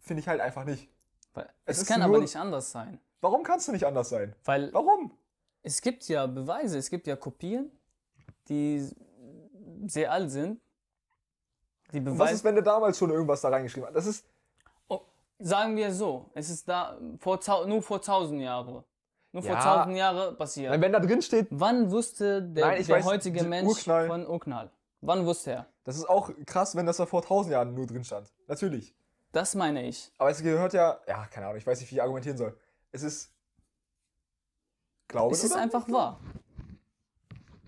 finde 0.00 0.20
ich 0.20 0.28
halt 0.28 0.40
einfach 0.40 0.64
nicht. 0.64 0.88
Weil 1.32 1.48
es 1.64 1.78
es 1.82 1.86
kann 1.88 2.00
nur- 2.00 2.08
aber 2.08 2.18
nicht 2.20 2.36
anders 2.36 2.70
sein. 2.72 3.00
Warum 3.20 3.42
kannst 3.42 3.68
du 3.68 3.72
nicht 3.72 3.86
anders 3.86 4.08
sein? 4.08 4.34
Weil 4.44 4.72
Warum? 4.74 5.16
es 5.62 5.80
gibt 5.80 6.06
ja 6.08 6.26
Beweise, 6.26 6.78
es 6.78 6.90
gibt 6.90 7.06
ja 7.06 7.16
Kopien, 7.16 7.70
die 8.48 8.86
sehr 9.86 10.10
alt 10.12 10.30
sind. 10.30 10.60
Die 11.92 11.98
Und 11.98 12.06
was 12.06 12.14
Beweise. 12.14 12.34
ist, 12.34 12.44
wenn 12.44 12.54
der 12.56 12.64
damals 12.64 12.98
schon 12.98 13.10
irgendwas 13.10 13.40
da 13.40 13.48
reingeschrieben 13.48 13.88
hat? 13.88 13.96
Das 13.96 14.06
ist, 14.06 14.26
Oh, 14.88 15.00
sagen 15.38 15.76
wir 15.76 15.92
so, 15.92 16.30
es 16.34 16.50
ist 16.50 16.68
da 16.68 16.98
vor, 17.18 17.38
nur 17.66 17.82
vor 17.82 18.00
1000 18.02 18.42
Jahren. 18.42 18.84
Nur 19.34 19.42
vor 19.42 19.52
Ja. 19.56 19.58
1000 19.80 19.96
Jahren 19.96 20.36
passiert. 20.36 20.80
wenn 20.80 20.92
da 20.92 21.00
drin 21.00 21.20
steht, 21.20 21.48
Wann 21.50 21.90
wusste 21.90 22.40
der, 22.40 22.66
Nein, 22.66 22.80
ich 22.80 22.86
der 22.86 22.96
weiß, 22.98 23.04
heutige 23.04 23.40
die 23.42 23.48
Mensch 23.48 23.68
Urknall- 23.68 24.06
von 24.06 24.26
Urknall? 24.28 24.70
Wann 25.00 25.26
wusste 25.26 25.50
er? 25.50 25.66
das 25.82 25.96
ist 25.96 26.08
auch 26.08 26.30
krass, 26.46 26.76
wenn 26.76 26.86
das 26.86 26.98
da 26.98 27.04
vor 27.04 27.20
tausend 27.22 27.52
Jahren 27.52 27.74
nur 27.74 27.84
drin 27.86 28.04
stand. 28.04 28.32
Natürlich. 28.46 28.94
Das 29.32 29.56
meine 29.56 29.86
ich. 29.88 30.12
Aber 30.18 30.30
es 30.30 30.40
gehört 30.40 30.72
ja, 30.72 31.00
ja, 31.08 31.26
keine 31.26 31.46
Ahnung, 31.46 31.58
ich 31.58 31.66
weiß 31.66 31.80
nicht, 31.80 31.90
wie 31.90 31.96
ich 31.96 32.00
argumentieren 32.02 32.38
soll. 32.38 32.56
Es 32.92 33.02
ist, 33.02 33.34
glaube 35.08 35.34
Es 35.34 35.42
ist 35.42 35.50
oder? 35.52 35.62
einfach 35.62 35.88
wahr. 35.90 36.20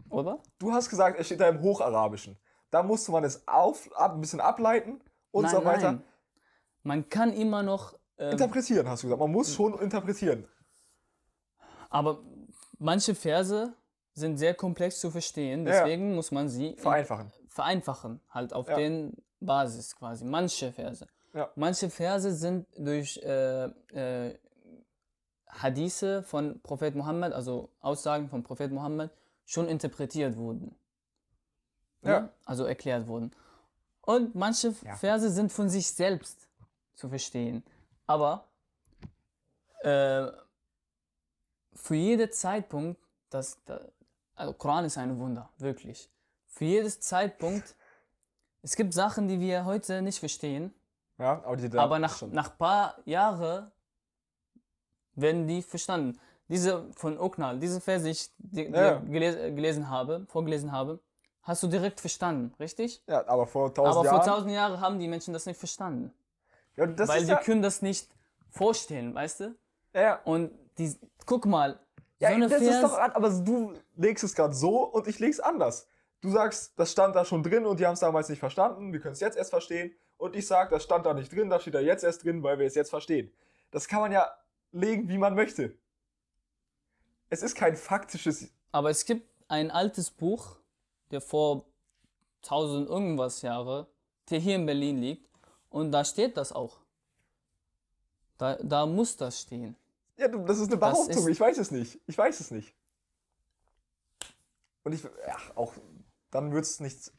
Oder? 0.08 0.38
Du 0.60 0.72
hast 0.72 0.88
gesagt, 0.88 1.18
es 1.18 1.26
steht 1.26 1.40
da 1.40 1.48
im 1.48 1.60
Hocharabischen. 1.60 2.38
da 2.70 2.82
musste 2.84 3.10
man 3.10 3.24
es 3.24 3.46
auf, 3.48 3.90
ab, 3.96 4.14
ein 4.14 4.20
bisschen 4.20 4.40
ableiten 4.40 5.00
und 5.32 5.50
so 5.50 5.64
weiter. 5.64 5.92
Nein. 5.92 6.02
Man 6.84 7.08
kann 7.08 7.32
immer 7.32 7.62
noch. 7.64 7.98
Ähm, 8.18 8.30
Interpretieren, 8.32 8.88
hast 8.88 9.02
du 9.02 9.08
gesagt. 9.08 9.20
Man 9.20 9.32
muss 9.32 9.52
schon 9.52 9.76
interpretieren. 9.80 10.46
Aber 11.90 12.22
manche 12.78 13.14
Verse 13.14 13.72
sind 14.14 14.38
sehr 14.38 14.54
komplex 14.54 15.00
zu 15.00 15.10
verstehen, 15.10 15.64
deswegen 15.64 16.14
muss 16.14 16.30
man 16.30 16.48
sie 16.48 16.68
in- 16.68 16.78
Vereinfachen. 16.78 17.32
vereinfachen, 17.48 18.20
halt 18.30 18.52
auf 18.52 18.66
den 18.66 19.14
Basis 19.40 19.94
quasi. 19.96 20.24
Manche 20.24 20.72
Verse. 20.72 21.06
Manche 21.54 21.90
Verse 21.90 22.32
sind 22.34 22.66
durch 22.78 23.18
äh, 23.18 23.64
äh, 23.92 24.38
Hadithe 25.48 26.22
von 26.22 26.60
Prophet 26.62 26.94
Muhammad, 26.94 27.32
also 27.34 27.70
Aussagen 27.80 28.28
von 28.30 28.42
Prophet 28.42 28.72
Muhammad, 28.72 29.10
schon 29.44 29.68
interpretiert 29.68 30.36
wurden. 30.36 30.74
Ja. 32.02 32.30
Also 32.46 32.64
erklärt 32.64 33.06
wurden. 33.06 33.32
Und 34.00 34.34
manche 34.34 34.74
Ja. 34.82 34.96
Verse 34.96 35.30
sind 35.30 35.52
von 35.52 35.68
sich 35.68 35.88
selbst 35.88 36.48
zu 36.94 37.08
verstehen. 37.08 37.62
Aber 38.06 38.48
äh, 39.82 40.26
für 41.76 41.94
jeden 41.94 42.32
Zeitpunkt, 42.32 43.00
das, 43.30 43.58
da, 43.64 43.80
also 44.34 44.52
Koran 44.54 44.84
ist 44.84 44.98
ein 44.98 45.18
Wunder, 45.18 45.48
wirklich. 45.58 46.10
Für 46.46 46.64
jedes 46.64 47.00
Zeitpunkt, 47.00 47.74
es 48.62 48.74
gibt 48.76 48.92
Sachen, 48.94 49.28
die 49.28 49.38
wir 49.40 49.64
heute 49.64 50.02
nicht 50.02 50.18
verstehen, 50.18 50.74
Ja, 51.18 51.42
aber 51.44 51.56
die 51.56 51.78
aber 51.78 51.98
nach, 51.98 52.16
schon. 52.18 52.32
nach 52.32 52.56
paar 52.58 52.96
Jahren 53.04 53.70
werden 55.14 55.46
die 55.46 55.62
verstanden. 55.62 56.18
Diese 56.48 56.90
von 56.94 57.18
Oknal, 57.18 57.58
diese 57.58 57.80
Verse, 57.80 58.04
die 58.04 58.10
ich 58.12 58.30
die, 58.38 58.64
Ja. 58.64 58.98
geles, 59.00 59.36
gelesen 59.54 59.90
habe, 59.90 60.26
vorgelesen 60.28 60.70
habe, 60.72 61.00
hast 61.42 61.62
du 61.62 61.66
direkt 61.66 62.00
verstanden, 62.00 62.54
richtig? 62.60 63.02
Ja, 63.08 63.26
aber 63.26 63.46
vor 63.46 63.72
tausend 63.74 63.96
aber 63.96 64.04
Jahren. 64.04 64.22
vor 64.22 64.32
tausend 64.32 64.52
Jahren 64.52 64.80
haben 64.80 64.98
die 64.98 65.08
Menschen 65.08 65.32
das 65.32 65.46
nicht 65.46 65.58
verstanden. 65.58 66.12
ja, 66.76 66.86
das 66.86 67.08
weil 67.08 67.24
die 67.24 67.30
ja, 67.32 67.40
können 67.40 67.62
das 67.62 67.82
nicht 67.82 68.08
vorstellen, 68.50 69.14
weißt 69.14 69.40
du? 69.40 69.54
ja, 69.94 70.00
ja. 70.00 70.20
Und 70.24 70.52
die, 70.78 70.94
guck 71.24 71.46
mal, 71.46 71.78
Ja, 72.18 72.28
so 72.30 72.34
eine 72.34 72.48
das 72.48 72.60
ist 72.62 72.68
Vers, 72.68 72.82
doch, 72.82 72.98
an- 72.98 73.12
aber 73.12 73.30
du 73.30 73.74
legst 73.96 74.24
es 74.24 74.34
gerade 74.34 74.54
so 74.54 74.84
und 74.84 75.06
ich 75.06 75.18
leg's 75.18 75.40
anders. 75.40 75.88
Du 76.20 76.30
sagst, 76.30 76.72
das 76.78 76.92
stand 76.92 77.14
da 77.14 77.24
schon 77.24 77.42
drin 77.42 77.66
und 77.66 77.78
die 77.78 77.86
haben 77.86 77.94
es 77.94 78.00
damals 78.00 78.28
nicht 78.28 78.38
verstanden, 78.40 78.92
wir 78.92 79.00
können 79.00 79.12
es 79.12 79.20
jetzt 79.20 79.36
erst 79.36 79.50
verstehen. 79.50 79.92
Und 80.16 80.34
ich 80.34 80.46
sag, 80.46 80.70
das 80.70 80.82
stand 80.82 81.04
da 81.04 81.12
nicht 81.12 81.30
drin, 81.30 81.50
das 81.50 81.60
steht 81.62 81.74
da 81.74 81.80
jetzt 81.80 82.02
erst 82.02 82.24
drin, 82.24 82.42
weil 82.42 82.58
wir 82.58 82.66
es 82.66 82.74
jetzt 82.74 82.88
verstehen. 82.90 83.30
Das 83.70 83.86
kann 83.86 84.00
man 84.00 84.12
ja 84.12 84.30
legen, 84.72 85.08
wie 85.08 85.18
man 85.18 85.34
möchte. 85.34 85.76
Es 87.28 87.42
ist 87.42 87.54
kein 87.54 87.76
faktisches. 87.76 88.48
aber 88.72 88.90
es 88.90 89.04
gibt 89.04 89.28
ein 89.48 89.70
altes 89.70 90.10
Buch, 90.10 90.56
der 91.10 91.20
vor 91.20 91.64
tausend 92.42 92.88
irgendwas 92.88 93.42
Jahre, 93.42 93.86
der 94.30 94.38
hier 94.38 94.56
in 94.56 94.64
Berlin 94.66 94.98
liegt, 94.98 95.28
und 95.70 95.92
da 95.92 96.04
steht 96.04 96.36
das 96.36 96.52
auch. 96.52 96.78
Da, 98.38 98.56
da 98.62 98.86
muss 98.86 99.16
das 99.16 99.40
stehen. 99.42 99.76
Ja, 100.16 100.28
du, 100.28 100.44
das 100.44 100.58
ist 100.58 100.68
eine 100.70 100.78
Das 100.78 100.92
Behauptung, 100.92 101.22
ist- 101.24 101.28
ich 101.28 101.40
weiß 101.40 101.58
es 101.58 101.70
nicht. 101.70 102.00
Ich 102.06 102.16
weiß 102.16 102.40
es 102.40 102.50
nicht. 102.50 102.74
Und 104.82 104.92
ich, 104.92 105.02
ja, 105.02 105.36
auch, 105.56 105.72
dann 106.30 106.52
wird 106.52 106.64
es 106.64 106.80
nichts 106.80 107.12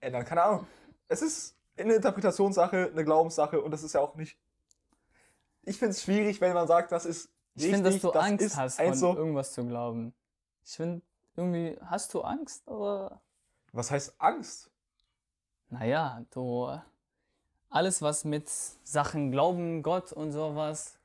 ändern. 0.00 0.24
Keine 0.24 0.42
Ahnung. 0.42 0.66
Es 1.08 1.22
ist 1.22 1.56
eine 1.78 1.94
Interpretationssache, 1.94 2.90
eine 2.92 3.04
Glaubenssache 3.04 3.60
und 3.60 3.70
das 3.70 3.82
ist 3.82 3.94
ja 3.94 4.00
auch 4.00 4.14
nicht. 4.16 4.38
Ich 5.62 5.78
finde 5.78 5.92
es 5.92 6.02
schwierig, 6.02 6.40
wenn 6.40 6.52
man 6.52 6.66
sagt, 6.66 6.92
das 6.92 7.06
ist 7.06 7.30
Ich 7.54 7.64
finde, 7.70 7.90
dass 7.90 8.00
du 8.00 8.10
Angst 8.12 8.44
ist 8.44 8.56
hast, 8.56 8.76
von 8.80 8.94
so. 8.94 9.14
irgendwas 9.16 9.52
zu 9.52 9.64
glauben. 9.66 10.14
Ich 10.64 10.76
finde, 10.76 11.02
irgendwie, 11.36 11.78
hast 11.86 12.12
du 12.14 12.20
Angst? 12.22 12.66
Oder? 12.68 13.20
Was 13.72 13.90
heißt 13.90 14.14
Angst? 14.18 14.70
Naja, 15.68 16.24
du, 16.30 16.78
alles 17.70 18.02
was 18.02 18.24
mit 18.24 18.48
Sachen 18.84 19.30
Glauben, 19.30 19.82
Gott 19.82 20.12
und 20.12 20.32
sowas, 20.32 20.98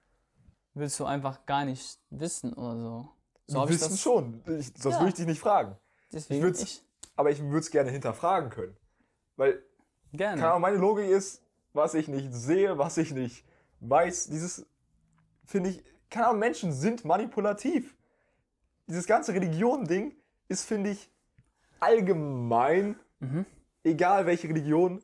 willst 0.75 1.00
du 1.00 1.06
einfach 1.06 1.45
gar 1.45 1.65
nicht 1.65 2.00
wissen 2.12 2.54
oder 2.54 2.78
so. 2.78 3.10
So 3.47 3.60
hab 3.62 3.69
Wir 3.69 3.76
ich 3.76 3.82
wissen 3.82 3.91
das- 3.91 4.02
schon. 4.02 4.41
Ich, 4.60 4.67
sonst 4.78 4.86
Ja. 4.95 5.00
würde 5.00 5.10
ich 5.10 5.13
dich 5.15 5.26
nicht 5.26 5.39
fragen. 5.39 5.76
Deswegen 6.12 6.43
würd's- 6.43 6.62
ich, 6.62 6.82
Aber 7.17 7.32
ich 7.32 7.41
würde 7.41 7.60
es 7.60 7.71
gerne 7.71 7.91
hinterfragen 7.91 8.50
können. 8.50 8.76
Weil, 9.38 9.63
gerne. 10.12 10.36
keine 10.41 10.50
Ahnung, 10.52 10.62
meine 10.62 10.78
Logik 10.78 11.10
ist, 11.10 11.41
was 11.73 11.93
ich 11.93 12.08
nicht 12.10 12.34
sehe, 12.34 12.78
was 12.78 12.97
ich 12.97 13.12
nicht 13.13 13.45
weiß. 13.80 14.28
Dieses, 14.28 14.65
finde 15.45 15.69
ich, 15.71 15.84
keine 16.10 16.28
Ahnung, 16.28 16.39
Menschen 16.39 16.73
sind 16.73 17.06
manipulativ. 17.06 17.95
Dieses 18.88 19.06
ganze 19.08 19.34
Religion-Ding 19.34 20.15
ist, 20.50 20.63
finde 20.65 20.89
ich, 20.91 21.10
allgemein, 21.80 23.00
Mhm. 23.19 23.45
egal 23.84 24.26
welche 24.26 24.47
Religion, 24.50 25.02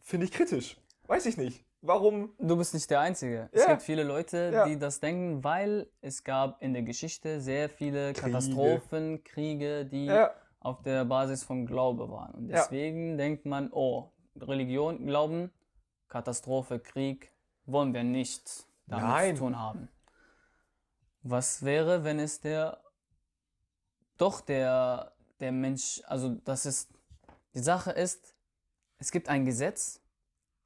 finde 0.00 0.26
ich 0.26 0.32
kritisch. 0.32 0.76
Weiß 1.06 1.26
ich 1.26 1.36
nicht. 1.36 1.64
Warum? 1.84 2.32
Du 2.38 2.56
bist 2.56 2.74
nicht 2.74 2.88
der 2.90 3.00
Einzige. 3.00 3.48
Es 3.52 3.62
Ja. 3.62 3.70
gibt 3.70 3.82
viele 3.82 4.04
Leute, 4.04 4.50
Ja. 4.52 4.64
die 4.66 4.78
das 4.78 5.00
denken, 5.00 5.42
weil 5.42 5.90
es 6.00 6.22
gab 6.22 6.62
in 6.62 6.72
der 6.74 6.82
Geschichte 6.82 7.40
sehr 7.40 7.68
viele 7.68 8.12
Kriege. 8.12 8.26
Katastrophen, 8.32 9.24
Kriege, 9.24 9.84
die 9.84 10.06
Ja, 10.06 10.32
auf 10.60 10.80
der 10.82 11.04
Basis 11.04 11.42
von 11.42 11.66
Glaube 11.66 12.08
waren. 12.08 12.32
Und 12.34 12.48
deswegen 12.48 13.18
denkt 13.18 13.46
man, 13.46 13.70
oh, 13.72 14.12
Religion, 14.40 15.04
Glauben, 15.06 15.50
Katastrophe, 16.08 16.78
Krieg, 16.78 17.32
wollen 17.66 17.92
wir 17.92 18.04
nicht 18.04 18.64
damit 18.86 19.04
Nein. 19.06 19.36
zu 19.36 19.42
tun 19.42 19.58
haben. 19.58 19.88
Was 21.24 21.64
wäre, 21.64 22.04
wenn 22.04 22.20
es 22.20 22.40
der 22.40 22.78
doch 24.18 24.40
der, 24.40 25.12
der 25.40 25.50
Mensch, 25.50 26.00
also 26.06 26.28
das 26.44 26.64
ist, 26.66 26.90
die 27.54 27.60
Sache 27.60 27.90
ist, 27.90 28.36
es 28.98 29.10
gibt 29.10 29.28
ein 29.28 29.44
Gesetz, 29.44 30.00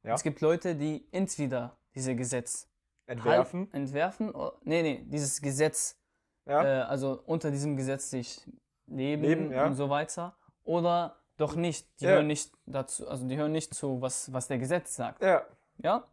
Ja. 0.06 0.14
es 0.14 0.22
gibt 0.22 0.40
Leute, 0.40 0.74
die 0.76 1.06
entweder 1.12 1.76
dieses 1.94 2.16
Gesetz 2.16 2.68
entwerfen. 3.06 3.60
Halt, 3.66 3.74
entwerfen, 3.74 4.34
oh, 4.34 4.52
nee, 4.62 4.82
nee, 4.82 5.04
dieses 5.06 5.40
Gesetz 5.40 5.98
Ja. 6.46 6.62
äh, 6.64 6.82
also 6.82 7.22
unter 7.26 7.50
diesem 7.50 7.76
Gesetz 7.76 8.10
sich 8.10 8.40
leben, 8.86 9.22
Leben, 9.22 9.52
ja. 9.52 9.66
und 9.66 9.74
so 9.74 9.90
weiter. 9.90 10.36
Oder 10.64 11.16
doch 11.36 11.54
nicht. 11.56 11.88
Die 12.00 12.06
hören 12.06 12.26
nicht 12.28 12.52
dazu, 12.66 13.08
also 13.08 13.26
die 13.26 13.36
hören 13.36 13.52
nicht 13.52 13.74
zu, 13.74 14.00
was, 14.00 14.32
was 14.32 14.46
der 14.48 14.58
Gesetz 14.58 14.94
sagt. 14.96 15.22
ja. 15.22 15.44
Ja? 15.82 16.04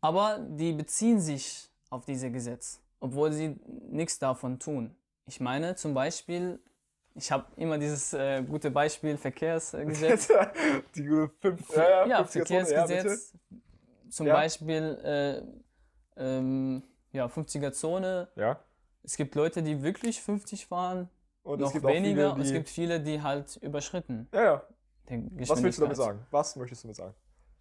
Aber 0.00 0.38
die 0.38 0.72
beziehen 0.72 1.18
sich 1.20 1.68
auf 1.90 2.04
dieses 2.04 2.32
Gesetz, 2.32 2.80
obwohl 3.00 3.32
sie 3.32 3.56
nichts 3.90 4.18
davon 4.18 4.60
tun. 4.60 4.94
Ich 5.26 5.40
meine 5.40 5.74
zum 5.74 5.92
Beispiel, 5.94 6.60
ich 7.18 7.30
habe 7.32 7.46
immer 7.56 7.78
dieses 7.78 8.12
äh, 8.12 8.42
gute 8.42 8.70
Beispiel 8.70 9.16
Verkehrsgesetz. 9.16 10.28
Die 10.94 11.04
gute 11.04 11.30
fünf, 11.40 11.76
ja, 11.76 12.06
ja, 12.06 12.20
50er 12.22 12.44
Zone, 12.44 12.58
ja. 12.58 12.86
Verkehrsgesetz. 12.86 13.34
zum 14.10 14.26
Ja. 14.26 14.34
Beispiel 14.34 15.44
äh, 16.16 16.22
ähm, 16.38 16.82
ja, 17.12 17.26
50er 17.26 17.72
Zone. 17.72 18.28
Ja. 18.36 18.60
Es 19.02 19.16
gibt 19.16 19.34
Leute, 19.34 19.62
die 19.62 19.82
wirklich 19.82 20.20
50 20.22 20.66
fahren, 20.66 21.08
Und 21.42 21.60
noch 21.60 21.68
es 21.68 21.72
gibt 21.74 21.86
weniger. 21.86 22.30
auch 22.30 22.34
und 22.36 22.42
viele, 22.42 22.46
es 22.46 22.52
gibt 22.52 22.68
viele, 22.68 23.00
die 23.00 23.22
halt 23.22 23.56
überschritten. 23.56 24.28
Ja, 24.32 24.42
ja. 24.42 24.62
Was 25.48 25.62
willst 25.62 25.78
du 25.78 25.82
damit 25.82 25.96
sagen? 25.96 26.26
Was 26.30 26.56
möchtest 26.56 26.84
du 26.84 26.88
damit 26.88 26.96
sagen? 26.96 27.14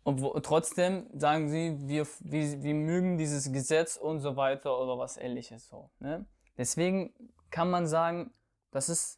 Und 0.03 0.21
wo, 0.21 0.39
trotzdem 0.39 1.07
sagen 1.13 1.49
sie, 1.49 1.77
wir, 1.87 2.07
wir, 2.21 2.63
wir 2.63 2.73
mögen 2.73 3.17
dieses 3.17 3.51
Gesetz 3.51 3.97
und 3.97 4.19
so 4.19 4.35
weiter 4.35 4.77
oder 4.79 4.97
was 4.97 5.17
ähnliches 5.17 5.67
so. 5.67 5.89
Ne? 5.99 6.25
Deswegen 6.57 7.13
kann 7.49 7.69
man 7.69 7.87
sagen, 7.87 8.31
das 8.71 8.89
ist, 8.89 9.16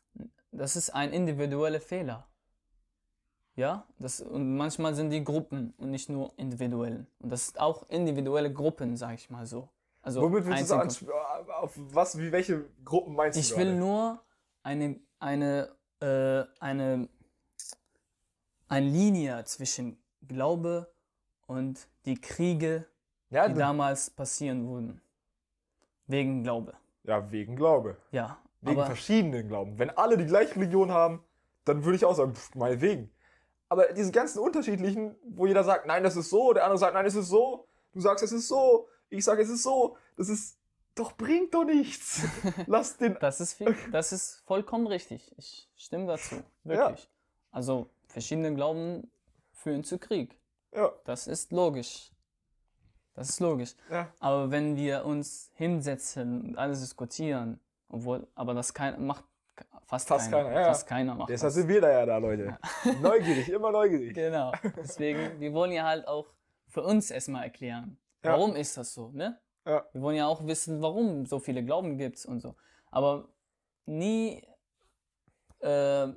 das 0.52 0.76
ist 0.76 0.90
ein 0.92 1.12
individueller 1.14 1.80
Fehler. 1.82 2.26
Ja, 3.56 3.86
das, 3.98 4.22
und 4.22 4.56
manchmal 4.56 4.96
sind 4.96 5.10
die 5.10 5.24
Gruppen 5.24 5.74
und 5.78 5.92
nicht 5.92 6.10
nur 6.10 6.32
individuell. 6.38 7.06
Und 7.20 7.30
das 7.30 7.48
sind 7.48 7.60
auch 7.60 7.90
individuelle 7.90 8.54
Gruppen, 8.54 8.96
sag 8.96 9.16
ich 9.16 9.30
mal 9.30 9.46
so. 9.46 9.68
Also 10.02 10.22
Womit 10.22 10.46
willst 10.46 10.72
du? 10.72 11.12
Auf 11.60 11.74
was, 11.76 12.18
wie, 12.18 12.32
welche 12.32 12.66
Gruppen 12.86 13.16
meinst 13.16 13.38
Ich 13.38 13.50
du? 13.50 13.58
will 13.58 13.66
gerade? 13.66 13.78
nur 13.80 14.24
eine, 14.64 15.00
eine, 15.20 15.76
äh, 16.00 16.44
eine, 16.62 17.10
eine 18.70 18.86
Linie 18.88 19.44
zwischen 19.44 20.02
Glaube 20.26 20.90
und 21.48 21.86
die 22.06 22.16
Kriege, 22.16 22.86
Ja, 23.30 23.50
die 23.50 23.56
damals 23.56 24.10
passieren 24.10 24.68
wurden. 24.68 25.02
Wegen 26.08 26.44
Glaube. 26.44 26.74
ja, 27.04 27.30
wegen 27.30 27.58
Glaube. 27.58 27.98
Ja, 28.12 28.38
Wegen 28.62 28.78
aber 28.78 28.86
verschiedenen 28.88 29.48
Glauben. 29.48 29.80
Wenn 29.80 29.90
alle 29.92 30.18
die 30.18 30.26
gleiche 30.26 30.56
Religion 30.56 30.92
haben, 30.92 31.24
dann 31.66 31.86
würde 31.86 31.96
ich 31.96 32.06
auch 32.06 32.16
sagen, 32.16 32.36
pff, 32.36 32.56
meinetwegen. 32.56 33.12
Aber 33.70 33.94
diese 33.94 34.12
ganzen 34.12 34.40
unterschiedlichen, 34.40 35.16
wo 35.24 35.46
jeder 35.46 35.64
sagt, 35.64 35.86
nein, 35.86 36.04
das 36.04 36.16
ist 36.16 36.30
so, 36.30 36.54
der 36.54 36.64
andere 36.64 36.80
sagt, 36.80 36.94
nein, 36.96 37.06
es 37.06 37.16
ist 37.16 37.30
so, 37.30 37.68
du 37.94 38.00
sagst, 38.02 38.24
es 38.24 38.32
ist 38.32 38.48
so, 38.48 38.88
ich 39.10 39.24
sage, 39.24 39.42
es 39.42 39.50
ist 39.50 39.64
so, 39.64 39.96
das 40.18 40.28
ist, 40.30 40.58
doch 40.96 41.14
bringt 41.16 41.54
doch 41.54 41.64
nichts. 41.64 42.22
Lass 42.68 42.98
den, 42.98 43.16
das 43.22 43.40
ist, 43.40 43.54
viel, 43.54 43.76
das 43.92 44.12
ist 44.12 44.42
vollkommen 44.46 44.88
richtig. 44.88 45.34
Ich 45.38 45.70
stimme 45.76 46.08
dazu. 46.08 46.36
Wirklich. 46.64 47.10
Also 47.52 47.90
verschiedene 48.08 48.54
Glauben 48.56 49.10
führen 49.54 49.84
zu 49.84 49.98
Krieg. 50.00 50.38
ja, 50.74 50.92
Das 51.06 51.28
ist 51.28 51.52
logisch. 51.52 52.12
Das 53.14 53.30
ist 53.30 53.40
logisch. 53.40 53.76
ja, 53.92 54.12
Aber 54.20 54.50
wenn 54.52 54.76
wir 54.76 55.06
uns 55.06 55.52
hinsetzen 55.54 56.42
und 56.42 56.58
alles 56.58 56.80
diskutieren, 56.82 57.60
obwohl, 57.90 58.28
aber 58.36 58.54
das 58.54 58.74
kein, 58.74 59.06
macht 59.06 59.26
fast, 59.86 60.08
Fast 60.08 60.32
keiner. 60.32 60.44
keiner, 60.44 60.56
ja, 60.56 60.62
ja. 60.62 60.68
Fast 60.68 60.88
keiner 60.88 61.16
macht 61.16 61.30
Deshalb 61.30 61.48
das. 61.50 61.56
sind 61.56 61.68
wir 61.68 61.82
da 61.82 61.92
ja 61.92 62.06
da, 62.06 62.18
Leute. 62.18 62.58
Neugierig, 63.02 63.50
immer 63.50 63.72
neugierig. 63.72 64.14
Genau. 64.14 64.52
Deswegen, 64.78 65.40
wir 65.40 65.54
wollen 65.54 65.72
ja 65.72 65.84
halt 65.86 66.08
auch 66.08 66.28
für 66.68 66.84
uns 66.84 67.12
erstmal 67.12 67.44
erklären, 67.44 67.98
Ja. 68.24 68.32
warum 68.34 68.56
ist 68.56 68.78
das 68.78 68.94
so, 68.94 69.10
ne? 69.12 69.40
Ja. 69.66 69.86
Wir 69.92 70.02
wollen 70.02 70.16
ja 70.16 70.28
auch 70.28 70.46
wissen, 70.48 70.82
warum 70.82 71.26
so 71.26 71.40
viele 71.40 71.64
Glauben 71.66 71.98
gibt 71.98 72.24
und 72.26 72.40
so. 72.40 72.56
Aber 72.92 73.28
nie 73.86 74.42
äh, 75.60 76.08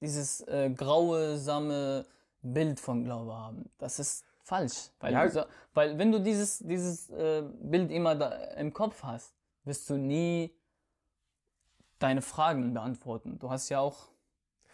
dieses 0.00 0.40
äh, 0.42 0.70
grausame 0.70 2.06
Bild 2.42 2.78
von 2.80 3.04
Glaube 3.04 3.34
haben. 3.34 3.70
Das 3.78 3.98
ist 3.98 4.24
falsch. 4.42 4.90
Weil, 5.00 5.12
Ja. 5.12 5.28
so, 5.28 5.42
weil 5.74 5.98
wenn 5.98 6.12
du 6.12 6.20
dieses, 6.20 6.58
dieses 6.60 7.10
äh, 7.10 7.42
Bild 7.60 7.90
immer 7.90 8.14
da 8.14 8.30
im 8.54 8.72
Kopf 8.72 9.02
hast, 9.02 9.34
wirst 9.64 9.90
du 9.90 9.96
nie 9.96 10.54
deine 11.98 12.22
Fragen 12.22 12.74
beantworten. 12.74 13.38
Du 13.38 13.50
hast 13.50 13.68
ja 13.68 13.80
auch 13.80 14.08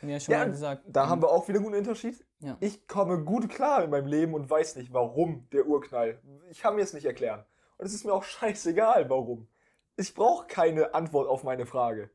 mir 0.01 0.21
schon 0.21 0.33
Ja, 0.33 0.41
mal 0.41 0.51
gesagt. 0.51 0.85
Da 0.87 1.09
haben 1.09 1.23
wir 1.23 1.31
auch 1.31 1.49
wieder 1.49 1.59
einen 1.59 1.67
guten 1.67 1.79
Unterschied. 1.79 2.25
Ja. 2.41 2.57
Ich 2.61 2.87
komme 2.87 3.25
gut 3.25 3.49
klar 3.49 3.85
in 3.85 3.91
meinem 3.91 4.07
Leben 4.07 4.35
und 4.35 4.49
weiß 4.49 4.77
nicht, 4.77 4.93
warum 4.93 5.49
der 5.51 5.67
Urknall. 5.67 6.21
Ich 6.51 6.61
kann 6.61 6.77
mir 6.77 6.83
es 6.83 6.93
nicht 6.93 7.07
erklären. 7.07 7.45
Und 7.79 7.87
es 7.87 7.95
ist 7.95 8.05
mir 8.05 8.13
auch 8.13 8.25
scheißegal, 8.25 9.09
warum. 9.09 9.49
Ich 9.97 10.15
brauche 10.15 10.47
keine 10.47 10.95
Antwort 10.95 11.29
auf 11.29 11.45
meine 11.45 11.67
Frage. 11.67 12.11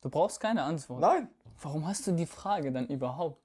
Du 0.00 0.10
brauchst 0.10 0.40
keine 0.40 0.62
Antwort. 0.64 1.00
Nein. 1.00 1.28
Warum 1.60 1.86
hast 1.86 2.06
du 2.06 2.12
die 2.12 2.26
Frage 2.26 2.72
dann 2.72 2.86
überhaupt? 2.88 3.40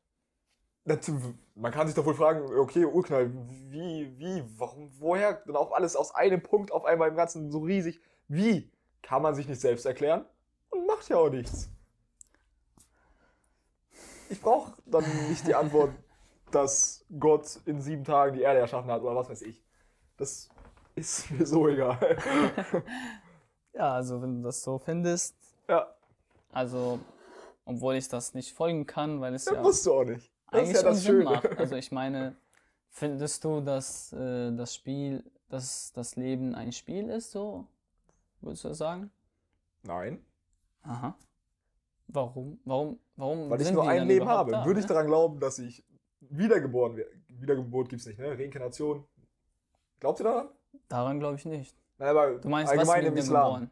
Man 1.55 1.71
kann 1.71 1.87
sich 1.87 1.95
doch 1.95 2.05
wohl 2.05 2.15
fragen, 2.15 2.45
okay, 2.57 2.85
Urknall, 2.85 3.31
wie, 3.69 4.17
wie, 4.17 4.43
warum, 4.57 4.89
woher 4.97 5.33
dann 5.45 5.57
auch 5.57 5.73
alles 5.73 5.95
aus 5.95 6.15
einem 6.15 6.41
Punkt 6.41 6.71
auf 6.71 6.85
einmal 6.85 7.09
im 7.09 7.15
Ganzen 7.15 7.51
so 7.51 7.59
riesig? 7.59 8.01
Wie? 8.27 8.71
Kann 9.01 9.21
man 9.21 9.35
sich 9.35 9.47
nicht 9.47 9.59
selbst 9.59 9.85
erklären? 9.85 10.25
Und 10.69 10.85
macht 10.85 11.09
ja 11.09 11.17
auch 11.17 11.29
nichts. 11.29 11.69
Ich 14.29 14.41
brauche 14.41 14.73
dann 14.85 15.03
nicht 15.29 15.47
die 15.47 15.55
Antwort, 15.55 15.91
dass 16.51 17.05
Gott 17.19 17.59
in 17.65 17.81
sieben 17.81 18.03
Tagen 18.03 18.35
die 18.35 18.41
Erde 18.41 18.59
erschaffen 18.59 18.91
hat 18.91 19.01
oder 19.01 19.15
was 19.15 19.29
weiß 19.29 19.41
ich. 19.43 19.63
Das 20.17 20.49
ist 20.95 21.31
mir 21.31 21.45
so 21.45 21.67
egal. 21.67 22.17
Ja, 23.73 23.93
also 23.93 24.21
wenn 24.21 24.37
du 24.37 24.41
das 24.41 24.63
so 24.63 24.79
findest, 24.79 25.35
ja, 25.67 25.87
also 26.51 26.99
obwohl 27.63 27.95
ich 27.95 28.07
das 28.07 28.33
nicht 28.33 28.51
folgen 28.53 28.87
kann, 28.87 29.21
weil 29.21 29.35
es 29.35 29.45
das 29.45 29.53
ja 29.53 29.61
musst 29.61 29.85
du 29.85 29.93
auch 29.93 30.03
nicht. 30.03 30.31
Das 30.49 30.61
eigentlich 30.61 30.71
ist 30.71 30.81
ja 30.81 30.89
das 30.89 30.97
Unsinn 30.97 31.11
Schöne. 31.11 31.23
macht. 31.25 31.59
Also 31.59 31.75
ich 31.75 31.91
meine, 31.91 32.35
findest 32.89 33.43
du, 33.43 33.61
dass 33.61 34.13
äh, 34.13 34.51
das 34.55 34.73
Spiel, 34.73 35.23
dass 35.49 35.91
das 35.93 36.15
Leben 36.15 36.55
ein 36.55 36.71
Spiel 36.71 37.09
ist, 37.09 37.31
so? 37.31 37.67
Würdest 38.41 38.63
du 38.63 38.69
das 38.69 38.77
sagen? 38.79 39.11
Nein, 39.83 40.25
Aha. 40.87 41.15
Warum? 42.07 42.59
Warum? 42.65 42.99
Warum 43.15 43.49
weil 43.49 43.61
ich 43.61 43.71
nur 43.71 43.87
ein 43.87 44.07
Leben 44.07 44.27
habe. 44.27 44.51
da, 44.51 44.65
Würde 44.65 44.79
ich 44.79 44.85
ne? 44.85 44.89
daran 44.93 45.07
glauben, 45.07 45.39
dass 45.39 45.59
ich 45.59 45.83
wiedergeboren 46.21 46.95
werde. 46.95 47.11
Wiedergeburt 47.27 47.89
gibt's 47.89 48.05
nicht, 48.05 48.19
ne? 48.19 48.29
Reinkarnation. 48.37 49.03
Glaubt 49.99 50.19
ihr 50.19 50.23
daran? 50.23 50.49
Daran 50.87 51.19
glaube 51.19 51.35
ich 51.35 51.45
nicht. 51.45 51.75
Nein, 51.97 52.09
aber 52.09 52.37
Du 52.39 52.49
meinst, 52.49 52.71
was 52.71 52.79
allgemein 52.79 53.03
mit 53.03 53.11
im 53.13 53.17
Islam. 53.17 53.69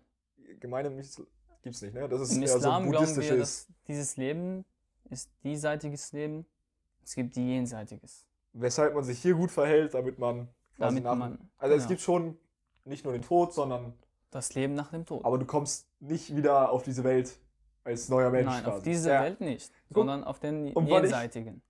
Gemein 0.59 0.85
im 0.87 0.99
Islam 0.99 1.27
gibt's 1.61 1.81
nicht, 1.81 1.93
ne? 1.93 2.09
Das 2.09 2.21
ist 2.21 2.35
Im 2.35 2.41
eher 2.41 2.47
so 2.49 2.57
Islam 2.57 2.83
ein 2.83 2.91
glauben 2.91 3.05
wir, 3.07 3.13
buddhistisches. 3.15 3.39
dass 3.67 3.75
dieses 3.87 4.17
Leben 4.17 4.65
ist 5.09 5.29
diesseitiges 5.43 6.11
Leben. 6.11 6.45
Es 7.03 7.13
gibt 7.15 7.35
die 7.35 7.47
jenseitiges. 7.47 8.25
weshalb 8.53 8.95
man 8.95 9.03
sich 9.03 9.19
hier 9.21 9.35
gut 9.35 9.51
verhält, 9.51 9.93
damit 9.93 10.17
man 10.17 10.47
quasi 10.75 10.95
Damit 10.95 11.03
nach. 11.03 11.15
man- 11.15 11.49
also 11.57 11.75
es 11.75 11.83
genau. 11.83 11.89
gibt 11.89 12.01
schon 12.01 12.37
nicht 12.85 13.03
nur 13.03 13.13
den 13.13 13.21
Tod, 13.21 13.53
sondern 13.53 13.93
Das 14.31 14.53
Leben 14.55 14.73
nach 14.73 14.91
dem 14.91 15.05
Tod. 15.05 15.23
aber 15.25 15.37
du 15.37 15.45
kommst 15.45 15.87
nicht 16.07 16.35
wieder 16.35 16.71
auf 16.71 16.83
diese 16.83 17.03
Welt 17.03 17.37
als 17.83 18.09
neuer 18.09 18.29
Mensch 18.31 18.45
Nein, 18.47 18.63
quasi. 18.63 18.77
auf 18.77 18.83
diese 18.83 19.09
ja. 19.09 19.21
Welt 19.23 19.41
nicht, 19.41 19.71
Guck, 19.89 19.97
sondern 19.97 20.23
auf 20.23 20.39
den 20.39 20.73
und 20.73 20.85
ich- 20.87 20.91
jenseitigen. 20.93 21.61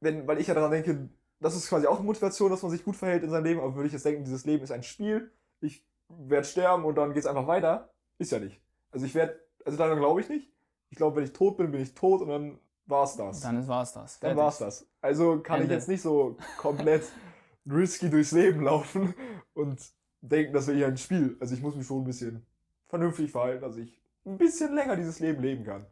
Wenn, 0.00 0.26
weil 0.26 0.38
ich 0.40 0.46
ja 0.46 0.54
daran 0.54 0.70
denke, 0.70 1.08
das 1.40 1.56
ist 1.56 1.68
quasi 1.68 1.86
auch 1.86 1.96
eine 1.96 2.04
Motivation, 2.06 2.50
dass 2.50 2.62
man 2.62 2.70
sich 2.70 2.84
gut 2.84 2.96
verhält 2.96 3.22
in 3.22 3.30
seinem 3.30 3.44
Leben, 3.44 3.60
aber 3.60 3.74
würde 3.74 3.86
ich 3.86 3.92
jetzt 3.92 4.04
denken, 4.04 4.24
dieses 4.24 4.44
Leben 4.44 4.62
ist 4.64 4.70
ein 4.70 4.82
Spiel, 4.82 5.32
ich 5.60 5.84
werde 6.08 6.46
sterben 6.46 6.84
und 6.84 6.94
dann 6.96 7.12
geht's 7.12 7.26
einfach 7.26 7.46
weiter, 7.46 7.90
ist 8.18 8.32
ja 8.32 8.38
nicht. 8.38 8.60
Also 8.90 9.06
ich 9.06 9.14
werde, 9.14 9.38
also 9.64 9.76
daran 9.76 9.98
glaube 9.98 10.20
ich 10.20 10.28
nicht. 10.28 10.52
Ich 10.90 10.96
glaube, 10.96 11.16
wenn 11.16 11.24
ich 11.24 11.32
tot 11.32 11.56
bin, 11.56 11.70
bin 11.72 11.80
ich 11.80 11.94
tot 11.94 12.22
und 12.22 12.28
dann 12.28 12.58
war's 12.86 13.16
das. 13.16 13.40
Dann 13.40 13.66
war's 13.66 13.92
das. 13.92 14.20
Dann 14.20 14.28
Fertig. 14.36 14.38
war's 14.44 14.58
das. 14.58 14.88
Also 15.00 15.40
kann 15.40 15.60
Ende. 15.62 15.66
ich 15.74 15.78
jetzt 15.80 15.88
nicht 15.88 16.02
so 16.02 16.36
komplett 16.58 17.02
risky 17.66 18.08
durchs 18.08 18.32
Leben 18.32 18.62
laufen 18.62 19.14
und 19.54 19.80
denken, 20.20 20.52
das 20.52 20.66
wäre 20.68 20.76
hier 20.76 20.86
ein 20.86 20.96
Spiel. 20.96 21.36
Also 21.40 21.54
ich 21.54 21.60
muss 21.62 21.74
mich 21.74 21.86
schon 21.86 22.02
ein 22.02 22.04
bisschen 22.04 22.46
vernünftig 22.88 23.30
verhalten, 23.30 23.60
dass 23.62 23.76
ich 23.76 23.98
ein 24.24 24.38
bisschen 24.38 24.74
länger 24.74 24.96
dieses 24.96 25.20
Leben 25.20 25.42
leben 25.42 25.64
kann. 25.64 25.86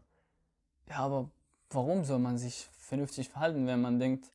Ja, 0.89 0.97
aber 0.99 1.31
warum 1.71 2.05
soll 2.05 2.19
man 2.19 2.37
sich 2.39 2.69
vernünftig 2.79 3.29
verhalten, 3.29 3.67
wenn 3.67 3.81
man 3.81 3.99
denkt, 3.99 4.31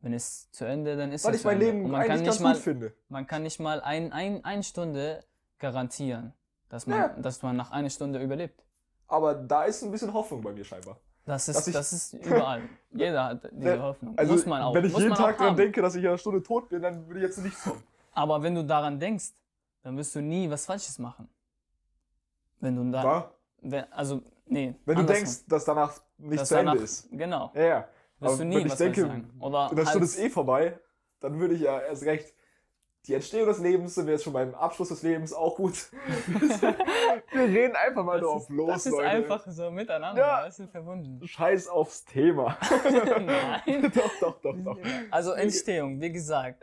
wenn 0.00 0.12
es 0.12 0.50
zu 0.52 0.64
Ende, 0.64 0.96
dann 0.96 1.10
ist 1.12 1.24
Weil 1.24 1.32
es 1.32 1.36
ich 1.38 1.42
zu 1.42 1.48
mein 1.48 1.54
Ende. 1.60 1.66
Leben 1.66 1.84
Und 1.86 1.90
man 1.90 2.06
kann 2.06 2.22
nicht 2.22 2.40
mal, 2.40 2.52
gut 2.54 2.62
finde. 2.62 2.92
man 3.08 3.26
kann 3.26 3.42
nicht 3.42 3.58
mal 3.58 3.80
ein, 3.80 4.12
ein, 4.12 4.44
eine 4.44 4.62
Stunde 4.62 5.24
garantieren, 5.58 6.32
dass 6.68 6.86
man, 6.86 6.98
Ja. 6.98 7.08
dass 7.08 7.42
man 7.42 7.56
nach 7.56 7.72
einer 7.72 7.90
Stunde 7.90 8.22
überlebt. 8.22 8.62
Aber 9.08 9.34
da 9.34 9.64
ist 9.64 9.82
ein 9.82 9.90
bisschen 9.90 10.12
Hoffnung 10.12 10.40
bei 10.42 10.52
mir 10.52 10.64
scheinbar. 10.64 10.98
Das 11.24 11.48
ist, 11.48 11.74
das 11.74 11.92
ist 11.92 12.12
überall. 12.14 12.62
Jeder 12.90 13.24
hat 13.24 13.48
diese 13.52 13.82
Hoffnung. 13.82 14.16
Also 14.16 14.32
muss 14.32 14.46
man 14.46 14.62
auch. 14.62 14.74
wenn 14.74 14.84
ich 14.84 14.96
jeden 14.96 15.14
Tag 15.14 15.36
daran 15.36 15.50
haben. 15.50 15.56
denke, 15.56 15.82
dass 15.82 15.94
ich 15.94 16.02
in 16.02 16.08
einer 16.08 16.18
Stunde 16.18 16.42
tot 16.42 16.68
bin, 16.68 16.80
dann 16.80 17.06
würde 17.06 17.20
ich 17.20 17.26
jetzt 17.26 17.38
nichts 17.38 17.64
kommen. 17.64 17.82
Aber 18.12 18.42
wenn 18.42 18.54
du 18.54 18.64
daran 18.64 18.98
denkst, 19.00 19.32
dann 19.82 19.96
wirst 19.96 20.14
du 20.14 20.20
nie 20.22 20.48
was 20.48 20.64
Falsches 20.64 20.98
machen. 20.98 21.28
Wenn 22.60 22.76
du 22.76 22.90
da, 22.90 23.04
Wa? 23.04 23.32
wenn, 23.62 23.84
also, 23.92 24.22
nee. 24.46 24.74
Wenn 24.84 24.94
du 24.96 25.00
andersrum. 25.00 25.24
denkst, 25.24 25.46
dass 25.48 25.64
danach 25.64 26.00
nicht 26.18 26.40
Dass 26.40 26.48
zu 26.48 26.54
Ende 26.56 26.72
danach- 26.72 26.84
ist. 26.84 27.08
Genau. 27.10 27.50
Ja, 27.54 27.62
ja. 27.62 27.88
Wirst 28.20 28.40
du 28.40 28.44
nie 28.44 28.56
wenn 28.56 28.66
ich 28.66 28.72
was 28.72 28.78
denke, 28.78 29.00
sagen. 29.02 29.30
Oder 29.40 29.70
Und 29.70 29.76
das 29.78 29.88
Stunde 29.90 30.06
halt- 30.06 30.16
ist 30.16 30.18
eh 30.18 30.30
vorbei, 30.30 30.78
dann 31.20 31.38
würde 31.38 31.54
ich 31.54 31.60
ja 31.60 31.80
erst 31.80 32.02
recht. 32.04 32.34
Die 33.08 33.14
Entstehung 33.14 33.46
des 33.46 33.58
Lebens 33.58 33.94
sind 33.94 34.04
wir 34.06 34.12
jetzt 34.12 34.24
schon 34.24 34.34
beim 34.34 34.54
Abschluss 34.54 34.90
des 34.90 35.02
Lebens 35.02 35.32
auch 35.32 35.56
gut. 35.56 35.90
wir 37.32 37.42
reden 37.42 37.74
einfach 37.74 38.04
mal 38.04 38.20
das 38.20 38.28
drauf 38.28 38.42
ist, 38.42 38.50
los, 38.50 38.68
das 38.68 38.86
ist 38.86 38.92
Leute. 38.92 39.08
einfach 39.08 39.46
so 39.46 39.70
miteinander. 39.70 40.20
Ja. 40.20 40.44
Das 40.44 40.58
ist 40.58 40.70
verbunden. 40.70 41.26
Scheiß 41.26 41.68
aufs 41.68 42.04
Thema. 42.04 42.58
Nein. 42.84 43.90
doch, 43.94 44.10
doch, 44.20 44.40
doch, 44.42 44.56
doch. 44.62 44.78
Also 45.10 45.32
Entstehung, 45.32 45.98
wie 46.02 46.12
gesagt. 46.12 46.62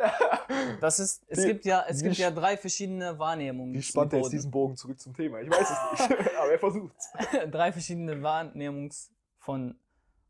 Das 0.79 0.99
ist, 0.99 1.23
es 1.27 1.43
Wie- 1.43 1.47
gibt 1.47 1.65
ja, 1.65 1.83
es 1.87 2.03
gibt 2.03 2.17
ja 2.17 2.29
drei 2.29 2.57
verschiedene 2.57 3.17
Wahrnehmungen. 3.17 3.73
Wie 3.73 3.81
spannt 3.81 4.13
er 4.13 4.19
jetzt 4.19 4.31
diesen 4.31 4.51
Bogen 4.51 4.75
zurück 4.75 4.99
zum 4.99 5.15
Thema? 5.15 5.39
Ich 5.41 5.49
weiß 5.49 5.67
es 5.67 6.09
nicht, 6.09 6.19
aber 6.39 6.51
er 6.51 6.59
versucht's. 6.59 7.11
drei 7.49 7.71
verschiedene 7.71 8.21
Wahrnehmungs 8.21 9.11
von 9.39 9.79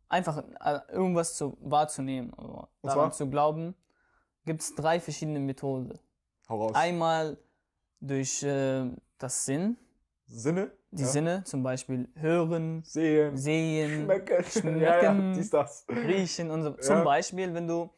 einfach 0.08 0.43
äh, 0.63 0.80
irgendwas 0.93 1.36
zu, 1.36 1.58
wahrzunehmen 1.60 2.32
oder 2.34 2.69
Und 2.82 2.89
daran 2.89 3.12
zu 3.12 3.30
glauben, 3.30 3.75
gibt 4.45 4.62
es 4.62 4.75
drei 4.75 4.99
verschiedene 5.01 5.39
Methoden. 5.39 5.99
Hau 6.50 6.58
raus. 6.62 6.72
Einmal 6.76 7.38
durch 8.02 8.44
äh, 8.44 8.86
das 9.18 9.46
Sinn, 9.46 9.78
Sinne? 10.28 10.72
die 10.92 11.02
Ja. 11.04 11.08
Sinne, 11.10 11.44
zum 11.44 11.64
Beispiel 11.64 12.08
hören, 12.16 12.84
Sehen. 12.86 13.36
sehen, 13.38 14.04
Schmecken. 14.04 14.44
Schmecken. 14.44 14.80
Ja, 14.82 15.02
ja, 15.04 15.14
dies, 15.36 15.50
das. 15.50 15.86
riechen 15.90 16.52
und 16.52 16.64
so. 16.64 16.72
Zum. 16.72 17.04
Beispiel, 17.04 17.54
wenn 17.54 17.68
du 17.68 17.90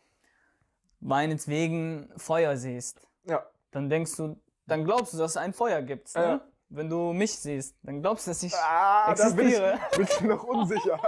meinetwegen 0.99 2.09
Feuer 2.17 2.57
siehst, 2.57 3.01
Ja. 3.25 3.45
dann 3.71 3.89
denkst 3.89 4.15
du, 4.17 4.37
dann 4.65 4.83
glaubst 4.83 5.13
du, 5.13 5.17
dass 5.17 5.31
es 5.31 5.37
ein 5.37 5.53
Feuer 5.53 5.81
gibt. 5.81 6.13
Ne? 6.15 6.41
Wenn 6.69 6.89
du 6.89 7.13
mich 7.13 7.37
siehst, 7.37 7.75
dann 7.83 8.01
glaubst 8.01 8.27
du, 8.27 8.31
dass 8.31 8.43
ich 8.43 8.53
Ah, 8.55 9.13
da 9.15 9.29
bin 9.29 9.47
ich, 9.47 9.53
existiere. 9.53 9.79
bin 9.95 10.03
ich 10.09 10.21
noch 10.21 10.43
unsicher, 10.43 10.99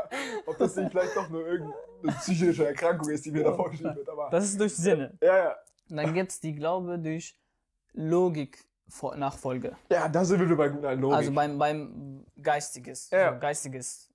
ob 0.45 0.57
das 0.57 0.75
nicht 0.77 0.91
vielleicht 0.91 1.15
doch 1.17 1.27
nur 1.29 1.45
irgendeine 1.45 2.17
psychische 2.19 2.67
Erkrankung 2.67 3.09
ist, 3.09 3.25
die 3.25 3.31
mir 3.31 3.43
da 3.43 3.53
vorgeschrieben 3.53 3.95
wird. 3.95 4.07
Aber 4.09 4.29
Das 4.29 4.45
ist 4.45 4.59
durch 4.59 4.73
Sinne. 4.75 5.17
ja, 5.21 5.37
ja. 5.37 5.55
Und 5.89 5.97
dann 5.97 6.13
gibt 6.13 6.31
es 6.31 6.39
die 6.39 6.55
Glaube 6.55 6.99
durch 6.99 7.39
Logik-Nachfolge. 7.93 9.75
Ja, 9.89 10.07
da 10.07 10.23
sind 10.23 10.47
wir 10.47 10.55
bei 10.55 10.69
guter 10.69 10.95
Logik. 10.95 11.17
Also 11.17 11.31
beim, 11.31 11.57
beim 11.57 12.25
Geistiges. 12.41 13.09
Ja. 13.09 13.33
So 13.33 13.39
geistiges 13.39 14.09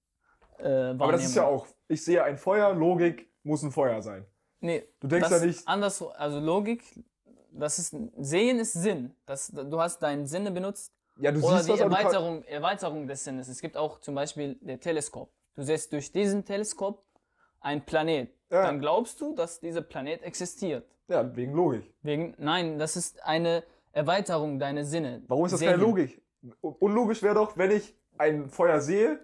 äh, 0.59 0.91
aber 0.91 1.13
das 1.13 1.25
ist 1.25 1.35
ja 1.35 1.45
auch, 1.45 1.67
ich 1.89 2.05
sehe 2.05 2.23
ein 2.23 2.39
Feuer, 2.39 2.73
Logik 2.75 3.31
muss 3.43 3.63
ein 3.63 3.73
Feuer 3.73 4.01
sein. 4.03 4.25
Nee, 4.61 4.85
Du 5.01 5.09
denkst 5.09 5.31
ja 5.31 5.45
nicht, 5.45 5.69
Anders, 5.69 6.03
also 6.03 6.41
Logik, 6.41 6.83
das 7.51 7.79
ist, 7.79 7.95
Sehen 8.19 8.59
ist 8.59 8.73
Sinn. 8.73 9.15
Das, 9.27 9.49
du 9.49 9.81
hast 9.81 9.99
deine 9.99 10.27
Sinne 10.27 10.51
benutzt. 10.51 10.93
ja, 11.19 11.31
du 11.31 11.41
Oder 11.41 11.59
siehst 11.59 11.69
die 11.69 11.73
was, 11.73 11.79
du 11.79 11.85
kann, 11.85 11.93
Erweiterung, 11.93 12.43
Erweiterung 12.45 13.07
des 13.07 13.25
Sinnes. 13.25 13.49
Es 13.49 13.61
gibt 13.61 13.77
auch 13.77 14.01
zum 14.01 14.15
Beispiel 14.15 14.57
der 14.61 14.81
Teleskop. 14.81 15.31
Du 15.55 15.63
siehst 15.63 15.93
durch 15.93 16.11
diesen 16.11 16.45
Teleskop 16.45 17.05
ein 17.61 17.85
Planet. 17.85 18.31
Ja. 18.55 18.63
Dann 18.63 18.79
glaubst 18.81 19.21
du, 19.21 19.35
dass 19.35 19.59
dieser 19.61 19.83
Planet 19.83 20.23
existiert. 20.23 20.87
ja, 21.09 21.35
wegen 21.37 21.53
Logik. 21.55 21.93
Wegen, 22.03 22.35
nein, 22.39 22.79
das 22.79 22.97
ist 22.97 23.23
eine 23.25 23.65
Erweiterung 23.93 24.59
deiner 24.59 24.85
Sinne. 24.85 25.23
Warum 25.29 25.45
ist 25.47 25.53
das 25.53 25.61
Sehen. 25.61 25.71
keine 25.71 25.83
Logik? 25.83 26.23
Un- 26.63 26.77
Unlogisch 26.79 27.23
wäre 27.23 27.35
doch, 27.35 27.57
wenn 27.57 27.71
ich 27.73 27.95
ein 28.17 28.49
Feuer 28.49 28.81
sehe, 28.81 29.19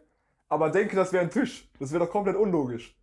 aber 0.48 0.70
denke, 0.70 0.96
das 0.96 1.12
wäre 1.12 1.22
ein 1.24 1.30
Tisch. 1.30 1.70
Das 1.78 1.92
wäre 1.92 2.04
doch 2.04 2.10
komplett 2.10 2.36
unlogisch. 2.36 2.96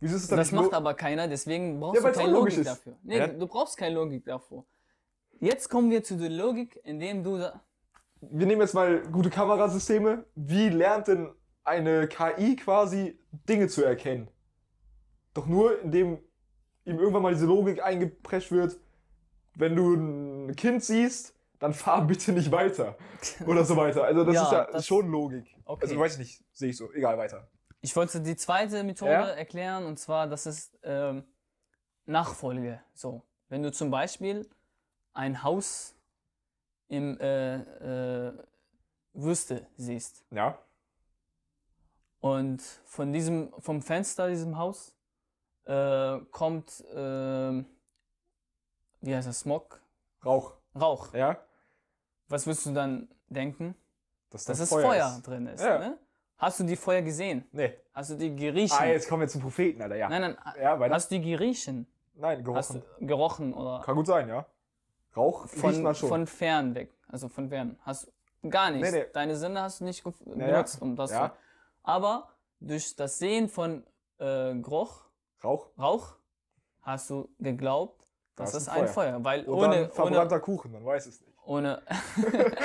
Wieso 0.00 0.16
ist 0.16 0.22
es 0.24 0.28
dann 0.28 0.38
Das 0.38 0.52
nicht 0.52 0.60
macht 0.60 0.74
aber 0.74 0.94
keiner, 0.94 1.28
deswegen 1.28 1.78
brauchst 1.80 2.02
Ja, 2.02 2.10
du 2.10 2.18
keine 2.18 2.32
Logik 2.32 2.58
ist. 2.58 2.66
dafür. 2.66 2.96
Nee, 3.02 3.18
Ja. 3.18 3.26
du 3.28 3.46
brauchst 3.46 3.76
keine 3.76 3.94
Logik 3.94 4.24
davor. 4.24 4.64
Jetzt 5.40 5.68
kommen 5.70 5.90
wir 5.90 6.02
zu 6.04 6.16
der 6.16 6.28
Logik, 6.30 6.78
indem 6.84 7.22
du 7.24 7.38
da, 7.38 7.60
Wir 8.20 8.46
nehmen 8.46 8.60
jetzt 8.60 8.74
mal 8.74 9.00
gute 9.10 9.30
Kamerasysteme. 9.30 10.24
Wie 10.34 10.68
lernt 10.68 11.08
denn 11.08 11.30
eine 11.64 12.06
KI 12.06 12.56
quasi 12.56 13.18
Dinge 13.48 13.68
zu 13.68 13.82
erkennen? 13.82 14.28
Doch 15.34 15.46
nur, 15.46 15.80
indem 15.82 16.18
ihm 16.84 16.98
irgendwann 16.98 17.22
mal 17.22 17.32
diese 17.34 17.46
Logik 17.46 17.82
eingeprescht 17.82 18.50
wird, 18.50 18.78
wenn 19.54 19.76
du 19.76 19.94
ein 19.94 20.56
Kind 20.56 20.82
siehst, 20.82 21.34
dann 21.58 21.72
fahr 21.74 22.06
bitte 22.06 22.32
nicht 22.32 22.50
weiter. 22.50 22.96
Oder 23.46 23.64
so 23.64 23.76
weiter. 23.76 24.04
Also 24.04 24.24
das 24.24 24.34
Ja, 24.34 24.42
ist 24.44 24.52
ja 24.52 24.64
das- 24.72 24.86
schon 24.86 25.08
Logik. 25.10 25.54
Okay. 25.64 25.82
Also 25.82 25.98
weiß 25.98 26.14
ich 26.14 26.18
nicht, 26.18 26.44
sehe 26.52 26.70
ich 26.70 26.76
so. 26.76 26.90
Egal, 26.92 27.16
weiter. 27.18 27.48
Ich 27.82 27.94
wollte 27.96 28.20
die 28.20 28.36
zweite 28.36 28.82
Methode 28.82 29.10
Ja? 29.12 29.28
erklären 29.28 29.86
und 29.86 29.98
zwar, 29.98 30.26
das 30.26 30.46
ist 30.46 30.76
ähm, 30.82 31.24
Nachfolge. 32.06 32.82
So, 32.94 33.22
wenn 33.48 33.62
du 33.62 33.70
zum 33.72 33.90
Beispiel 33.90 34.48
ein 35.12 35.42
Haus 35.42 35.94
im 36.88 37.18
äh, 37.20 37.56
äh, 38.28 38.32
Wüste 39.12 39.66
siehst 39.76 40.24
Ja. 40.30 40.58
und 42.20 42.60
von 42.84 43.12
diesem 43.12 43.52
vom 43.58 43.80
Fenster 43.82 44.28
diesem 44.28 44.58
Haus 44.58 44.94
äh, 45.66 46.18
kommt 46.30 46.84
ähm, 46.94 47.66
wie 49.00 49.14
heißt 49.14 49.28
das 49.28 49.40
Smog 49.40 49.80
Rauch. 50.24 50.52
Rauch. 50.78 51.14
Ja. 51.14 51.38
Was 52.28 52.46
wirst 52.46 52.66
du 52.66 52.72
dann 52.72 53.08
denken? 53.28 53.74
Dass 54.28 54.44
Dass 54.44 54.58
dann 54.58 54.64
es 54.64 54.70
Feuer, 54.70 55.14
ist. 55.16 55.22
drin 55.22 55.46
ist. 55.46 55.62
Ja. 55.64 55.78
Ne? 55.78 55.98
Hast 56.36 56.60
du 56.60 56.64
die 56.64 56.76
Feuer 56.76 57.02
gesehen? 57.02 57.46
Nee. 57.52 57.74
Hast 57.92 58.10
du 58.10 58.14
die 58.16 58.34
geriechen? 58.34 58.76
Ah, 58.78 58.86
jetzt 58.86 59.08
kommen 59.08 59.22
wir 59.22 59.28
zum 59.28 59.40
Propheten, 59.40 59.82
Alter. 59.82 59.96
Ja. 59.96 60.08
Nein, 60.08 60.20
nein. 60.22 60.36
Ja, 60.60 60.78
weiter. 60.78 60.94
Hast 60.94 61.10
du 61.10 61.18
die 61.18 61.30
geriechen? 61.30 61.86
Nein, 62.14 62.46
Hast 62.54 62.72
gerochen. 62.72 62.82
du 63.00 63.06
gerochen 63.06 63.54
oder 63.54 63.82
Kann 63.84 63.96
gut 63.96 64.06
sein, 64.06 64.28
ja. 64.28 64.46
Rauch 65.16 65.46
von, 65.46 65.82
man 65.82 65.94
schon. 65.94 66.08
von 66.08 66.26
fern 66.26 66.74
weg? 66.74 66.92
Also 67.08 67.28
von 67.28 67.48
fern. 67.48 67.78
Hast 67.82 68.12
du 68.42 68.48
gar 68.50 68.70
nichts. 68.70 68.92
Nee, 68.92 69.00
nee. 69.00 69.06
Deine 69.12 69.36
Sinne 69.36 69.62
hast 69.62 69.80
du 69.80 69.84
nicht 69.84 70.04
benutzt, 70.04 70.80
um 70.80 70.96
das 70.96 71.10
ja. 71.10 71.30
zu. 71.30 71.34
Aber 71.82 72.28
durch 72.60 72.94
das 72.94 73.18
Sehen 73.18 73.48
von 73.48 73.84
äh, 74.18 74.54
Geruch, 74.54 75.09
Rauch. 75.42 75.70
Rauch, 75.78 76.16
hast 76.82 77.10
du 77.10 77.28
geglaubt, 77.38 78.04
Da 78.36 78.44
das 78.44 78.54
ist 78.54 78.68
ein 78.68 78.82
ein 78.82 78.88
Feuer. 78.88 79.22
Weil 79.24 79.44
Oder 79.46 79.68
ohne, 79.68 79.88
verbrannter 79.90 80.40
Kuchen, 80.40 80.72
man 80.72 80.84
weiß 80.84 81.06
es 81.06 81.20
nicht. 81.20 81.32
ohne, 81.44 81.82
ohne 82.16 82.56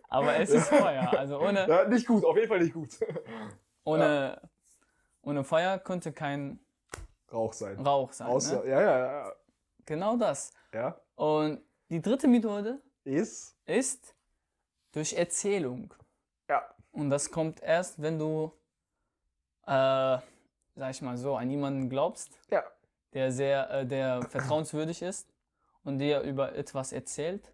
aber 0.08 0.36
es 0.36 0.50
ist 0.50 0.68
Feuer. 0.68 1.12
Also 1.18 1.38
ohne, 1.40 1.66
Ja, 1.68 1.84
nicht 1.88 2.06
gut, 2.06 2.24
auf 2.24 2.36
jeden 2.36 2.48
Fall 2.48 2.60
nicht 2.60 2.74
gut. 2.74 2.98
ohne, 3.84 4.40
ohne 5.22 5.44
Feuer 5.44 5.78
könnte 5.78 6.12
kein 6.12 6.58
Rauch 7.32 7.52
sein. 7.52 7.78
Rauch 7.84 8.12
sein. 8.12 8.28
Außer, 8.28 8.62
Ne? 8.64 8.70
ja, 8.70 8.80
ja, 8.80 8.98
ja. 8.98 9.32
Genau 9.86 10.16
das. 10.16 10.52
Ja. 10.72 10.98
Und 11.16 11.60
die 11.90 12.00
dritte 12.00 12.26
Methode 12.28 12.80
Ist. 13.04 13.56
ist 13.66 14.14
durch 14.92 15.12
Erzählung. 15.14 15.92
Ja. 16.48 16.62
Und 16.92 17.10
das 17.10 17.30
kommt 17.30 17.60
erst, 17.60 18.00
wenn 18.00 18.18
du, 18.18 18.52
äh, 19.66 20.18
sag 20.74 20.90
ich 20.90 21.02
mal 21.02 21.16
so, 21.16 21.36
an 21.36 21.50
jemanden 21.50 21.88
glaubst, 21.88 22.38
Ja. 22.50 22.62
der 23.12 23.30
sehr, 23.32 23.70
äh, 23.70 23.86
der 23.86 24.22
vertrauenswürdig 24.22 25.02
ist 25.02 25.28
und 25.84 25.98
dir 25.98 26.20
über 26.22 26.54
etwas 26.54 26.92
erzählt 26.92 27.52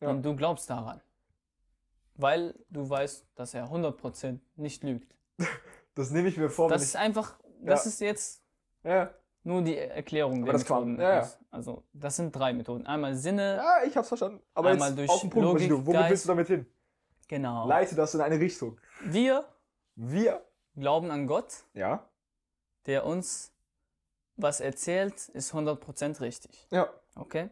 Ja. 0.00 0.08
und 0.10 0.22
du 0.22 0.34
glaubst 0.36 0.68
daran. 0.70 1.00
Weil 2.16 2.54
du 2.70 2.88
weißt, 2.88 3.26
dass 3.34 3.54
er 3.54 3.68
100% 3.70 4.40
nicht 4.56 4.82
lügt. 4.84 5.14
Das 5.96 6.10
nehme 6.10 6.26
ich 6.26 6.36
mir 6.36 6.50
vor, 6.50 6.68
Das 6.68 6.82
ist 6.82 6.96
einfach, 6.96 7.38
das 7.60 7.84
Ja. 7.84 7.88
ist 7.88 8.00
jetzt 8.00 8.42
nur 9.44 9.62
die 9.62 9.78
Erklärung 9.78 10.38
Aber 10.42 10.46
der 10.46 10.52
das 10.54 10.62
Methoden. 10.68 11.00
ja, 11.00 11.28
Also, 11.52 11.84
das 11.92 12.16
sind 12.16 12.34
drei 12.34 12.52
Methoden. 12.52 12.84
Einmal 12.84 13.14
Sinne, 13.14 13.56
ja, 13.58 13.84
ich 13.86 13.96
hab's 13.96 14.08
verstanden. 14.08 14.42
Aber 14.54 14.70
Einmal 14.70 14.88
jetzt 14.88 14.98
durch 14.98 15.10
auf 15.10 15.20
den 15.20 15.30
Punkt, 15.30 15.44
Logik, 15.46 15.68
Bushido. 15.68 15.86
womit 15.86 16.00
Geist. 16.00 16.10
willst 16.10 16.24
du 16.24 16.28
damit 16.30 16.46
hin? 16.48 16.66
genau. 17.28 17.68
Leite 17.68 17.94
das 17.94 18.12
in 18.14 18.20
eine 18.22 18.40
Richtung. 18.40 18.80
Wir 19.04 19.44
Wir. 19.94 20.44
glauben 20.74 21.12
an 21.12 21.28
Gott, 21.28 21.62
Ja. 21.74 22.04
Der 22.86 23.04
uns 23.06 23.52
was 24.36 24.60
erzählt, 24.60 25.28
ist 25.30 25.52
100% 25.54 26.20
richtig. 26.20 26.66
Ja. 26.70 26.88
Okay? 27.14 27.50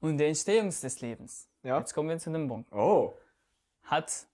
Und 0.00 0.18
der 0.18 0.28
Entstehung 0.28 0.68
des 0.70 1.00
Lebens, 1.00 1.48
Ja. 1.62 1.78
jetzt 1.78 1.94
kommen 1.94 2.08
wir 2.08 2.18
zu 2.18 2.30
dem 2.32 2.48
Punkt, 2.48 2.72
Oh. 2.72 3.14
hat 3.84 4.26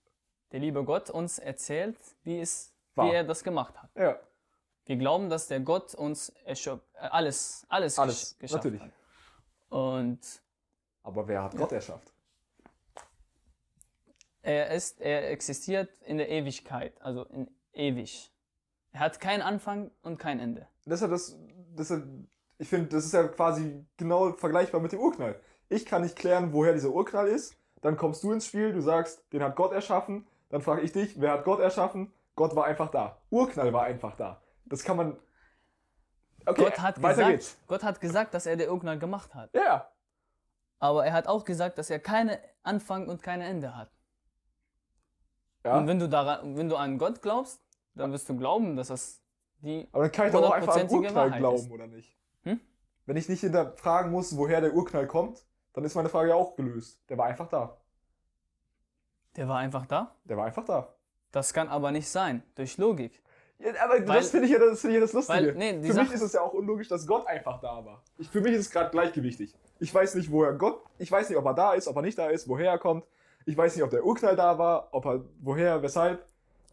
der 0.52 0.60
liebe 0.60 0.84
Gott 0.84 1.10
uns 1.10 1.38
erzählt, 1.38 1.98
wie, 2.22 2.40
es, 2.40 2.72
War. 2.94 3.06
wie 3.06 3.14
er 3.14 3.24
das 3.24 3.42
gemacht 3.44 3.76
hat. 3.82 3.90
Ja. 3.96 4.18
Wir 4.86 4.96
glauben, 4.96 5.28
dass 5.28 5.48
der 5.48 5.60
Gott 5.60 5.94
uns 5.94 6.32
erschöp- 6.46 6.80
äh, 6.94 6.98
alles, 7.08 7.66
alles, 7.68 7.98
Alles. 7.98 8.36
gesch- 8.40 8.54
Natürlich. 8.54 8.80
hat. 8.80 8.92
Und 9.68 10.20
Aber 11.02 11.26
wer 11.26 11.42
hat 11.42 11.56
Gott 11.56 11.72
erschafft? 11.72 12.12
er 14.42 14.70
ist, 14.70 15.00
er 15.00 15.30
existiert 15.30 15.90
in 16.02 16.18
der 16.18 16.28
Ewigkeit, 16.30 17.00
also 17.02 17.24
in 17.24 17.50
ewig. 17.72 18.32
Er 18.96 19.00
hat 19.00 19.20
keinen 19.20 19.42
Anfang 19.42 19.90
und 20.00 20.18
kein 20.18 20.40
Ende. 20.40 20.66
Das 20.86 20.94
ist 20.94 21.02
ja 21.02 21.08
das, 21.08 21.38
das 21.74 21.90
ist 21.90 21.98
ja, 21.98 22.06
ich 22.56 22.66
finde, 22.66 22.88
das 22.88 23.04
ist 23.04 23.12
ja 23.12 23.28
quasi 23.28 23.84
genau 23.98 24.32
vergleichbar 24.32 24.80
mit 24.80 24.92
dem 24.92 25.00
Urknall. 25.00 25.38
Ich 25.68 25.84
kann 25.84 26.00
nicht 26.00 26.16
klären, 26.16 26.54
woher 26.54 26.72
dieser 26.72 26.88
Urknall 26.88 27.28
ist. 27.28 27.58
Dann 27.82 27.98
kommst 27.98 28.22
du 28.22 28.32
ins 28.32 28.46
Spiel, 28.46 28.72
du 28.72 28.80
sagst, 28.80 29.22
den 29.34 29.42
hat 29.42 29.54
Gott 29.54 29.72
erschaffen. 29.72 30.26
Dann 30.48 30.62
frage 30.62 30.80
ich 30.80 30.92
dich, 30.92 31.20
wer 31.20 31.32
hat 31.32 31.44
Gott 31.44 31.60
erschaffen? 31.60 32.10
Gott 32.36 32.56
war 32.56 32.64
einfach 32.64 32.88
da. 32.88 33.20
Urknall 33.28 33.70
war 33.74 33.82
einfach 33.82 34.16
da. 34.16 34.40
Das 34.64 34.82
kann 34.82 34.96
man. 34.96 35.18
Okay, 36.46 36.64
Gott, 36.64 36.78
hat 36.78 37.02
weiter 37.02 37.16
gesagt, 37.16 37.30
geht's. 37.32 37.58
Gott 37.66 37.82
hat 37.82 38.00
gesagt, 38.00 38.32
dass 38.32 38.46
er 38.46 38.56
der 38.56 38.72
Urknall 38.72 38.98
gemacht 38.98 39.34
hat. 39.34 39.52
Ja, 39.52 39.62
ja. 39.62 39.90
Aber 40.78 41.04
er 41.04 41.12
hat 41.12 41.28
auch 41.28 41.44
gesagt, 41.44 41.76
dass 41.76 41.90
er 41.90 41.98
keinen 41.98 42.38
Anfang 42.62 43.08
und 43.08 43.22
kein 43.22 43.42
Ende 43.42 43.76
hat. 43.76 43.90
ja. 45.66 45.76
Und 45.76 45.86
wenn 45.86 45.98
du, 45.98 46.08
daran, 46.08 46.56
wenn 46.56 46.70
du 46.70 46.76
an 46.76 46.96
Gott 46.96 47.20
glaubst, 47.20 47.60
dann 47.96 48.12
wirst 48.12 48.28
du 48.28 48.36
glauben, 48.36 48.76
dass 48.76 48.88
das 48.88 49.20
die. 49.60 49.88
Aber 49.92 50.04
dann 50.04 50.12
kann 50.12 50.26
ich 50.28 50.32
doch 50.32 50.42
auch 50.42 50.50
einfach 50.52 50.76
an 50.76 50.88
Urknall 50.88 51.14
Wahrheit 51.14 51.38
glauben, 51.38 51.56
ist. 51.56 51.70
oder 51.70 51.86
nicht? 51.86 52.16
Hm? 52.44 52.60
Wenn 53.06 53.16
ich 53.16 53.28
nicht 53.28 53.40
hinterfragen 53.40 54.10
muss, 54.12 54.36
woher 54.36 54.60
der 54.60 54.74
Urknall 54.74 55.06
kommt, 55.06 55.44
dann 55.72 55.84
ist 55.84 55.94
meine 55.94 56.08
Frage 56.08 56.30
ja 56.30 56.34
auch 56.34 56.56
gelöst. 56.56 57.00
Der 57.08 57.18
war 57.18 57.26
einfach 57.26 57.48
da. 57.48 57.76
Der 59.36 59.48
war 59.48 59.58
einfach 59.58 59.86
da. 59.86 60.14
Der 60.24 60.36
war 60.36 60.46
einfach 60.46 60.64
da. 60.64 60.94
Das 61.32 61.52
kann 61.52 61.68
aber 61.68 61.90
nicht 61.90 62.08
sein, 62.08 62.42
durch 62.54 62.78
Logik. 62.78 63.22
Ja, 63.58 63.72
aber 63.84 63.94
Weil- 64.06 64.18
das 64.18 64.30
finde 64.30 64.46
ich, 64.46 64.52
ja, 64.52 64.58
das, 64.58 64.80
find 64.80 64.92
ich 64.92 64.96
ja 64.96 65.00
das 65.00 65.12
Lustige. 65.12 65.48
Weil, 65.48 65.54
nee, 65.54 65.72
für 65.74 65.78
mich 65.80 65.92
Sache- 65.94 66.14
ist 66.14 66.22
es 66.22 66.32
ja 66.34 66.42
auch 66.42 66.52
unlogisch, 66.52 66.88
dass 66.88 67.06
Gott 67.06 67.26
einfach 67.26 67.60
da 67.60 67.84
war. 67.84 68.02
Ich, 68.18 68.28
für 68.28 68.40
mich 68.40 68.52
ist 68.52 68.60
es 68.66 68.70
gerade 68.70 68.90
gleichgewichtig. 68.90 69.54
Ich 69.78 69.94
weiß 69.94 70.14
nicht, 70.14 70.30
woher 70.30 70.52
Gott, 70.54 70.82
ich 70.98 71.10
weiß 71.10 71.28
nicht, 71.28 71.38
ob 71.38 71.44
er 71.46 71.54
da 71.54 71.72
ist, 71.74 71.88
ob 71.88 71.96
er 71.96 72.02
nicht 72.02 72.18
da 72.18 72.28
ist, 72.28 72.48
woher 72.48 72.70
er 72.70 72.78
kommt. 72.78 73.06
Ich 73.46 73.56
weiß 73.56 73.74
nicht, 73.74 73.84
ob 73.84 73.90
der 73.90 74.04
Urknall 74.04 74.36
da 74.36 74.58
war, 74.58 74.88
ob 74.92 75.04
er, 75.06 75.24
woher, 75.40 75.82
weshalb. 75.82 76.26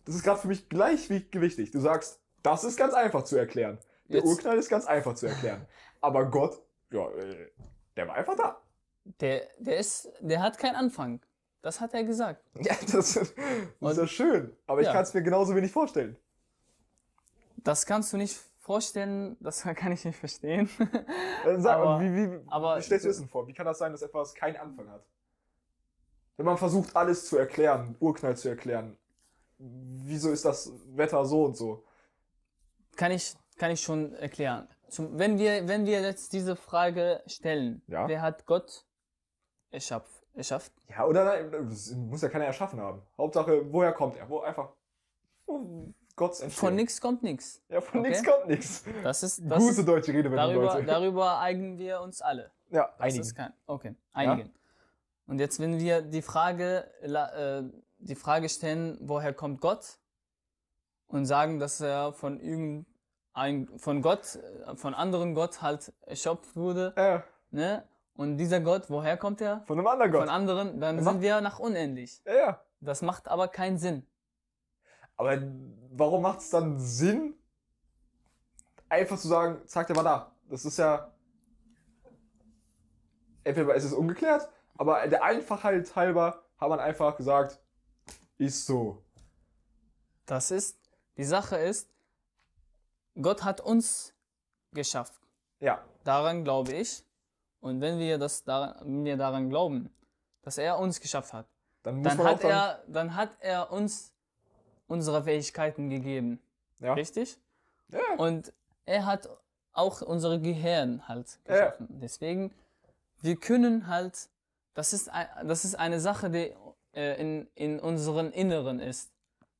Das 0.05 0.15
ist 0.15 0.23
gerade 0.23 0.39
für 0.39 0.47
mich 0.47 0.67
gleichgewichtig. 0.69 1.71
Du 1.71 1.79
sagst, 1.79 2.19
das 2.41 2.63
ist 2.63 2.77
ganz 2.77 2.93
einfach 2.93 3.23
zu 3.23 3.37
erklären. 3.37 3.77
Der 4.09 4.17
Jetzt- 4.17 4.27
Urknall 4.27 4.57
ist 4.57 4.69
ganz 4.69 4.85
einfach 4.85 5.15
zu 5.15 5.27
erklären. 5.27 5.65
Aber 6.01 6.25
Gott, 6.29 6.61
ja, 6.91 7.09
äh, 7.11 7.51
der 7.95 8.07
war 8.07 8.15
einfach 8.15 8.35
da. 8.35 8.61
Der, 9.21 9.47
der, 9.59 9.77
ist, 9.77 10.09
der 10.19 10.41
hat 10.41 10.57
keinen 10.57 10.75
Anfang. 10.75 11.21
Das 11.61 11.79
hat 11.79 11.93
er 11.93 12.03
gesagt. 12.03 12.43
Ja, 12.61 12.75
das, 12.91 13.13
das 13.13 13.31
ist 13.93 13.97
ja 13.97 14.07
schön. 14.07 14.55
Aber 14.67 14.81
ich 14.81 14.87
Ja. 14.87 14.93
kann 14.93 15.03
es 15.03 15.13
mir 15.13 15.23
genauso 15.23 15.55
wenig 15.55 15.71
vorstellen. 15.71 16.17
Das 17.57 17.85
kannst 17.85 18.11
du 18.11 18.17
nicht 18.17 18.37
vorstellen, 18.59 19.37
das 19.39 19.61
kann 19.75 19.91
ich 19.93 20.03
nicht 20.03 20.17
verstehen. 20.19 20.69
Dann 21.45 21.61
sag 21.61 21.75
Aber- 21.77 21.85
mal, 21.97 22.01
wie, 22.01 22.31
wie, 22.31 22.39
aber- 22.47 22.77
wie 22.77 22.81
stellst 22.81 23.05
du 23.05 23.09
das 23.09 23.19
denn 23.19 23.29
vor? 23.29 23.47
Wie 23.47 23.53
kann 23.53 23.65
das 23.65 23.77
sein, 23.77 23.91
dass 23.93 24.01
etwas 24.01 24.33
keinen 24.33 24.57
Anfang 24.57 24.89
hat? 24.89 25.05
Wenn 26.35 26.45
man 26.45 26.57
versucht, 26.57 26.95
alles 26.95 27.27
zu 27.27 27.37
erklären, 27.37 27.95
Urknall 27.99 28.35
zu 28.35 28.49
erklären, 28.49 28.97
wieso 29.57 30.31
ist 30.31 30.45
das 30.45 30.71
Wetter 30.95 31.23
so 31.25 31.45
und 31.45 31.55
so? 31.57 31.83
kann, 32.95 33.11
ich, 33.11 33.33
kann 33.57 33.71
ich 33.71 33.81
schon 33.81 34.13
erklären. 34.15 34.67
Zum, 34.89 35.17
wenn, 35.17 35.39
wir, 35.39 35.67
wenn 35.67 35.85
wir 35.87 36.01
jetzt 36.01 36.31
diese 36.33 36.55
Frage 36.55 37.23
stellen, 37.25 37.81
Ja. 37.87 38.07
wer 38.07 38.21
hat 38.21 38.45
Gott 38.45 38.85
erschaff, 39.71 40.05
erschafft? 40.35 40.71
Ja, 40.89 41.05
oder 41.07 41.25
nein, 41.25 41.67
muss 42.09 42.21
ja 42.21 42.29
keiner 42.29 42.45
erschaffen 42.45 42.79
haben. 42.79 43.01
Hauptsache, 43.17 43.71
woher 43.73 43.93
kommt 43.93 44.15
er? 44.17 44.29
Wo 44.29 44.41
einfach. 44.41 44.69
Gottes 46.15 46.41
Entstehung. 46.41 46.67
Von 46.69 46.75
nichts 46.75 47.01
kommt 47.01 47.23
nichts. 47.23 47.61
Ja, 47.69 47.81
von 47.81 48.01
Okay. 48.01 48.09
nichts 48.09 48.23
kommt 48.23 48.47
nichts. 48.47 48.83
Das 49.01 49.23
ist, 49.23 49.41
das 49.45 49.59
Gute 49.59 49.79
ist 49.79 49.87
deutsche 49.87 50.11
Redewendung, 50.13 50.37
darüber, 50.37 50.73
Leute. 50.75 50.85
darüber 50.85 51.39
einigen 51.39 51.77
wir 51.79 52.01
uns 52.01 52.21
alle. 52.21 52.51
ja, 52.69 52.83
Das 52.83 52.99
einigen. 52.99 53.21
ist 53.21 53.35
kein, 53.35 53.53
okay, 53.65 53.95
einigen. 54.13 54.53
Und 55.25 55.39
jetzt, 55.39 55.59
wenn 55.59 55.79
wir 55.79 56.01
die 56.03 56.21
Frage, 56.21 56.85
äh, 57.01 57.63
die 58.03 58.15
Frage 58.15 58.49
stellen, 58.49 58.97
woher 59.01 59.33
kommt 59.33 59.61
Gott? 59.61 59.97
Und 61.07 61.25
sagen, 61.25 61.59
dass 61.59 61.79
er 61.79 62.11
von 62.13 62.39
irgendein, 62.39 63.67
von 63.77 64.01
Gott, 64.01 64.35
äh, 64.35 64.75
von 64.75 64.93
anderen 64.93 65.35
Gott 65.35 65.61
halt 65.61 65.93
erschöpft 66.01 66.55
wurde, 66.55 66.93
Ja, 66.97 67.23
ne? 67.51 67.87
Und 68.15 68.37
dieser 68.37 68.59
Gott, 68.59 68.89
woher 68.89 69.17
kommt 69.17 69.41
er? 69.41 69.63
von 69.65 69.77
einem 69.79 69.87
anderen 69.87 70.11
Gott. 70.11 70.21
Von 70.21 70.29
anderen, 70.29 70.79
dann 70.79 70.97
Ja, 70.97 71.03
sind 71.03 71.21
wir 71.21 71.41
nach 71.41 71.59
unendlich. 71.59 72.21
ja, 72.25 72.33
ja. 72.35 72.65
Das 72.79 73.01
macht 73.01 73.27
aber 73.27 73.47
keinen 73.47 73.77
Sinn. 73.77 74.05
Aber 75.15 75.41
warum 75.91 76.21
macht 76.23 76.39
es 76.39 76.49
dann 76.49 76.79
Sinn, 76.79 77.33
einfach 78.89 79.17
zu 79.17 79.27
sagen, 79.29 79.61
zack, 79.67 79.87
der 79.87 79.95
war 79.95 80.03
da? 80.03 80.35
Das 80.49 80.65
ist 80.65 80.77
ja. 80.77 81.11
Entweder 83.45 83.73
ist 83.75 83.83
es 83.83 83.93
ungeklärt, 83.93 84.47
aber 84.77 85.07
der 85.07 85.23
Einfachheit 85.23 85.95
halber 85.95 86.43
hat 86.57 86.69
man 86.69 86.79
einfach 86.79 87.17
gesagt, 87.17 87.59
ist 88.45 88.65
so. 88.65 89.01
Das 90.25 90.51
ist, 90.51 90.77
Die 91.17 91.23
Sache 91.25 91.57
ist, 91.57 91.87
Gott 93.21 93.43
hat 93.43 93.61
uns 93.61 94.13
geschafft. 94.71 95.19
Ja. 95.59 95.83
Daran 96.03 96.43
glaube 96.43 96.73
ich. 96.73 97.03
Und 97.59 97.79
wenn 97.81 97.99
wir, 97.99 98.17
das 98.17 98.43
daran, 98.43 99.05
wir 99.05 99.15
daran 99.17 99.49
glauben, 99.49 99.93
dass 100.41 100.57
er 100.57 100.79
uns 100.79 100.99
geschafft 100.99 101.31
hat, 101.33 101.45
Dann 101.83 102.01
dann 102.03 102.17
hat, 102.23 102.43
er, 102.43 102.83
dann 102.87 103.15
hat 103.15 103.29
er 103.39 103.71
uns 103.71 104.11
unsere 104.87 105.23
Fähigkeiten 105.23 105.89
gegeben. 105.89 106.41
ja. 106.79 106.93
Richtig? 106.93 107.37
Ja. 107.89 107.99
Und 108.17 108.51
er 108.85 109.05
hat 109.05 109.29
auch 109.73 110.01
unser 110.01 110.39
Gehirn 110.39 111.07
halt 111.07 111.39
Ja. 111.47 111.53
geschaffen. 111.53 111.87
Deswegen, 112.01 112.53
wir 113.21 113.35
können 113.37 113.87
halt, 113.87 114.29
das 114.73 114.91
ist, 114.93 115.09
das 115.43 115.63
ist 115.65 115.75
eine 115.75 115.99
Sache, 115.99 116.29
die 116.29 116.53
äh, 116.93 117.19
in, 117.21 117.47
in 117.55 117.79
unserem 117.79 118.31
Inneren 118.31 118.79
ist, 118.79 119.11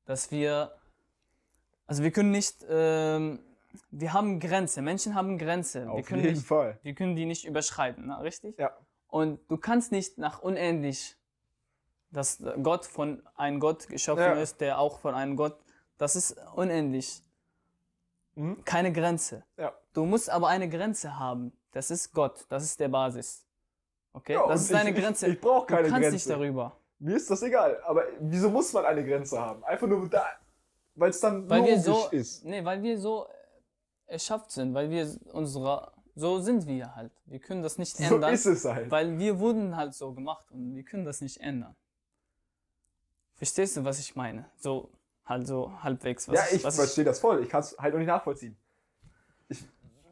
dass 0.06 0.32
wir, 0.32 0.72
also 1.88 2.04
wir 2.04 2.12
können 2.12 2.32
nicht, 2.32 2.66
ähm, 2.70 3.40
wir 3.92 4.14
haben 4.14 4.40
Grenze, 4.40 4.82
Menschen 4.82 5.16
haben 5.16 5.38
Grenze. 5.38 5.86
wir, 5.86 5.92
Auf 5.92 6.06
können 6.06 6.22
jeden 6.24 6.36
nicht, 6.36 6.46
Fall. 6.48 6.78
wir 6.84 6.94
können 6.94 7.16
die 7.16 7.26
nicht 7.26 7.46
überschreiten, 7.46 8.06
na, 8.08 8.20
richtig? 8.20 8.58
Ja. 8.60 8.72
Und 9.08 9.40
du 9.50 9.58
kannst 9.58 9.92
nicht 9.92 10.18
nach 10.18 10.40
unendlich, 10.42 11.16
dass 12.12 12.44
Gott 12.62 12.86
von 12.86 13.24
einem 13.36 13.60
Gott 13.60 13.88
geschaffen 13.88 14.22
Ja. 14.24 14.34
ist, 14.34 14.62
der 14.62 14.78
auch 14.80 15.00
von 15.00 15.16
einem 15.16 15.36
Gott, 15.36 15.58
das 15.98 16.16
ist 16.16 16.36
unendlich. 16.56 17.24
Mhm. 18.36 18.64
Keine 18.66 18.92
Grenze. 18.92 19.44
Ja. 19.58 19.74
Du 19.94 20.06
musst 20.06 20.30
aber 20.30 20.48
eine 20.48 20.68
Grenze 20.70 21.18
haben. 21.20 21.52
Das 21.72 21.90
ist 21.92 22.14
Gott, 22.14 22.46
das 22.50 22.64
ist 22.64 22.80
der 22.80 22.88
Basis. 22.90 23.46
Okay? 24.14 24.34
Ja, 24.34 24.48
das 24.48 24.62
ist 24.64 24.72
deine 24.74 24.92
ich- 24.92 24.96
ich- 24.98 25.04
Grenze. 25.04 25.28
ich 25.28 25.40
brauch 25.42 25.66
keine 25.66 25.84
du 25.84 25.90
kannst 25.90 26.02
Grenze. 26.10 26.16
nicht 26.16 26.30
darüber. 26.30 26.76
Mir 27.04 27.18
ist 27.18 27.30
das 27.30 27.42
egal. 27.44 27.82
Aber 27.84 28.04
wieso 28.22 28.50
muss 28.50 28.72
man 28.72 28.86
eine 28.86 29.06
Grenze 29.06 29.38
haben? 29.40 29.62
Einfach 29.66 29.88
nur 29.88 30.08
da, 30.10 30.26
weil 30.96 31.10
es 31.10 31.20
dann 31.20 31.50
Weil 31.50 31.66
wir 31.66 31.76
logisch 31.76 31.84
so, 31.86 32.08
ist. 32.12 32.46
nee, 32.46 32.64
weil 32.64 32.82
wir 32.82 32.98
so 32.98 33.28
erschafft 34.06 34.52
sind, 34.52 34.74
weil 34.74 34.90
wir 34.90 35.14
unsere, 35.34 35.92
so 36.16 36.40
sind 36.40 36.66
wir 36.66 36.96
halt. 36.96 37.12
Wir 37.26 37.40
können 37.40 37.62
das 37.62 37.78
nicht 37.78 37.98
So 37.98 38.16
ändern. 38.16 38.34
ist 38.34 38.46
es 38.46 38.64
halt. 38.64 38.90
Weil 38.90 39.18
wir 39.20 39.38
wurden 39.40 39.76
halt 39.76 39.94
so 39.94 40.14
gemacht 40.14 40.50
und 40.52 40.76
wir 40.76 40.84
können 40.84 41.04
das 41.04 41.20
nicht 41.20 41.42
ändern. 41.42 41.76
Verstehst 43.36 43.76
du, 43.76 43.84
was 43.84 44.00
ich 44.00 44.16
meine? 44.16 44.50
So, 44.56 44.90
halt 45.26 45.46
so 45.46 45.74
halbwegs. 45.84 46.30
Was 46.30 46.36
ja, 46.52 46.56
ich 46.56 46.64
was 46.64 46.76
verstehe 46.78 47.04
das 47.04 47.20
voll. 47.20 47.44
Ich 47.44 47.50
kann 47.50 47.60
es 47.62 47.76
halt 47.78 47.94
noch 47.94 48.00
nicht 48.00 48.08
nachvollziehen. 48.08 48.58
Ich, 49.50 49.62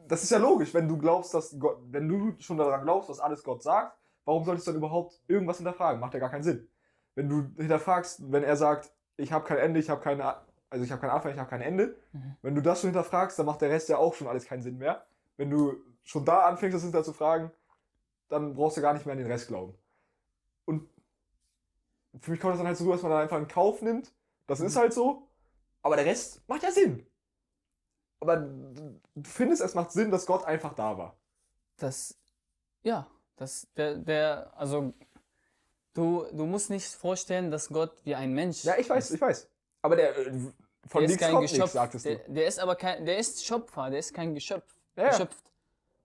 das 0.08 0.22
ist 0.24 0.30
ja 0.30 0.38
logisch, 0.38 0.74
wenn 0.74 0.88
du 0.88 0.98
glaubst, 0.98 1.32
dass 1.32 1.58
Gott, 1.58 1.78
wenn 1.86 2.06
du 2.06 2.34
schon 2.38 2.58
daran 2.58 2.82
glaubst, 2.82 3.08
was 3.08 3.18
alles 3.18 3.42
Gott 3.42 3.62
sagt, 3.62 3.96
warum 4.26 4.44
solltest 4.44 4.66
du 4.66 4.72
dann 4.72 4.78
überhaupt 4.78 5.18
irgendwas 5.26 5.56
hinterfragen? 5.56 5.98
Macht 6.00 6.12
ja 6.12 6.20
gar 6.20 6.28
keinen 6.28 6.42
Sinn. 6.42 6.68
Wenn 7.14 7.28
du 7.28 7.50
hinterfragst, 7.56 8.32
wenn 8.32 8.42
er 8.42 8.56
sagt, 8.56 8.92
ich 9.16 9.32
habe 9.32 9.44
kein 9.44 9.58
Ende, 9.58 9.80
ich 9.80 9.90
habe 9.90 10.00
keine, 10.00 10.36
also 10.70 10.84
ich 10.84 10.90
habe 10.90 11.00
keinen 11.00 11.10
Anfang, 11.10 11.32
ich 11.32 11.38
habe 11.38 11.50
kein 11.50 11.60
Ende, 11.60 11.96
Mhm. 12.12 12.36
wenn 12.42 12.54
du 12.54 12.62
das 12.62 12.80
schon 12.80 12.88
hinterfragst, 12.90 13.38
dann 13.38 13.46
macht 13.46 13.60
der 13.60 13.70
Rest 13.70 13.88
ja 13.88 13.98
auch 13.98 14.14
schon 14.14 14.26
alles 14.28 14.46
keinen 14.46 14.62
Sinn 14.62 14.78
mehr. 14.78 15.04
Wenn 15.36 15.50
du 15.50 15.76
schon 16.02 16.24
da 16.24 16.46
anfängst, 16.46 16.74
das 16.74 16.82
hinterzufragen, 16.82 17.50
dann 18.28 18.54
brauchst 18.54 18.76
du 18.76 18.80
gar 18.80 18.94
nicht 18.94 19.04
mehr 19.04 19.12
an 19.12 19.18
den 19.18 19.30
Rest 19.30 19.48
glauben. 19.48 19.74
Und 20.64 20.88
für 22.20 22.30
mich 22.30 22.40
kommt 22.40 22.52
das 22.52 22.58
dann 22.58 22.66
halt 22.66 22.76
so 22.76 22.90
dass 22.90 23.02
man 23.02 23.10
dann 23.12 23.20
einfach 23.22 23.38
in 23.38 23.48
Kauf 23.48 23.82
nimmt. 23.82 24.12
Das 24.46 24.60
ist 24.60 24.76
halt 24.76 24.92
so. 24.92 25.28
Aber 25.82 25.96
der 25.96 26.06
Rest 26.06 26.46
macht 26.48 26.62
ja 26.62 26.70
Sinn. 26.70 27.06
Aber 28.20 28.36
du 28.36 29.00
findest, 29.24 29.62
es 29.62 29.74
macht 29.74 29.90
Sinn, 29.92 30.10
dass 30.10 30.26
Gott 30.26 30.44
einfach 30.44 30.74
da 30.74 30.96
war. 30.96 31.16
Das, 31.76 32.16
ja, 32.82 33.06
das, 33.36 33.66
der, 33.76 33.96
der, 33.98 34.52
also, 34.56 34.94
du, 35.94 36.26
du 36.32 36.46
musst 36.46 36.70
nicht 36.70 36.86
vorstellen, 36.86 37.50
dass 37.50 37.68
Gott 37.68 37.92
wie 38.04 38.14
ein 38.14 38.32
Mensch 38.32 38.64
Ja, 38.64 38.76
ich 38.78 38.88
weiß, 38.88 39.10
ist. 39.10 39.14
ich 39.16 39.20
weiß. 39.20 39.48
Aber 39.82 39.96
der 39.96 40.16
äh, 40.16 40.30
von 40.88 41.00
der 41.00 41.02
ist 41.04 41.08
nichts 41.10 41.20
kein 41.20 41.32
kommt 41.32 41.42
Geschöpf. 41.42 41.58
nichts, 41.60 41.72
sagtest 41.72 42.04
der, 42.04 42.16
du. 42.16 42.32
der 42.32 42.46
ist 42.46 42.58
aber 42.58 42.76
kein, 42.76 43.04
der 43.06 43.18
ist 43.18 43.44
Schöpfer, 43.44 43.90
der 43.90 43.98
ist 44.00 44.12
kein 44.14 44.34
Geschöpf. 44.34 44.74
Ja, 44.96 45.04
ja. 45.04 45.08
Geschöpft. 45.10 45.44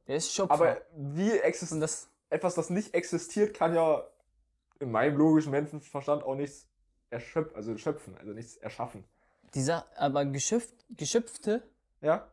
Der 0.08 0.16
ist 0.18 0.32
Schöpfer. 0.34 0.54
Aber 0.54 0.82
wie 0.96 1.32
existiert 1.32 1.82
das, 1.82 2.10
etwas, 2.30 2.56
das 2.56 2.70
nicht 2.70 2.94
existiert, 2.94 3.54
kann 3.56 3.74
ja 3.76 4.08
in 4.80 4.92
meinem 4.92 5.18
logischen 5.18 5.52
Menschenverstand 5.52 6.24
auch 6.24 6.36
nichts 6.36 6.68
erschöpfen, 7.10 7.56
also 7.56 7.78
schöpfen, 7.78 8.16
also 8.18 8.32
nichts 8.34 8.58
erschaffen. 8.58 9.04
dieser, 9.54 9.86
aber 9.98 10.26
Geschöpf, 10.26 10.72
Geschöpfte, 10.90 11.64
Ja? 12.02 12.28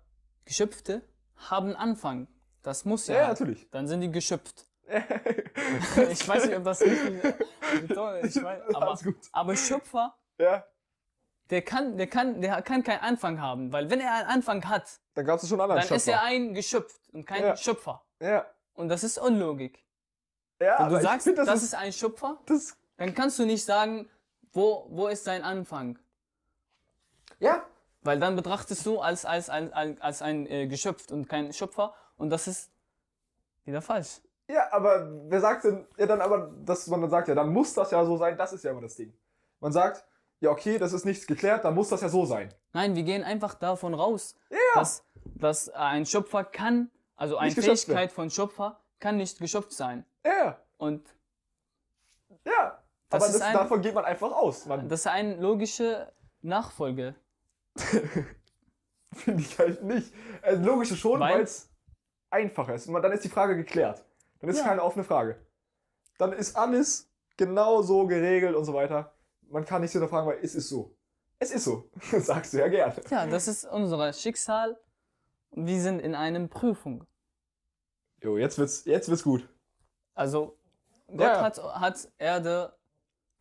Geschöpfte 0.44 1.02
haben 1.36 1.74
Anfang. 1.74 2.28
Das 2.62 2.84
muss 2.84 3.06
ja. 3.06 3.14
Ja, 3.16 3.28
natürlich. 3.28 3.68
Dann 3.70 3.88
sind 3.88 4.00
die 4.02 4.10
geschöpft. 4.10 4.66
ich 6.10 6.28
weiß 6.28 6.46
nicht, 6.46 6.56
ob 6.56 6.64
das 6.64 6.80
richtig 6.82 7.22
weiß, 7.24 8.74
aber, 8.74 8.98
aber 9.32 9.56
Schöpfer, 9.56 10.14
Ja, 10.38 10.64
der 11.50 11.62
kann, 11.62 11.96
der 11.96 12.06
kann, 12.06 12.40
der 12.40 12.62
kann 12.62 12.82
keinen 12.82 13.00
Anfang 13.00 13.40
haben, 13.40 13.72
weil 13.72 13.88
wenn 13.90 14.00
er 14.00 14.12
einen 14.14 14.28
Anfang 14.28 14.66
hat, 14.68 15.00
dann 15.14 15.24
gab 15.26 15.40
es 15.42 15.48
schon 15.48 15.60
anderen 15.60 15.80
dann 15.80 15.96
ist 15.96 16.06
er 16.08 16.14
Schöpfer. 16.14 16.22
ein 16.26 16.54
geschöpft 16.54 17.00
und 17.12 17.24
kein 17.26 17.42
Ja. 17.42 17.56
Schöpfer. 17.56 18.04
Ja, 18.20 18.46
Und 18.74 18.88
das 18.88 19.04
ist 19.04 19.18
Unlogik. 19.18 19.84
ja 20.60 20.78
Wenn 20.80 20.94
du 20.94 21.00
sagst, 21.00 21.26
find, 21.26 21.38
das, 21.38 21.62
ist 21.62 21.74
ein 21.74 21.92
Schöpfer, 21.92 22.38
das, 22.46 22.76
dann 22.96 23.14
kannst 23.14 23.38
du 23.38 23.46
nicht 23.46 23.64
sagen, 23.64 24.08
wo, 24.52 24.86
wo 24.90 25.08
ist 25.08 25.24
sein 25.24 25.42
Anfang? 25.42 25.98
ja, 27.38 27.64
Weil 28.02 28.20
dann 28.20 28.36
betrachtest 28.36 28.84
du 28.86 29.00
als, 29.00 29.24
als, 29.24 29.48
als, 29.50 29.72
als, 29.72 30.00
als 30.00 30.22
ein 30.22 30.46
äh, 30.46 30.66
Geschöpf 30.66 31.10
und 31.10 31.28
kein 31.28 31.52
Schöpfer 31.52 31.94
und 32.16 32.30
das 32.30 32.46
ist 32.46 32.70
wieder 33.64 33.80
falsch. 33.82 34.20
Ja, 34.48 34.72
aber 34.72 35.08
wer 35.30 35.40
sagt 35.40 35.64
denn, 35.64 35.86
ja 35.96 36.06
dann 36.06 36.20
aber, 36.20 36.52
dass 36.64 36.86
man 36.88 37.00
dann 37.00 37.10
sagt, 37.10 37.28
ja, 37.28 37.34
dann 37.34 37.52
muss 37.52 37.74
das 37.74 37.90
ja 37.90 38.04
so 38.04 38.16
sein, 38.16 38.36
das 38.36 38.52
ist 38.52 38.64
ja 38.64 38.70
immer 38.72 38.80
das 38.82 38.94
Ding. 38.96 39.12
Man 39.60 39.72
sagt, 39.72 40.04
ja 40.40 40.50
okay, 40.50 40.78
das 40.78 40.92
ist 40.92 41.04
nichts 41.04 41.26
geklärt, 41.26 41.64
dann 41.64 41.74
muss 41.74 41.88
das 41.88 42.00
ja 42.02 42.08
so 42.08 42.24
sein. 42.26 42.52
Nein, 42.72 42.94
wir 42.96 43.02
gehen 43.04 43.22
einfach 43.22 43.54
davon 43.54 43.94
raus, 43.94 44.34
Ja, 44.50 44.58
dass, 44.74 45.04
dass 45.36 45.68
ein 45.70 46.04
Schöpfer 46.06 46.44
kann, 46.44 46.90
also 47.16 47.36
eine 47.38 47.52
Fähigkeit 47.52 48.12
von 48.12 48.30
Schöpfer 48.30 48.80
kann 49.00 49.16
nicht 49.16 49.38
geschöpft 49.38 49.72
sein. 49.72 50.04
ja, 50.24 50.58
Und 50.76 51.08
ja. 52.44 52.78
Das 53.10 53.22
aber 53.22 53.32
das, 53.32 53.40
ein- 53.42 53.54
davon 53.54 53.80
geht 53.80 53.94
man 53.94 54.04
einfach 54.04 54.32
aus. 54.32 54.66
Man 54.66 54.88
das 54.88 55.00
ist 55.00 55.06
eine 55.06 55.36
logische 55.36 56.12
Nachfolge. 56.42 57.14
finde 59.14 59.42
ich 59.42 59.58
halt 59.58 59.82
nicht. 59.82 60.12
Also 60.42 60.62
logische 60.64 60.96
schon, 60.96 61.20
weil 61.20 61.42
es 61.42 61.70
einfacher 62.30 62.74
ist. 62.74 62.88
Und 62.88 63.00
dann 63.00 63.12
ist 63.12 63.24
die 63.24 63.28
Frage 63.28 63.56
geklärt. 63.56 64.04
Dann 64.44 64.50
ist 64.54 64.58
Ja. 64.60 64.64
keine 64.68 64.82
offene 64.82 65.04
Frage. 65.04 65.36
Dann 66.18 66.32
ist 66.32 66.54
alles 66.56 67.10
genau 67.36 67.80
so 67.82 68.06
geregelt 68.06 68.54
und 68.54 68.64
so 68.66 68.74
weiter. 68.74 69.14
Man 69.48 69.64
kann 69.64 69.80
nicht 69.80 69.92
hinterfragen, 69.92 70.28
weil 70.28 70.38
es 70.42 70.54
ist 70.54 70.68
so. 70.68 70.94
Es 71.38 71.50
ist 71.50 71.64
so. 71.64 71.88
Das 72.10 72.26
sagst 72.26 72.52
du 72.52 72.58
ja 72.58 72.68
gerne. 72.68 72.94
Ja, 73.10 73.26
das 73.26 73.48
ist 73.48 73.64
unser 73.64 74.12
Schicksal. 74.12 74.78
Wir 75.52 75.80
sind 75.80 76.00
in 76.00 76.14
einer 76.14 76.46
Prüfung. 76.48 77.04
Jo, 78.22 78.36
jetzt 78.38 78.58
wird's, 78.58 78.84
jetzt 78.84 79.08
wird's 79.08 79.22
gut. 79.22 79.48
Also 80.14 80.58
Gott 81.08 81.20
Ja. 81.20 81.42
hat, 81.42 81.58
hat 81.62 82.08
Erde 82.18 82.74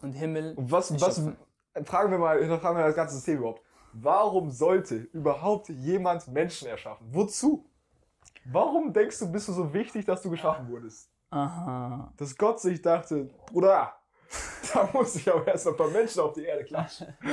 und 0.01 0.13
Himmel. 0.13 0.53
Und 0.55 0.71
was, 0.71 0.99
was, 1.01 1.21
fragen 1.85 2.11
wir 2.11 2.17
mal, 2.17 2.39
hinterfragen 2.39 2.77
wir 2.77 2.85
das 2.85 2.95
ganze 2.95 3.15
System 3.15 3.39
überhaupt. 3.39 3.61
Warum 3.93 4.51
sollte 4.51 4.95
überhaupt 4.95 5.69
jemand 5.69 6.27
Menschen 6.29 6.67
erschaffen? 6.67 7.07
Wozu? 7.11 7.65
Warum 8.45 8.91
denkst 8.93 9.19
du, 9.19 9.31
bist 9.31 9.47
du 9.47 9.53
so 9.53 9.73
wichtig, 9.73 10.05
dass 10.05 10.21
du 10.21 10.29
geschaffen 10.29 10.67
wurdest? 10.69 11.09
Aha. 11.29 12.11
Dass 12.17 12.35
Gott 12.37 12.59
sich 12.59 12.81
dachte, 12.81 13.29
Bruder, 13.47 13.93
da 14.73 14.89
muss 14.93 15.15
ich 15.15 15.31
aber 15.31 15.47
erst 15.47 15.65
noch 15.65 15.73
ein 15.73 15.77
paar 15.77 15.89
Menschen 15.89 16.21
auf 16.21 16.33
die 16.33 16.43
Erde 16.43 16.63
klatschen. 16.65 17.07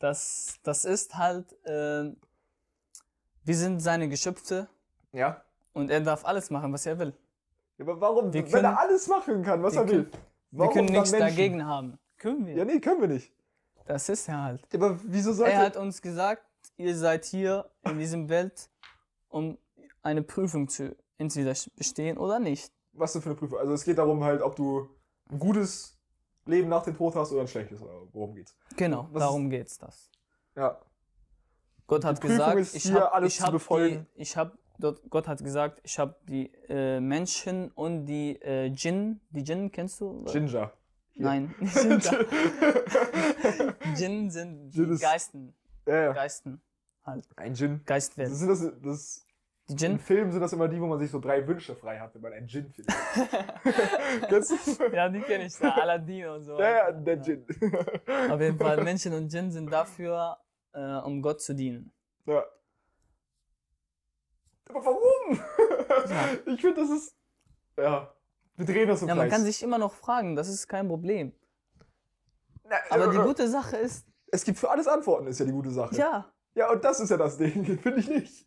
Das, 0.00 0.58
das 0.62 0.84
ist 0.84 1.16
halt, 1.16 1.52
äh, 1.66 2.12
wir 3.44 3.56
sind 3.56 3.80
seine 3.80 4.08
Geschöpfe 4.08 4.68
Ja? 5.12 5.42
und 5.72 5.90
er 5.90 6.00
darf 6.00 6.24
alles 6.24 6.50
machen, 6.50 6.72
was 6.72 6.86
er 6.86 6.96
will. 7.00 7.12
Aber 7.80 8.00
warum, 8.00 8.32
Wir 8.32 8.44
wenn 8.44 8.50
können- 8.52 8.64
er 8.64 8.78
alles 8.78 9.08
machen 9.08 9.42
kann, 9.42 9.60
was 9.62 9.74
er 9.74 9.88
will? 9.88 10.04
können- 10.04 10.22
Warum 10.52 10.68
wir 10.74 10.74
können 10.82 10.92
nichts 10.92 11.10
Menschen? 11.10 11.28
dagegen 11.28 11.66
haben. 11.66 11.98
Können 12.16 12.46
wir. 12.46 12.54
Ja, 12.54 12.64
nee, 12.64 12.78
können 12.78 13.00
wir 13.00 13.08
nicht. 13.08 13.32
Das 13.86 14.08
ist 14.08 14.28
ja 14.28 14.40
halt. 14.44 14.62
Aber 14.72 14.98
wieso 15.02 15.32
sollte... 15.32 15.52
Er 15.52 15.62
hat 15.66 15.76
uns 15.76 16.00
gesagt, 16.00 16.44
ihr 16.76 16.96
seid 16.96 17.24
hier 17.24 17.68
in 17.82 17.98
diesem 17.98 18.28
Welt, 18.28 18.68
um 19.30 19.58
eine 20.08 20.22
Prüfung 20.22 20.68
zu 20.68 20.96
entweder 21.18 21.54
bestehen 21.76 22.18
oder 22.18 22.38
nicht. 22.38 22.72
Was 22.92 23.12
denn 23.12 23.22
für 23.22 23.30
eine 23.30 23.38
Prüfung? 23.38 23.58
Also 23.58 23.72
es 23.72 23.84
geht 23.84 23.98
darum 23.98 24.24
halt, 24.24 24.42
ob 24.42 24.56
du 24.56 24.88
ein 25.30 25.38
gutes 25.38 25.98
Leben 26.46 26.68
nach 26.68 26.82
dem 26.82 26.96
Tod 26.96 27.14
hast 27.14 27.32
oder 27.32 27.42
ein 27.42 27.48
schlechtes. 27.48 27.80
Worum 28.12 28.34
geht's? 28.34 28.56
Genau, 28.76 29.08
Was 29.12 29.20
darum 29.22 29.50
geht's 29.50 29.78
das. 29.78 30.10
Ja. 30.56 30.80
Gott 31.86 32.04
hat 32.04 32.20
Prüfung 32.20 32.36
gesagt, 32.36 32.58
ist 32.60 32.74
ich 32.74 32.82
hier, 32.84 32.94
habe 32.96 33.12
alles 33.12 33.32
ich 33.32 33.38
zu 33.38 33.42
hab 33.44 33.50
die, 33.50 33.52
befolgen. 33.54 34.06
ich 34.14 34.36
habe 34.36 34.58
dort 34.78 35.00
Gott 35.10 35.26
hat 35.28 35.42
gesagt, 35.42 35.80
ich 35.84 35.98
habe 35.98 36.16
die 36.28 36.52
äh, 36.68 37.00
Menschen 37.00 37.70
und 37.72 38.06
die 38.06 38.40
äh, 38.42 38.70
Djinn, 38.70 39.20
die 39.30 39.42
Djinn 39.42 39.70
kennst 39.72 40.00
du? 40.00 40.24
Ginger. 40.24 40.72
Nein, 41.14 41.54
nicht 41.60 41.74
Djinn. 41.76 42.00
Djinn 43.96 44.30
sind 44.30 44.70
die 44.70 44.70
Djinn 44.78 44.92
ist- 44.92 45.00
Geisten, 45.02 45.54
ja, 45.86 46.02
ja. 46.04 46.12
Geisten 46.12 46.60
halt, 47.04 47.26
Ein. 47.36 47.54
Das 47.54 47.84
Geistwelt. 47.86 48.34
sind 48.34 48.48
das, 48.48 48.72
das, 48.82 49.26
Die 49.68 49.72
In 49.72 49.76
Djinn, 49.76 49.98
Filmen 49.98 50.32
sind 50.32 50.40
das 50.40 50.52
immer 50.54 50.66
die, 50.66 50.80
wo 50.80 50.86
man 50.86 50.98
sich 50.98 51.10
so 51.10 51.20
drei 51.20 51.46
Wünsche 51.46 51.74
frei 51.76 51.98
hat, 51.98 52.14
wenn 52.14 52.22
man 52.22 52.32
einen 52.32 52.48
Gin 52.48 52.72
findet. 52.72 52.94
Kennst 54.28 54.80
du? 54.80 54.84
ja, 54.94 55.08
die 55.10 55.20
kenne 55.20 55.44
ich, 55.44 55.56
da, 55.58 55.70
Aladdin 55.74 56.26
und 56.28 56.42
so. 56.42 56.58
Ja, 56.58 56.70
ja, 56.70 56.92
der 56.92 57.22
Gin. 57.22 57.44
Auf 58.30 58.40
jeden 58.40 58.58
Fall, 58.58 58.82
Menschen 58.84 59.12
und 59.12 59.30
Djinn 59.30 59.50
sind 59.52 59.70
dafür, 59.70 60.38
äh, 60.72 60.80
äh, 60.80 61.00
um 61.02 61.20
Gott 61.20 61.42
zu 61.42 61.54
dienen. 61.54 61.92
Ja. 62.24 62.44
Aber 64.70 64.84
warum? 64.84 65.40
Ich 66.46 66.60
finde, 66.60 66.80
das 66.80 66.90
ist. 66.90 67.14
Ja. 67.76 68.12
Wir 68.56 68.66
drehen 68.66 68.88
das 68.88 69.02
im 69.02 69.08
Ja, 69.08 69.14
Kreis. 69.14 69.22
man 69.24 69.30
kann 69.30 69.44
sich 69.44 69.62
immer 69.62 69.78
noch 69.78 69.92
fragen, 69.94 70.34
das 70.34 70.48
ist 70.48 70.66
kein 70.66 70.88
Problem. 70.88 71.32
Na, 72.64 72.76
Aber 72.90 73.08
die 73.08 73.16
äh, 73.18 73.22
gute 73.22 73.48
Sache 73.48 73.76
ist, 73.76 74.06
Es 74.30 74.44
gibt 74.44 74.58
für 74.58 74.70
alles 74.70 74.86
Antworten, 74.88 75.26
ist 75.26 75.38
ja 75.40 75.46
die 75.46 75.52
gute 75.52 75.70
Sache. 75.70 75.94
ja, 75.94 76.30
Ja, 76.54 76.70
und 76.72 76.82
das 76.84 77.00
ist 77.00 77.10
ja 77.10 77.16
das 77.16 77.36
Ding, 77.38 77.64
finde 77.78 78.00
ich 78.00 78.08
nicht. 78.08 78.46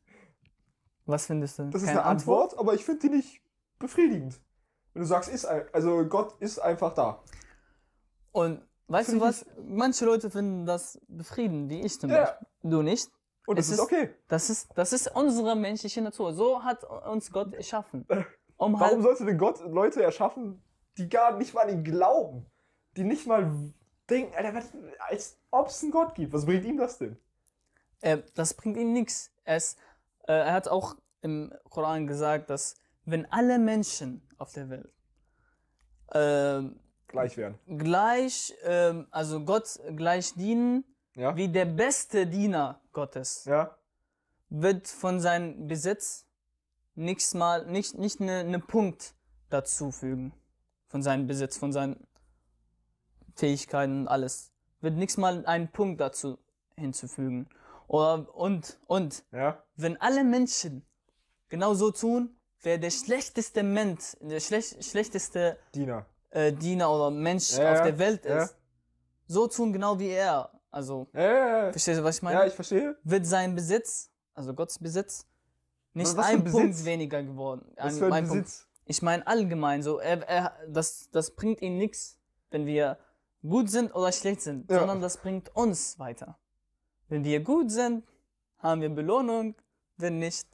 Was 1.05 1.25
findest 1.25 1.59
du? 1.59 1.69
Das 1.69 1.81
ist 1.81 1.87
Keine 1.87 2.01
eine 2.01 2.09
Antwort, 2.09 2.57
aber 2.57 2.73
ich 2.73 2.85
finde 2.85 3.01
die 3.07 3.15
nicht 3.15 3.41
befriedigend. 3.79 4.39
Wenn 4.93 5.01
du 5.01 5.07
sagst, 5.07 5.29
ist 5.29 5.45
ein, 5.45 5.63
also 5.73 6.05
Gott 6.05 6.35
ist 6.41 6.59
einfach 6.59 6.93
da. 6.93 7.21
Und 8.31 8.61
weißt 8.87 9.09
Find 9.09 9.21
du 9.21 9.25
was? 9.25 9.45
Manche 9.63 10.05
Leute 10.05 10.29
finden 10.29 10.65
das 10.65 10.99
befriedigend, 11.07 11.69
wie 11.69 11.81
ich 11.81 11.99
zum 11.99 12.09
Ja. 12.09 12.23
Beispiel. 12.25 12.47
Du 12.63 12.81
nicht? 12.81 13.09
Und 13.47 13.57
das 13.57 13.65
Es 13.67 13.71
ist 13.73 13.77
ist- 13.79 13.83
okay. 13.83 14.09
Das 14.27 14.49
ist, 14.49 14.69
das 14.75 14.93
ist 14.93 15.15
unsere 15.15 15.55
menschliche 15.55 16.01
Natur. 16.01 16.33
So 16.33 16.63
hat 16.63 16.83
uns 16.83 17.31
Gott 17.31 17.53
erschaffen. 17.53 18.05
Um 18.57 18.73
Warum 18.73 18.79
halt, 18.97 19.01
sollte 19.01 19.25
denn 19.25 19.39
Gott 19.39 19.59
Leute 19.61 20.03
erschaffen, 20.03 20.61
die 20.95 21.09
gar 21.09 21.35
nicht 21.35 21.51
mal 21.55 21.61
an 21.61 21.69
ihn 21.69 21.83
glauben? 21.83 22.45
Die 22.95 23.03
nicht 23.03 23.25
mal 23.25 23.51
denken, 24.07 24.35
Alter, 24.35 24.61
als 25.09 25.39
ob 25.49 25.69
es 25.69 25.81
einen 25.81 25.91
Gott 25.91 26.13
gibt. 26.13 26.31
Was 26.31 26.45
bringt 26.45 26.63
ihm 26.65 26.77
das 26.77 26.99
denn? 26.99 27.17
äh, 28.01 28.19
das 28.35 28.53
bringt 28.53 28.77
ihm 28.77 28.93
nichts. 28.93 29.31
Er, 29.45 29.57
ist, 29.57 29.79
äh, 30.27 30.33
er 30.33 30.53
hat 30.53 30.67
auch 30.67 30.95
im 31.21 31.53
Koran 31.69 32.07
gesagt, 32.07 32.49
dass 32.49 32.75
wenn 33.05 33.25
alle 33.31 33.59
Menschen 33.59 34.21
auf 34.37 34.53
der 34.53 34.69
Welt 34.69 34.91
ähm, 36.13 36.79
Gleich 37.07 37.37
werden. 37.37 37.59
gleich, 37.77 38.53
ähm, 38.63 39.07
also 39.11 39.43
Gott 39.43 39.79
gleich 39.95 40.33
dienen, 40.35 40.83
Ja? 41.15 41.35
wie 41.35 41.49
der 41.49 41.65
beste 41.65 42.25
Diener 42.27 42.81
Gottes, 42.93 43.45
Ja? 43.45 43.77
wird 44.49 44.87
von 44.87 45.19
seinem 45.19 45.67
Besitz 45.67 46.25
nichts 46.95 47.33
mal, 47.33 47.65
nicht, 47.65 47.97
nicht 47.97 48.21
eine, 48.21 48.39
eine 48.39 48.59
Punkt 48.59 49.13
dazu 49.49 49.91
fügen. 49.91 50.33
Von 50.87 51.01
seinem 51.01 51.25
Besitz, 51.27 51.57
von 51.57 51.71
seinen 51.71 52.05
Fähigkeiten 53.35 54.01
und 54.01 54.07
alles. 54.09 54.51
Wird 54.81 54.95
nichts 54.95 55.15
mal 55.17 55.45
einen 55.45 55.71
Punkt 55.71 56.01
dazu 56.01 56.37
hinzufügen. 56.75 57.47
Oder, 57.91 58.33
und, 58.35 58.79
und, 58.87 59.23
Ja? 59.33 59.61
wenn 59.75 59.99
alle 59.99 60.23
Menschen 60.23 60.85
genau 61.49 61.73
so 61.73 61.91
tun, 61.91 62.37
wer 62.61 62.77
der 62.77 62.89
schlechteste 62.91 63.63
Mensch, 63.63 64.15
der 64.21 64.39
schlech, 64.39 64.77
schlechteste 64.79 65.57
Diener. 65.75 66.05
äh, 66.29 66.53
Diener 66.53 66.89
oder 66.89 67.11
Mensch 67.11 67.51
Ja, 67.57 67.73
auf 67.73 67.81
der 67.81 67.99
Welt 67.99 68.23
ja. 68.23 68.43
ist, 68.43 68.55
so 69.27 69.47
tun 69.47 69.73
genau 69.73 69.99
wie 69.99 70.07
er. 70.09 70.51
Also, 70.69 71.09
verstehst 71.11 71.99
du, 71.99 72.03
was 72.05 72.15
ich 72.17 72.21
meine? 72.21 72.39
ja, 72.39 72.45
ich 72.47 72.53
verstehe. 72.53 72.97
wird 73.03 73.25
sein 73.25 73.55
Besitz, 73.55 74.09
also 74.33 74.53
Gottes 74.53 74.79
Besitz, 74.79 75.27
nicht 75.93 76.15
Was 76.15 76.25
ein 76.27 76.37
ein 76.37 76.43
Punkt 76.45 76.69
Besitz? 76.69 76.85
weniger 76.85 77.21
geworden. 77.23 77.73
Was 77.75 77.93
Ein- 77.95 77.99
für 77.99 78.05
ein 78.05 78.13
ein 78.13 78.27
Punkt. 78.29 78.43
Besitz. 78.45 78.67
Ich 78.85 79.01
meine 79.01 79.27
allgemein 79.27 79.83
so, 79.83 79.99
er, 79.99 80.21
er, 80.29 80.53
das, 80.69 81.09
das 81.11 81.31
bringt 81.35 81.61
ihm 81.61 81.77
nichts, 81.77 82.17
wenn 82.51 82.65
wir 82.65 82.97
gut 83.41 83.69
sind 83.69 83.93
oder 83.93 84.13
schlecht 84.13 84.41
sind, 84.41 84.69
sondern 84.71 85.01
das 85.01 85.17
bringt 85.17 85.53
uns 85.55 85.99
weiter. 85.99 86.37
Wenn 87.11 87.25
wir 87.25 87.41
gut 87.43 87.69
sind, 87.69 88.05
haben 88.59 88.79
wir 88.79 88.89
Belohnung, 88.89 89.53
wenn 89.97 90.17
nicht, 90.17 90.47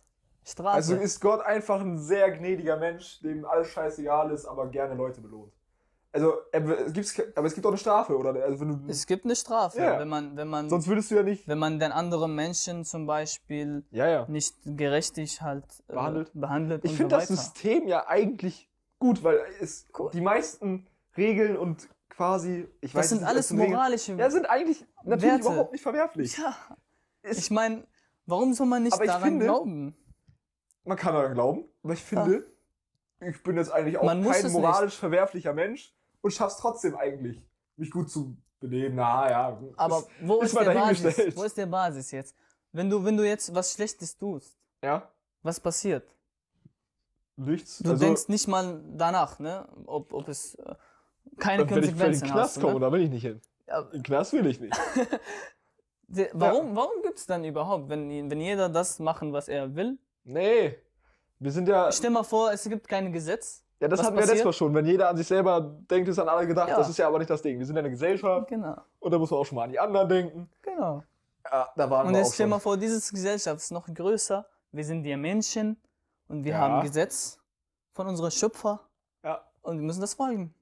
Strafe. 0.44 0.76
Also 0.78 0.96
ist 0.96 1.22
Gott 1.22 1.42
einfach 1.42 1.80
ein 1.82 2.00
sehr 2.00 2.32
gnädiger 2.32 2.78
Mensch, 2.78 3.20
dem 3.20 3.46
alles 3.46 3.68
scheißegal 3.68 4.32
ist, 4.32 4.46
aber 4.46 4.68
gerne 4.70 4.96
Leute 4.96 5.22
belohnt. 5.22 5.54
Also, 6.12 6.34
es 6.52 6.94
gibt's, 6.94 7.14
ke- 7.14 7.32
aber 7.36 7.46
es 7.46 7.54
gibt 7.54 7.64
auch 7.68 7.70
eine 7.70 7.78
Strafe, 7.78 8.18
oder? 8.18 8.30
Also 8.44 8.60
wenn 8.62 8.70
du, 8.70 8.90
es 8.92 9.06
gibt 9.06 9.26
eine 9.26 9.36
Strafe, 9.36 9.78
Ja. 9.80 10.00
wenn 10.00 10.08
man, 10.08 10.36
wenn 10.36 10.48
man, 10.48 10.68
sonst 10.68 10.88
würdest 10.88 11.12
du 11.12 11.16
ja 11.16 11.22
nicht. 11.24 11.48
wenn 11.48 11.60
man 11.60 11.78
den 11.80 11.92
anderen 11.92 12.34
Menschen 12.34 12.86
zum 12.86 13.06
Beispiel 13.06 13.84
Ja, 13.92 14.08
ja. 14.08 14.26
nicht 14.28 14.56
gerechtig 14.66 15.42
halt 15.44 15.66
äh, 15.90 15.94
Behandelt. 15.94 16.32
behandelt 16.34 16.86
Ich 16.86 16.96
finde 16.96 17.16
so 17.16 17.20
das. 17.20 17.28
System 17.28 17.88
ja 17.88 18.08
eigentlich 18.08 18.68
gut, 18.98 19.24
weil 19.24 19.42
es 19.60 19.86
Cool. 19.96 20.10
die 20.12 20.22
meisten 20.22 20.88
Regeln 21.18 21.56
und 21.56 21.88
quasi, 22.18 22.68
ich 22.82 22.94
weiß 22.94 23.02
Das 23.04 23.10
sind 23.10 23.20
nicht, 23.20 23.28
alles 23.30 23.40
es 23.42 23.48
sind 23.50 23.60
Regeln- 23.60 23.76
moralische 23.76 24.14
Ja, 24.16 24.30
sind 24.32 24.46
eigentlich 24.48 24.86
natürlich 25.04 25.24
Werte. 25.36 25.42
überhaupt 25.48 25.72
nicht 25.72 25.82
verwerflich. 25.84 26.36
Ja, 26.38 26.58
Es- 27.22 27.38
ich 27.38 27.52
meine, 27.52 27.86
warum 28.26 28.54
soll 28.54 28.66
man 28.68 28.84
nicht 28.84 29.00
daran 29.00 29.22
finde- 29.22 29.46
glauben? 29.46 29.96
Man 30.84 30.98
kann 30.98 31.14
daran 31.14 31.34
glauben, 31.34 31.66
aber 31.84 31.94
ich 31.94 32.04
finde, 32.04 32.46
ich 33.20 33.42
bin 33.44 33.56
jetzt 33.58 33.72
eigentlich 33.72 33.98
auch 33.98 34.04
Man 34.04 34.24
kein 34.24 34.52
moralisch 34.52 34.96
verwerflicher 34.98 35.54
Mensch 35.54 35.94
und 36.22 36.32
schaff's 36.32 36.58
trotzdem 36.58 36.96
eigentlich, 36.96 37.42
mich 37.76 37.92
gut 37.92 38.10
zu 38.10 38.36
benehmen. 38.60 38.96
Na 38.96 39.30
ja, 39.30 39.62
Aber 39.76 40.00
ist, 40.00 40.08
wo 40.22 40.42
ist 40.42 40.54
ist, 40.54 40.60
der 40.62 40.74
Basis? 40.74 41.36
Wo 41.38 41.44
ist 41.44 41.58
der 41.58 41.66
Basis 41.68 42.12
jetzt? 42.12 42.36
Wenn 42.72 42.90
du, 42.90 43.04
wenn 43.06 43.16
du 43.16 43.24
jetzt 43.28 43.54
was 43.54 43.74
Schlechtes 43.74 44.18
tust, 44.18 44.58
ja, 44.84 45.08
was 45.44 45.60
passiert? 45.60 46.08
nichts. 47.36 47.78
Du 47.80 47.92
also, 47.92 48.04
denkst 48.04 48.30
nicht 48.30 48.48
mal 48.48 48.82
danach, 48.96 49.38
ne? 49.40 49.68
Ob, 49.86 50.12
ob 50.14 50.28
es 50.28 50.58
keine 51.40 51.70
wenn 51.70 51.70
ich 51.70 51.74
für 51.74 51.82
den 51.82 51.98
Konsequenzen 51.98 52.28
Knast 52.28 52.56
hast. 52.58 52.62
komme, 52.62 52.74
Ne? 52.76 52.80
da 52.82 52.92
will 52.92 53.02
ich 53.02 53.10
nicht 53.10 53.22
hin. 53.24 53.42
Ja, 53.68 53.80
In 53.82 53.90
den 53.92 54.04
Knast 54.04 54.34
will 54.34 54.46
ich 54.46 54.60
nicht. 54.60 54.74
warum 56.34 56.76
warum 56.76 57.02
gibt 57.04 57.18
es 57.20 57.26
dann 57.26 57.44
überhaupt, 57.44 57.90
wenn, 57.90 58.30
wenn 58.30 58.40
jeder 58.40 58.70
das 58.70 59.00
machen, 59.00 59.34
was 59.34 59.48
er 59.48 59.76
will? 59.76 59.98
Nee, 60.24 60.78
wir 61.40 61.52
sind 61.52 61.68
ja, 61.68 61.92
Stell 61.92 62.10
mal 62.10 62.24
vor, 62.24 62.52
es 62.52 62.64
gibt 62.68 62.88
kein 62.88 63.12
Gesetz. 63.12 63.64
ja, 63.80 63.88
das 63.88 64.00
was 64.00 64.08
hatten 64.08 64.18
wir 64.18 64.26
letztes 64.26 64.44
Mal 64.46 64.54
schon. 64.54 64.74
Wenn 64.74 64.86
jeder 64.86 65.10
an 65.10 65.18
sich 65.18 65.28
selber 65.28 65.62
denkt, 65.90 66.10
ist 66.10 66.20
an 66.20 66.28
alle 66.30 66.48
gedacht. 66.48 66.70
Ja. 66.70 66.78
Das 66.78 66.90
ist 66.90 66.98
ja 66.98 67.08
aber 67.08 67.20
nicht 67.20 67.30
das 67.30 67.42
Ding. 67.42 67.60
Wir 67.60 67.66
sind 67.66 67.76
ja 67.76 67.82
eine 67.82 67.90
Gesellschaft 67.92 68.48
Genau, 68.48 68.76
und 69.00 69.12
da 69.12 69.18
muss 69.20 69.30
man 69.32 69.40
auch 69.40 69.46
schon 69.46 69.56
mal 69.58 69.64
an 69.64 69.70
die 69.72 69.80
anderen 69.80 70.10
denken. 70.10 70.50
genau. 70.62 71.04
Ja, 71.50 71.70
da 71.78 71.90
waren 71.90 72.08
Und 72.08 72.14
wir 72.14 72.20
jetzt 72.20 72.30
auch 72.30 72.34
stell 72.34 72.48
mal 72.48 72.60
vor, 72.60 72.76
diese 72.76 73.00
Gesellschaft 73.14 73.58
ist 73.58 73.72
noch 73.72 73.88
größer. 73.94 74.46
Wir 74.74 74.84
sind 74.84 75.06
ja 75.06 75.16
Menschen 75.16 75.78
und 76.28 76.44
wir 76.44 76.52
Ja. 76.52 76.58
haben 76.60 76.82
Gesetz 76.86 77.40
von 77.94 78.08
unserem 78.08 78.32
Schöpfer 78.32 78.82
Ja. 79.24 79.46
und 79.62 79.78
wir 79.80 79.86
müssen 79.86 80.02
das 80.02 80.14
folgen. 80.14 80.54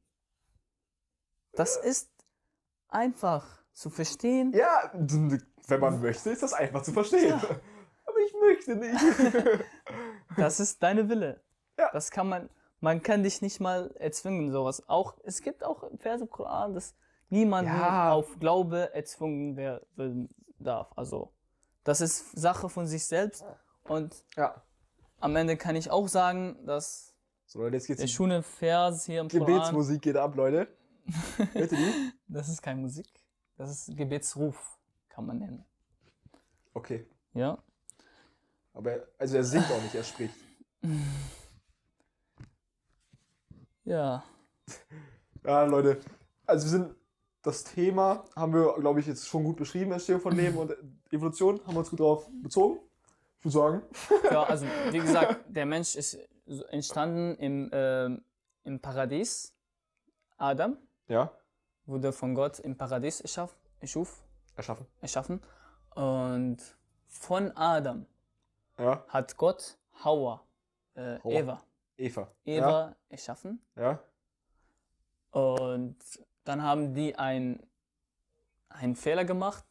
Das 1.55 1.77
ist 1.77 2.09
einfach 2.89 3.45
zu 3.73 3.89
verstehen. 3.89 4.53
Ja, 4.53 4.91
wenn 4.93 5.79
man 5.79 6.01
möchte, 6.01 6.29
ist 6.29 6.43
das 6.43 6.53
einfach 6.53 6.81
zu 6.83 6.91
verstehen. 6.93 7.29
Ja. 7.29 7.37
Aber 8.05 8.19
ich 8.25 8.33
möchte 8.39 8.75
nicht. 8.75 9.65
Das 10.37 10.59
ist 10.59 10.83
deine 10.83 11.07
Wille. 11.07 11.41
Ja. 11.77 11.89
Das 11.93 12.11
kann 12.11 12.27
man, 12.27 12.49
man 12.81 13.01
kann 13.01 13.23
dich 13.23 13.41
nicht 13.41 13.61
mal 13.61 13.91
erzwingen, 13.97 14.51
sowas. 14.51 14.83
Auch, 14.89 15.15
es 15.23 15.41
gibt 15.41 15.63
auch 15.63 15.89
Verse 15.99 16.25
im 16.25 16.29
Koran, 16.29 16.73
dass 16.73 16.93
niemand 17.29 17.69
Ja. 17.69 18.11
auf 18.11 18.37
Glaube 18.39 18.93
erzwungen 18.93 19.55
werden 19.55 20.29
darf. 20.59 20.91
Also, 20.97 21.31
das 21.85 22.01
ist 22.01 22.37
Sache 22.37 22.67
von 22.67 22.85
sich 22.85 23.05
selbst. 23.05 23.45
Und 23.83 24.25
ja. 24.35 24.61
am 25.21 25.35
Ende 25.37 25.55
kann 25.55 25.77
ich 25.77 25.89
auch 25.89 26.07
sagen, 26.09 26.57
dass 26.65 27.15
So, 27.45 27.59
Leute, 27.61 27.77
jetzt 27.77 27.87
geht's 27.87 28.01
der 28.01 28.07
schöne 28.07 28.43
Vers 28.43 29.05
hier 29.05 29.21
im 29.21 29.29
Koran, 29.29 29.45
Gebetsmusik 29.45 30.01
geht 30.01 30.17
ab, 30.17 30.35
Leute. 30.35 30.67
Ihr 31.53 31.67
die? 31.67 32.11
das 32.27 32.49
ist 32.49 32.61
keine 32.61 32.81
Musik, 32.81 33.07
das 33.57 33.69
ist 33.87 33.95
Gebetsruf, 33.97 34.77
kann 35.09 35.25
man 35.25 35.37
nennen. 35.39 35.63
Okay. 36.73 37.05
Ja, 37.33 37.57
Aber 38.73 38.91
er- 38.93 39.07
also 39.17 39.37
er 39.37 39.43
singt 39.43 39.65
auch 39.71 39.81
nicht, 39.81 39.95
er 39.95 40.03
spricht. 40.03 40.35
ja, 43.83 44.23
Ja, 45.43 45.63
Leute. 45.63 45.99
Also 46.47 46.65
wir 46.65 46.71
sind 46.71 46.95
das 47.43 47.63
Thema 47.63 48.25
haben 48.35 48.53
wir, 48.55 48.73
glaube 48.79 48.99
ich, 48.99 49.05
jetzt 49.05 49.27
schon 49.27 49.43
gut 49.43 49.57
beschrieben, 49.57 49.91
Entstehung 49.91 50.19
von 50.19 50.35
Leben 50.35 50.57
und 50.57 50.75
Evolution, 51.11 51.59
haben 51.67 51.75
wir 51.75 51.79
uns 51.81 51.91
gut 51.91 51.99
darauf 51.99 52.27
bezogen. 52.41 52.79
Ich 53.37 53.45
würde 53.45 53.53
sagen. 53.53 53.81
ja, 54.31 54.41
also 54.43 54.65
wie 54.89 54.97
gesagt, 54.97 55.45
der 55.47 55.67
Mensch 55.67 55.95
ist 55.95 56.17
entstanden 56.71 57.35
im, 57.35 57.69
ähm, 57.71 58.23
im 58.63 58.79
Paradies. 58.79 59.53
Adam 60.37 60.77
Ja. 61.07 61.31
wurde 61.85 62.11
von 62.11 62.33
Gott 62.33 62.59
im 62.59 62.75
Paradies 62.77 63.21
erschaff, 63.21 63.55
erschuf, 63.79 64.23
Erschaffen. 64.55 64.87
erschaffen. 65.01 65.41
Und 65.95 66.57
von 67.07 67.55
Adam 67.55 68.05
Ja. 68.77 69.03
hat 69.07 69.37
Gott 69.37 69.77
Hawa, 70.03 70.43
äh, 70.95 71.19
Hawa. 71.19 71.31
Eva, 71.31 71.61
Eva. 71.97 72.27
Eva 72.45 72.95
erschaffen. 73.09 73.61
Ja. 73.75 73.99
Und 75.31 75.97
dann 76.43 76.63
haben 76.63 76.93
die 76.93 77.15
ein, 77.15 77.59
einen 78.69 78.95
Fehler 78.95 79.25
gemacht. 79.25 79.63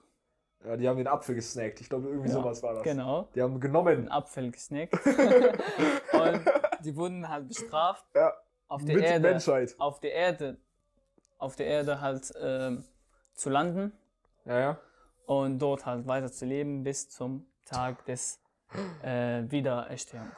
ja. 0.62 0.70
Ja, 0.70 0.76
die 0.78 0.88
haben 0.88 0.96
den 0.96 1.06
Apfel 1.08 1.34
gesnackt. 1.34 1.80
Ich 1.82 1.88
glaube, 1.90 2.08
irgendwie 2.08 2.28
Ja, 2.28 2.34
sowas 2.36 2.62
war 2.62 2.72
das. 2.74 2.82
Genau. 2.84 3.28
Die 3.34 3.42
haben 3.42 3.60
genommen. 3.60 4.08
Apfel 4.08 4.50
gesnackt. 4.50 4.94
und 5.04 6.44
die 6.84 6.96
wurden 6.96 7.28
halt 7.28 7.48
bestraft 7.48 8.06
Ja. 8.14 8.32
auf 8.68 8.82
der 8.84 8.94
Mit 8.96 9.04
Erde. 9.04 9.28
Menschheit. 9.30 9.74
Auf 9.78 10.00
der 10.00 10.12
Erde. 10.12 10.56
Auf 11.44 11.56
der 11.56 11.66
Erde 11.66 12.00
halt 12.00 12.32
ähm, 12.40 12.84
zu 13.34 13.50
landen 13.50 13.92
Ja, 14.46 14.58
ja. 14.58 14.78
und 15.26 15.58
dort 15.58 15.84
halt 15.84 16.06
weiter 16.06 16.32
zu 16.32 16.46
leben 16.46 16.82
bis 16.84 17.10
zum 17.10 17.46
Tag 17.66 18.04
des 18.06 18.40
äh, 19.02 19.42
Wiedererstehung. 19.50 20.30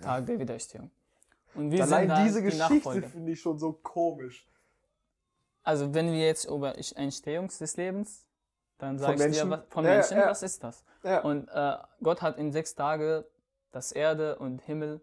Tag 0.00 0.26
der 0.26 0.38
Wiedererstehung. 0.38 0.90
Und 1.54 1.70
wir 1.72 1.82
Allein 1.82 2.02
sind 2.08 2.16
halt 2.16 2.26
diese 2.28 2.38
die 2.42 2.46
Geschichte 2.46 3.02
finde 3.02 3.32
ich 3.32 3.40
schon 3.40 3.58
so 3.58 3.72
komisch. 3.72 4.46
Also 5.64 5.92
wenn 5.94 6.12
wir 6.12 6.24
jetzt 6.24 6.44
über 6.44 6.74
Entstehung 6.76 7.48
des 7.48 7.76
Lebens 7.76 8.24
Dann 8.78 8.98
Von 9.00 9.18
was, 9.18 9.38
von 9.70 9.84
Ja, 9.84 9.90
ja, 9.90 9.96
Menschen, 9.96 10.18
ja. 10.18 10.26
was 10.28 10.42
ist 10.44 10.62
das? 10.62 10.84
Ja, 11.02 11.20
Und 11.22 11.48
äh, 11.48 11.76
Gott 12.02 12.22
hat 12.22 12.38
in 12.38 12.52
sechs 12.52 12.74
Tage 12.74 13.26
das 13.72 13.90
Erde 13.90 14.38
und 14.38 14.60
Himmel 14.62 15.00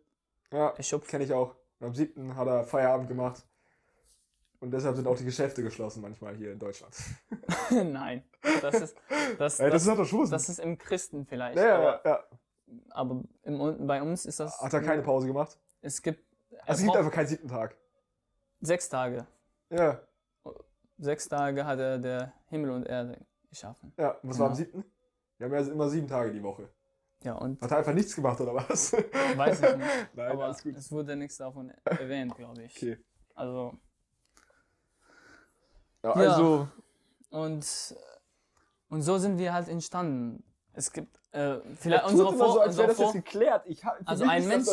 ja 0.52 0.70
erschöpft. 0.70 1.10
kenne 1.10 1.24
ich 1.26 1.34
auch. 1.34 1.56
Und 1.80 1.88
am 1.88 1.94
7. 1.94 2.36
hat 2.38 2.48
er 2.48 2.64
Feierabend 2.64 3.10
gemacht. 3.10 3.44
Und 4.64 4.72
deshalb 4.72 4.96
sind 4.96 5.06
auch 5.08 5.18
die 5.18 5.26
Geschäfte 5.26 5.62
geschlossen 5.62 6.02
manchmal 6.02 6.36
hier 6.38 6.54
in 6.54 6.58
Deutschland. 6.58 6.96
Nein, 7.70 8.24
das 8.62 8.76
ist, 8.76 8.96
das, 9.38 9.60
Ey, 9.60 9.70
das, 9.70 9.84
das, 9.84 10.00
ist 10.00 10.14
doch 10.14 10.30
das 10.30 10.48
ist 10.48 10.60
im 10.60 10.78
Christen 10.78 11.26
vielleicht. 11.26 11.58
ja, 11.58 11.66
ja, 11.66 11.76
aber 11.76 12.02
ja. 12.10 12.24
aber 12.92 13.24
im, 13.44 13.86
bei 13.86 14.02
uns 14.02 14.26
ist 14.26 14.40
das. 14.40 14.58
Hat 14.62 14.74
er 14.74 14.82
keine 14.82 15.02
Pause 15.02 15.28
gemacht? 15.28 15.60
Es 15.82 16.02
gibt, 16.02 16.24
Also 16.66 16.80
es 16.80 16.84
gibt 16.86 16.96
einfach 16.96 17.12
keinen 17.12 17.28
siebten 17.28 17.50
Tag. 17.50 17.76
sechs 18.62 18.88
Tage. 18.88 19.28
Ja, 19.70 20.02
Sechs 20.98 21.28
Tage 21.28 21.66
hat 21.66 21.80
er 21.80 21.98
der 22.00 22.32
Himmel 22.48 22.72
und 22.72 22.86
Erde 22.86 23.26
geschaffen. 23.50 23.92
ja. 23.98 24.12
Und 24.12 24.30
was 24.30 24.40
war 24.40 24.50
am 24.52 24.56
Genau. 24.56 24.72
7.? 24.72 24.86
Wir 25.40 25.46
haben 25.48 25.54
ja 25.66 25.72
immer 25.74 25.90
sieben 25.90 26.08
Tage 26.08 26.32
die 26.32 26.42
Woche. 26.42 26.70
Ja, 27.24 27.34
und 27.34 27.62
Hat 27.62 27.72
er 27.72 27.80
einfach 27.80 27.94
nichts 27.94 28.16
gemacht, 28.16 28.40
oder 28.40 28.56
was? 28.56 28.94
weiß 28.94 29.62
ich 29.62 29.76
nicht. 29.76 29.90
Nein, 30.14 30.32
aber 30.32 30.48
es 30.50 30.90
wurde 30.90 31.18
nichts 31.18 31.36
davon 31.36 31.70
erwähnt, 31.86 32.34
glaube 32.38 32.64
ich. 32.64 32.78
Okay. 32.78 32.98
Also, 33.36 33.74
Ja, 36.04 36.22
Ja. 36.22 36.32
also, 36.32 36.68
und, 37.30 37.66
und 38.90 39.02
so 39.02 39.18
sind 39.18 39.38
wir 39.38 39.54
halt 39.54 39.68
entstanden. 39.70 40.44
Es 40.74 40.92
gibt 40.92 41.18
äh, 41.34 41.58
vielleicht 41.80 42.06
unsere 42.06 42.34
Vor... 42.34 42.54
so, 42.54 42.60
als 42.60 42.78
wäre 42.78 42.90
das 42.90 42.98
jetzt 43.00 43.14
geklärt. 43.14 43.64
Ich, 43.66 43.84
Also 44.06 44.26
ein 44.28 44.48
Mensch- 44.48 44.68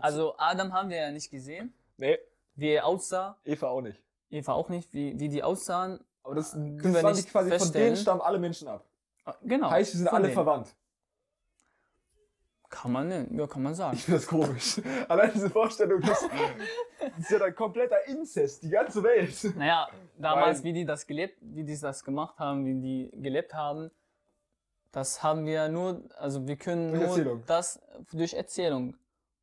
also 0.00 0.34
Adam 0.36 0.72
haben 0.72 0.90
wir 0.90 0.96
ja 0.98 1.10
nicht 1.10 1.30
gesehen, 1.30 1.72
nee, 1.96 2.18
wie 2.54 2.70
er 2.70 2.86
aussah. 2.86 3.36
Eva 3.44 3.68
auch 3.68 3.80
nicht. 3.80 4.00
Eva 4.30 4.52
auch 4.52 4.68
nicht, 4.68 4.92
wie, 4.92 5.18
wie 5.18 5.28
die 5.28 5.42
aussahen. 5.42 6.00
Aber 6.22 6.34
das, 6.34 6.52
Können 6.52 6.78
das 6.92 7.02
wir 7.02 7.10
nicht 7.12 7.30
quasi 7.30 7.50
von 7.50 7.58
feststellen. 7.58 7.86
denen 7.86 7.96
stammen 7.96 8.20
alle 8.20 8.38
Menschen 8.38 8.68
ab. 8.68 8.84
Genau. 9.42 9.70
Heißt, 9.70 9.92
wir 9.94 9.98
sind 9.98 10.08
von 10.08 10.16
alle 10.16 10.24
denen. 10.26 10.34
verwandt. 10.34 10.74
Kann 12.70 12.92
man, 12.92 13.08
ne- 13.08 13.26
ja, 13.30 13.46
kann 13.46 13.62
man 13.62 13.74
sagen. 13.74 13.96
Ich 13.96 14.04
finde 14.04 14.18
das 14.20 14.26
komisch. 14.26 14.80
Allein 15.08 15.30
diese 15.32 15.48
Vorstellung, 15.48 16.00
das, 16.02 16.20
das 17.00 17.18
ist 17.18 17.30
ja 17.30 17.38
dann 17.38 17.54
kompletter 17.54 18.06
Inzest, 18.06 18.62
die 18.62 18.68
ganze 18.68 19.02
Welt. 19.02 19.56
Naja, 19.56 19.88
damals, 20.18 20.58
Weil- 20.58 20.64
wie 20.64 20.72
die 20.74 20.84
das 20.84 21.06
gelebt, 21.06 21.38
wie 21.40 21.64
die 21.64 21.78
das 21.78 22.04
gemacht 22.04 22.38
haben, 22.38 22.66
wie 22.66 22.74
die 22.80 23.22
gelebt 23.22 23.54
haben, 23.54 23.90
das 24.92 25.22
haben 25.22 25.46
wir 25.46 25.68
nur, 25.68 26.02
also 26.18 26.46
wir 26.46 26.56
können 26.56 26.88
Durch 26.90 27.00
nur 27.00 27.08
Erzählung. 27.10 27.42
das 27.46 27.80
durch 28.12 28.34
Erzählung. 28.34 28.96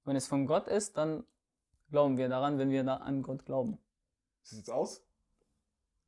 Wenn 0.04 0.16
es 0.16 0.28
von 0.28 0.46
Gott 0.46 0.68
ist, 0.68 0.96
dann 0.98 1.24
glauben 1.90 2.18
wir 2.18 2.30
daran, 2.30 2.60
wenn 2.60 2.70
wir 2.70 2.84
da 2.84 2.98
an 2.98 3.24
Gott 3.24 3.44
glauben. 3.46 3.80
Sieht 4.44 4.60
jetzt 4.60 4.70
aus? 4.70 5.04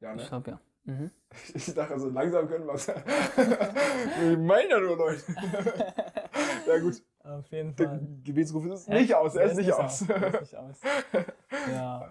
Ja, 0.01 0.13
Ich 0.13 0.21
ne? 0.21 0.27
glaube 0.27 0.51
ja. 0.51 0.59
Mhm. 0.87 1.11
Ich 1.53 1.73
dachte, 1.73 1.99
so 1.99 2.09
langsam 2.09 2.47
können 2.47 2.65
wir 2.67 2.73
es. 2.73 2.87
ich 2.87 4.37
meine 4.39 4.69
ja 4.69 4.79
nur, 4.79 4.97
Leute. 4.97 5.21
ja, 6.67 6.79
gut. 6.79 7.03
Auf 7.23 7.45
jeden 7.51 7.75
Der 7.75 7.99
Gebetsruf 8.23 8.65
ist 8.67 8.87
nicht 8.89 9.13
aus, 9.13 9.35
er 9.35 9.43
ist 9.51 9.57
nicht 9.57 9.71
aus. 9.73 10.01
Er 10.09 10.33
ist 10.33 10.41
nicht 10.41 10.55
aus. 10.55 10.79
Ja. 11.71 12.09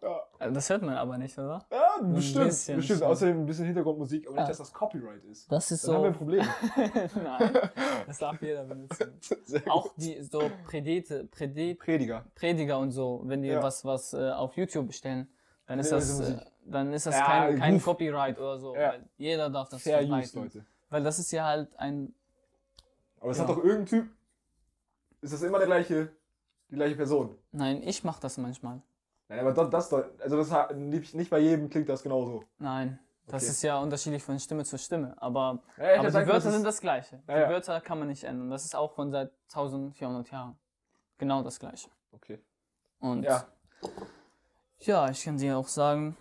Ja, 0.00 0.20
Also 0.38 0.54
Das 0.54 0.70
hört 0.70 0.82
man 0.82 0.96
aber 0.96 1.18
nicht, 1.18 1.36
oder? 1.38 1.64
ja 1.70 1.96
bestimmt. 2.02 2.46
bisschen 2.46 2.76
bestimmt. 2.76 2.98
schon. 3.00 3.08
Außerdem 3.08 3.40
ein 3.40 3.46
bisschen 3.46 3.66
Hintergrundmusik, 3.66 4.26
aber 4.26 4.36
Ja. 4.36 4.42
nicht, 4.42 4.50
dass 4.50 4.58
das 4.58 4.72
Copyright 4.72 5.22
ist. 5.24 5.50
Das 5.50 5.70
ist 5.70 5.86
Dann 5.86 5.94
haben 5.96 6.02
wir 6.02 6.08
ein 6.08 6.12
so. 6.14 6.18
Problem. 6.18 6.46
Nein, 7.22 7.70
das 8.06 8.18
darf 8.18 8.40
jeder 8.42 8.64
benutzen. 8.64 9.12
Auch 9.68 9.92
die 9.96 10.20
so 10.22 10.50
Predete, 10.66 11.24
Predet, 11.24 11.78
Prediger. 11.78 12.24
Prediger 12.34 12.78
und 12.78 12.90
so, 12.92 13.22
wenn 13.26 13.42
die 13.42 13.48
Ja. 13.48 13.62
was, 13.62 13.84
was 13.84 14.12
äh, 14.14 14.30
auf 14.30 14.56
YouTube 14.56 14.92
stellen, 14.92 15.28
dann 15.66 15.78
ist 15.78 15.92
das, 15.92 16.20
äh, 16.20 16.40
dann 16.66 16.92
ist 16.92 17.06
das 17.06 17.14
Ja, 17.16 17.24
kein, 17.26 17.58
kein. 17.58 17.80
Copyright 17.82 18.38
oder 18.38 18.58
so. 18.58 18.74
Ja. 18.76 18.94
Jeder 19.16 19.50
darf 19.50 19.68
das 19.68 19.82
Fair 19.82 20.00
Use, 20.00 20.08
verbreiten. 20.08 20.42
Leute. 20.42 20.66
Weil 20.90 21.02
das 21.02 21.18
ist 21.18 21.30
ja 21.32 21.44
halt 21.46 21.74
ein. 21.78 22.14
Aber 23.20 23.30
es 23.30 23.38
Ja. 23.38 23.44
hat 23.44 23.50
doch 23.50 23.58
irgendein 23.64 23.86
Typ. 23.86 24.08
Ist 25.20 25.32
das 25.32 25.42
immer 25.42 25.58
der 25.58 25.66
gleiche, 25.66 26.10
die 26.70 26.74
gleiche 26.74 26.96
Person? 26.96 27.36
Nein, 27.52 27.82
ich 27.82 28.04
mach 28.04 28.18
das 28.20 28.36
manchmal. 28.36 28.82
Nein, 29.28 29.40
aber 29.40 29.52
das, 29.52 29.88
das 29.90 29.92
also 30.20 30.36
das 30.36 30.74
nicht, 30.76 31.30
bei 31.30 31.38
jedem 31.38 31.70
klingt 31.70 31.88
das 31.88 32.02
genauso. 32.02 32.44
Nein. 32.58 32.98
Das 33.26 33.42
Okay. 33.44 33.52
ist 33.52 33.62
ja 33.62 33.78
unterschiedlich 33.78 34.22
von 34.22 34.38
Stimme 34.38 34.64
zu 34.66 34.76
Stimme. 34.76 35.14
Aber, 35.16 35.62
Ja, 35.78 35.84
aber 35.84 35.96
die 35.96 36.04
gesagt, 36.04 36.26
Wörter 36.26 36.40
das 36.44 36.52
sind 36.54 36.64
das 36.64 36.78
gleiche. 36.82 37.22
Ja. 37.26 37.44
Die 37.46 37.50
Wörter 37.54 37.80
kann 37.80 37.98
man 37.98 38.08
nicht 38.08 38.22
ändern. 38.24 38.50
Das 38.50 38.66
ist 38.66 38.76
auch 38.76 38.92
von 38.92 39.10
seit 39.10 39.32
1400 39.48 40.30
Jahren. 40.30 40.58
Genau 41.16 41.42
das 41.42 41.58
gleiche. 41.58 41.88
Okay. 42.12 42.38
Und 43.00 43.22
Ja. 43.22 43.46
Ja, 44.86 45.08
ich 45.10 45.24
kann 45.24 45.38
dir 45.38 45.56
auch 45.58 45.68
sagen, 45.68 46.16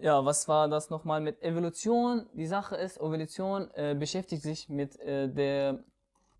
ja, 0.00 0.24
was 0.24 0.46
war 0.48 0.68
das 0.68 0.90
nochmal 0.90 1.20
mit 1.20 1.42
Evolution? 1.42 2.26
Die 2.32 2.46
Sache 2.46 2.76
ist, 2.76 2.98
Evolution 2.98 3.70
äh, 3.74 3.94
beschäftigt 3.98 4.42
sich 4.42 4.68
mit 4.68 4.98
äh, 5.00 5.28
der 5.28 5.78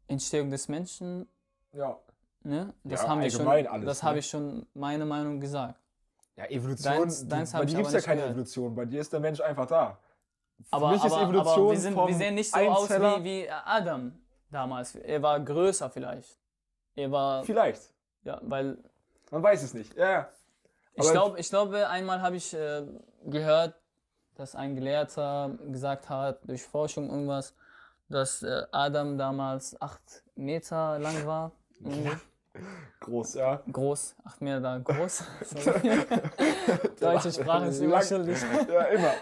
Entstehung 0.06 0.50
des 0.50 0.68
Menschen. 0.68 1.28
Ja. 1.72 1.98
Ne? 2.44 2.72
Das 2.84 3.02
Ja, 3.02 3.08
haben 3.08 3.20
wir 3.20 3.30
schon, 3.30 3.46
alles, 3.48 3.84
das 3.84 4.02
ne? 4.02 4.08
habe 4.08 4.18
ich 4.20 4.26
schon 4.28 4.66
meine 4.74 5.04
Meinung 5.04 5.40
gesagt. 5.40 5.78
Ja, 6.36 6.46
Evolution. 6.46 6.92
Deins- 6.94 7.22
die- 7.22 7.28
deins 7.28 7.52
hab 7.52 7.60
bei 7.60 7.66
dir 7.66 7.76
gibt 7.76 7.88
es 7.88 7.94
ja 7.94 8.00
keine 8.00 8.20
gehört. 8.20 8.32
Evolution. 8.34 8.74
Bei 8.74 8.84
dir 8.84 9.00
ist 9.00 9.12
der 9.12 9.20
Mensch 9.20 9.40
einfach 9.40 9.66
da. 9.66 9.98
Für 10.62 10.72
Aber, 10.72 10.90
mich 10.92 11.02
aber, 11.02 11.22
Evolution 11.22 11.58
aber 11.66 11.70
wir, 11.72 11.78
sind, 11.80 11.96
wir 11.96 12.14
sehen 12.14 12.34
nicht 12.36 12.50
so 12.52 12.58
aus 12.60 12.90
Einzeller- 12.90 13.18
wie, 13.20 13.24
wie 13.44 13.50
Adam 13.50 14.12
damals. 14.50 14.94
Er 14.94 15.20
war 15.22 15.38
größer 15.40 15.90
vielleicht. 15.90 16.38
Er 16.94 17.10
war, 17.10 17.44
Vielleicht. 17.44 17.92
ja, 18.22 18.40
weil 18.42 18.78
Man 19.30 19.42
weiß 19.42 19.62
es 19.62 19.74
nicht. 19.74 19.94
Ja. 19.96 20.28
Ich 21.00 21.10
glaube, 21.10 21.38
ich 21.38 21.48
glaube, 21.48 21.88
einmal 21.88 22.20
habe 22.22 22.36
ich 22.36 22.54
äh, 22.54 22.82
gehört, 23.26 23.74
dass 24.34 24.54
ein 24.54 24.74
Gelehrter 24.74 25.50
gesagt 25.70 26.08
hat, 26.08 26.48
durch 26.48 26.62
Forschung 26.62 27.10
irgendwas, 27.10 27.54
dass 28.08 28.42
äh, 28.42 28.62
Adam 28.72 29.18
damals 29.18 29.80
acht 29.80 30.00
Meter 30.36 30.98
lang 30.98 31.26
war. 31.26 31.52
Irgendwie. 31.80 32.10
Groß, 33.00 33.34
ja. 33.34 33.62
Groß, 33.70 34.16
acht 34.24 34.40
Meter 34.40 34.60
lang 34.60 34.82
groß. 34.84 35.22
Deutsche 37.00 37.32
Sprache 37.32 37.66
ist 37.66 37.80
immer 37.80 38.02
schuldig. 38.02 38.38
Ja, 38.68 38.82
immer. 38.84 39.12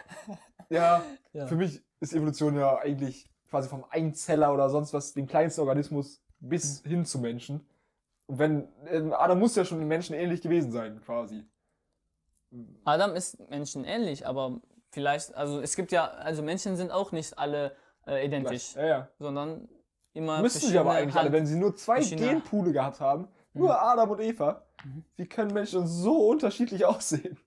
Ja, 0.71 1.03
Ja. 1.33 1.47
für 1.47 1.57
mich 1.57 1.83
ist 2.01 2.15
Evolution 2.15 2.57
ja 2.57 2.79
eigentlich 2.79 3.29
quasi 3.51 3.69
vom 3.69 3.85
Einzeller 3.91 4.53
oder 4.53 4.71
sonst 4.71 4.93
was, 4.95 5.13
dem 5.13 5.27
kleinsten 5.27 5.61
Organismus, 5.61 6.23
bis 6.41 6.83
Hm. 6.85 6.91
hin 6.91 7.05
zu 7.05 7.19
Menschen. 7.19 7.67
Und 8.27 8.39
wenn, 8.39 8.69
ähm, 8.87 9.13
Adam 9.13 9.39
muss 9.39 9.55
ja 9.55 9.65
schon 9.65 9.79
den 9.79 9.89
Menschen 9.89 10.15
ähnlich 10.15 10.41
gewesen 10.43 10.73
sein, 10.73 11.01
quasi. 11.05 11.45
Adam 12.85 13.15
ist 13.15 13.39
menschenähnlich, 13.51 14.27
aber 14.27 14.61
vielleicht, 14.91 15.35
also 15.35 15.61
es 15.61 15.77
gibt 15.77 15.93
ja, 15.93 16.07
also 16.07 16.43
Menschen 16.43 16.77
sind 16.77 16.91
auch 16.91 17.13
nicht 17.13 17.39
alle 17.39 17.73
äh, 18.07 18.25
identisch, 18.27 18.75
Ja, 18.77 18.87
ja. 18.87 19.09
sondern 19.19 19.69
immer 20.13 20.41
Müssten 20.41 20.67
sie 20.69 20.79
aber 20.79 20.93
eigentlich 20.93 21.15
alle, 21.17 21.25
Hand- 21.25 21.33
wenn 21.33 21.47
sie 21.47 21.57
nur 21.57 21.75
zwei 21.77 22.01
Genpoole 22.01 22.73
gehabt 22.73 23.01
haben, 23.01 23.29
nur 23.53 23.81
Adam 23.81 24.11
und 24.11 24.21
Eva, 24.21 24.63
Mhm. 24.85 25.05
wie 25.17 25.27
können 25.27 25.53
Menschen 25.55 25.87
so 25.87 26.29
unterschiedlich 26.29 26.85
aussehen? 26.85 27.39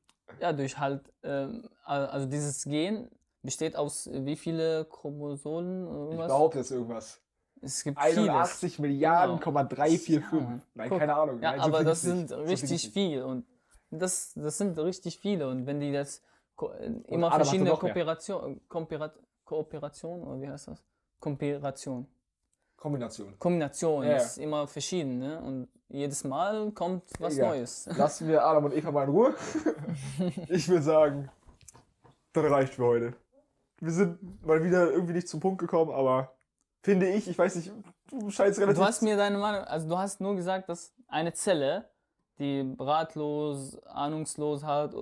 Ja, 0.41 0.51
durch 0.51 0.78
halt, 0.78 1.01
ähm, 1.24 1.70
al- 1.84 2.07
also 2.07 2.26
dieses 2.28 2.64
Gen 2.66 3.10
besteht 3.43 3.76
aus 3.76 4.07
äh, 4.07 4.26
wie 4.26 4.36
viele 4.36 4.86
Chromosomen 4.86 5.88
oder 5.88 5.95
Ich 5.97 6.05
irgendwas? 6.07 6.28
behaupte 6.28 6.57
jetzt 6.60 6.72
irgendwas. 6.72 7.22
Es 7.62 7.84
gibt 7.84 7.97
81 7.97 8.80
Milliarden, 8.80 9.36
Genau. 9.36 9.43
Komma 9.43 9.64
345. 9.64 10.32
Ja, 10.32 10.60
Nein, 10.76 10.89
guck. 10.89 10.99
keine 10.99 11.14
Ahnung. 11.16 11.39
vieles. 11.39 11.43
Ja, 11.43 11.51
Nein, 11.51 11.60
so 11.60 11.66
aber 11.68 11.78
viel 11.80 11.86
das 11.86 12.01
sind 12.01 12.18
nicht. 12.18 12.30
So 12.30 12.41
richtig 12.41 12.89
viel 12.91 13.22
und 13.24 13.45
das, 13.92 14.34
das 14.36 14.58
sind 14.58 14.78
richtig 14.78 15.20
viele 15.20 15.48
und 15.50 15.66
wenn 15.66 15.80
die 15.80 15.92
das 15.92 16.22
äh, 16.62 16.92
immer 17.08 17.32
verschiedene 17.32 17.72
mehr. 17.72 17.80
Kooperation, 17.80 18.62
Kooperat, 18.68 19.14
Kooperation 19.46 20.24
oder 20.24 20.42
wie 20.42 20.50
heißt 20.50 20.70
das? 20.70 20.84
Kooperation. 21.20 22.08
Kombination. 22.80 23.38
Kombination 23.40 24.04
Ja, 24.04 24.12
ja. 24.12 24.18
ist 24.18 24.38
immer 24.38 24.66
verschieden, 24.68 25.20
ne? 25.20 25.42
Und 25.42 25.68
jedes 25.90 26.24
Mal 26.24 26.72
kommt 26.72 27.04
was 27.20 27.36
Egal. 27.36 27.58
Neues. 27.58 27.90
Lassen 27.98 28.28
wir 28.28 28.46
Adam 28.46 28.66
und 28.66 28.74
Eva 28.74 28.92
mal 28.92 29.04
in 29.04 29.10
Ruhe. 29.10 29.36
ich 30.50 30.70
würde 30.70 30.84
sagen, 30.84 31.30
das 32.32 32.50
reicht 32.50 32.76
für 32.76 32.86
heute. 32.86 33.14
Wir 33.82 33.92
sind 33.92 34.46
mal 34.46 34.64
wieder 34.64 34.92
irgendwie 34.92 35.14
nicht 35.14 35.28
zum 35.28 35.40
Punkt 35.40 35.60
gekommen, 35.60 35.92
aber 35.92 36.38
finde 36.84 37.10
ich, 37.10 37.28
ich 37.28 37.38
weiß 37.38 37.56
nicht, 37.56 37.72
du 38.10 38.30
scheinst 38.30 38.60
relativ. 38.60 38.80
Du 38.80 38.86
hast 38.86 39.02
mir 39.02 39.18
deine 39.18 39.38
Meinung, 39.38 39.64
also 39.66 39.88
du 39.90 39.98
hast 39.98 40.22
nur 40.22 40.36
gesagt, 40.36 40.70
dass 40.70 40.94
eine 41.08 41.34
Zelle, 41.34 41.90
die 42.40 42.76
ratlos, 42.80 43.78
ahnungslos 43.86 44.64
hat, 44.64 44.94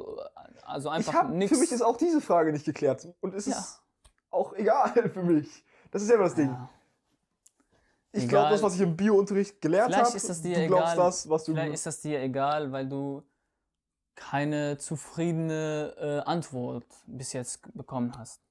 also 0.63 0.89
einfach 0.89 1.29
nichts. 1.29 1.55
für 1.55 1.61
mich 1.61 1.71
ist 1.71 1.81
auch 1.81 1.97
diese 1.97 2.19
Frage 2.21 2.51
nicht 2.51 2.65
geklärt. 2.65 3.07
Und 3.21 3.33
es 3.33 3.45
Ja. 3.45 3.57
ist 3.57 3.81
auch 4.29 4.53
egal 4.53 5.09
für 5.13 5.23
mich. 5.23 5.63
Das 5.91 6.01
ist 6.01 6.09
ja 6.09 6.17
das 6.17 6.35
Ding. 6.35 6.49
Ja. 6.49 6.69
Ich 8.13 8.27
glaube, 8.27 8.49
das, 8.49 8.63
was 8.63 8.73
ich 8.75 8.81
im 8.81 8.95
Bio-Unterricht 8.97 9.61
gelernt 9.61 9.95
habe, 9.95 10.15
ist 10.15 10.27
das 10.27 10.41
du 10.41 10.47
dir 10.49 10.67
glaubst 10.67 10.93
egal. 10.93 11.05
das, 11.05 11.29
was 11.29 11.43
du. 11.43 11.51
Vielleicht 11.53 11.73
ist 11.73 11.85
das 11.85 12.01
dir 12.01 12.19
egal, 12.21 12.71
weil 12.71 12.87
du 12.89 13.21
keine 14.15 14.77
zufriedene 14.79 15.93
äh, 16.25 16.27
Antwort 16.29 16.85
bis 17.05 17.33
jetzt 17.33 17.61
bekommen 17.75 18.11
hast. 18.17 18.41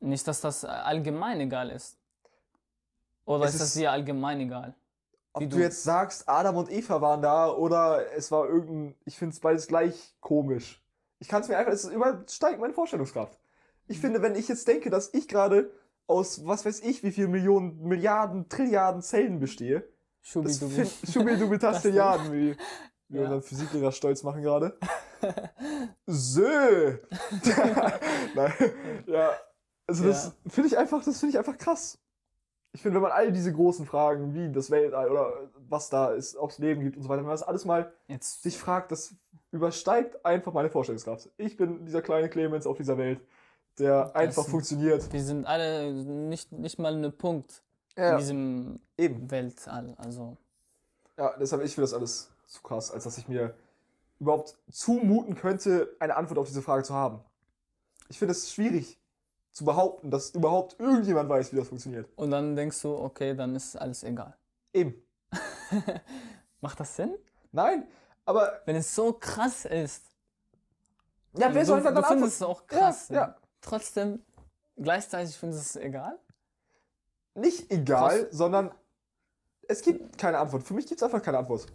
Nicht, 0.00 0.28
dass 0.28 0.42
das 0.42 0.64
allgemein 0.66 1.40
egal 1.40 1.70
ist. 1.70 1.96
Oder 3.24 3.46
Es 3.46 3.54
ist 3.54 3.60
das 3.62 3.72
dir 3.74 3.90
allgemein 3.90 4.40
egal? 4.40 4.74
Ob 5.36 5.50
du 5.50 5.56
du- 5.56 5.62
jetzt 5.62 5.82
sagst, 5.82 6.28
Adam 6.28 6.56
und 6.56 6.70
Eva 6.70 7.00
waren 7.00 7.22
da 7.22 7.50
oder 7.52 8.12
es 8.16 8.30
war 8.32 8.48
irgendein, 8.48 8.94
ich 9.04 9.18
finde 9.18 9.34
es 9.34 9.40
beides 9.40 9.66
gleich 9.66 10.14
komisch. 10.20 10.82
Ich 11.18 11.28
kann 11.28 11.42
es 11.42 11.48
mir 11.48 11.56
einfach, 11.58 11.72
es 11.72 11.84
übersteigt 11.84 12.60
meine 12.60 12.72
Vorstellungskraft. 12.74 13.38
Ich 13.88 14.00
finde, 14.00 14.20
wenn 14.22 14.34
ich 14.34 14.48
jetzt 14.48 14.66
denke, 14.68 14.90
dass 14.90 15.12
ich 15.14 15.28
gerade 15.28 15.70
aus 16.06 16.44
was 16.46 16.64
weiß 16.64 16.80
ich 16.80 17.02
wie 17.02 17.12
viel 17.12 17.28
Millionen, 17.28 17.82
Milliarden, 17.82 18.48
Trilliarden 18.48 19.02
Zellen 19.02 19.38
bestehe, 19.40 19.80
das 20.22 20.30
Schubidubi. 20.30 20.74
find- 20.74 20.92
Schubidubitastilliarden, 21.12 22.32
wie 22.32 22.56
wir 23.08 23.20
Ja. 23.20 23.22
unseren 23.26 23.42
Physiklehrer 23.42 23.92
stolz 23.92 24.22
machen 24.22 24.42
gerade. 24.42 24.78
Sö! 26.06 26.98
Nein, 28.34 28.52
ja. 29.06 29.30
Also 29.86 30.04
das 30.04 30.32
finde 30.48 30.68
ich 30.68 30.78
einfach, 30.78 31.04
das 31.04 31.20
finde 31.20 31.30
ich 31.32 31.38
einfach 31.38 31.56
krass. 31.58 31.98
Ich 32.76 32.82
finde, 32.82 32.96
wenn 32.96 33.04
man 33.04 33.12
all 33.12 33.32
diese 33.32 33.54
großen 33.54 33.86
Fragen, 33.86 34.34
wie 34.34 34.52
das 34.52 34.70
Weltall 34.70 35.10
oder 35.10 35.32
was 35.66 35.88
da 35.88 36.12
ist, 36.12 36.36
ob 36.36 36.50
es 36.50 36.58
Leben 36.58 36.82
gibt 36.82 36.98
und 36.98 37.04
so 37.04 37.08
weiter, 37.08 37.20
wenn 37.20 37.28
man 37.28 37.32
das 37.32 37.42
alles 37.42 37.64
mal 37.64 37.90
Jetzt, 38.06 38.42
sich 38.42 38.58
fragt, 38.58 38.92
das 38.92 39.14
übersteigt 39.50 40.22
einfach 40.26 40.52
meine 40.52 40.68
Vorstellungskraft. 40.68 41.30
Ich 41.38 41.56
bin 41.56 41.86
dieser 41.86 42.02
kleine 42.02 42.28
Clemens 42.28 42.66
auf 42.66 42.76
dieser 42.76 42.98
Welt, 42.98 43.18
der 43.78 44.14
einfach 44.14 44.44
funktioniert. 44.44 45.10
wir 45.10 45.22
sind 45.22 45.46
alle 45.46 45.90
nicht, 45.90 46.52
nicht 46.52 46.78
mal 46.78 46.94
ein 47.02 47.16
Punkt 47.16 47.62
in 47.94 48.02
Ja, 48.02 48.18
diesem 48.18 48.78
eben. 48.98 49.30
Weltall. 49.30 49.94
Also, 49.96 50.36
Ja, 51.16 51.34
deshalb, 51.40 51.62
ich 51.64 51.74
finde 51.74 51.84
das 51.84 51.94
alles 51.94 52.30
zu 52.46 52.60
krass, 52.60 52.90
als 52.90 53.04
dass 53.04 53.16
ich 53.16 53.26
mir 53.26 53.54
überhaupt 54.20 54.54
zumuten 54.70 55.34
könnte, 55.34 55.96
eine 55.98 56.14
Antwort 56.14 56.36
auf 56.40 56.46
diese 56.48 56.60
Frage 56.60 56.82
zu 56.82 56.92
haben. 56.92 57.20
Ich 58.10 58.18
finde 58.18 58.32
es 58.32 58.52
schwierig 58.52 58.98
zu 59.56 59.64
behaupten, 59.64 60.10
dass 60.10 60.30
überhaupt 60.32 60.78
irgendjemand 60.78 61.30
weiß, 61.30 61.50
wie 61.54 61.56
das 61.56 61.68
funktioniert. 61.68 62.06
und 62.16 62.30
dann 62.30 62.54
denkst 62.54 62.82
du, 62.82 62.94
okay, 62.94 63.34
dann 63.34 63.56
ist 63.56 63.74
alles 63.74 64.04
egal. 64.04 64.36
Eben. 64.74 65.02
Macht 66.60 66.78
das 66.78 66.94
Sinn? 66.94 67.16
Nein, 67.52 67.88
aber 68.26 68.60
Wenn 68.66 68.76
es 68.76 68.94
so 68.94 69.14
krass 69.14 69.64
ist. 69.64 70.04
ja, 71.38 71.54
wer 71.54 71.64
soll 71.64 71.82
dann 71.82 71.94
du 71.94 72.02
findest 72.02 72.34
es 72.34 72.42
auch 72.42 72.66
krass. 72.66 73.08
Ja, 73.08 73.14
ja. 73.14 73.36
Trotzdem, 73.62 74.22
gleichzeitig 74.76 75.34
findest 75.38 75.74
du 75.74 75.78
es 75.78 75.84
egal. 75.86 76.18
Nicht 77.34 77.70
egal, 77.72 78.28
sondern 78.30 78.74
es 79.68 79.80
gibt 79.80 80.18
keine 80.18 80.38
Antwort. 80.38 80.64
Für 80.64 80.74
mich 80.74 80.86
gibt 80.86 81.00
es 81.00 81.02
einfach 81.02 81.22
keine 81.22 81.38
Antwort. 81.38 81.66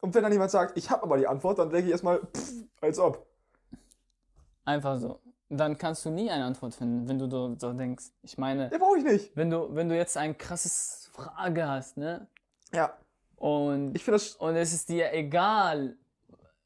Und 0.00 0.14
wenn 0.14 0.22
dann 0.22 0.30
jemand 0.30 0.52
sagt, 0.52 0.78
ich 0.78 0.88
habe 0.90 1.02
aber 1.02 1.18
die 1.18 1.26
Antwort, 1.26 1.58
dann 1.58 1.70
denke 1.70 1.86
ich 1.86 1.90
erstmal, 1.90 2.20
pff, 2.20 2.52
als 2.80 3.00
ob. 3.00 3.26
Einfach 4.64 4.96
so. 5.00 5.18
Dann 5.50 5.78
kannst 5.78 6.04
du 6.04 6.10
nie 6.10 6.30
eine 6.30 6.44
Antwort 6.44 6.74
finden, 6.74 7.08
wenn 7.08 7.18
du 7.18 7.28
so, 7.30 7.56
so 7.58 7.72
denkst. 7.72 8.06
Ich 8.22 8.36
meine, 8.36 8.68
Den 8.68 8.78
brauche 8.80 8.98
ich 8.98 9.04
nicht. 9.04 9.34
wenn 9.36 9.48
du, 9.50 9.74
wenn 9.74 9.88
du 9.88 9.96
jetzt 9.96 10.16
ein 10.16 10.36
krasses 10.36 11.08
Frage 11.12 11.66
hast, 11.66 11.96
ne? 11.96 12.26
Ja, 12.72 12.92
Und, 13.36 13.94
ich 13.96 14.04
finde 14.04 14.18
das. 14.18 14.34
und 14.36 14.56
es 14.56 14.74
ist 14.74 14.88
dir 14.90 15.12
egal, 15.14 15.96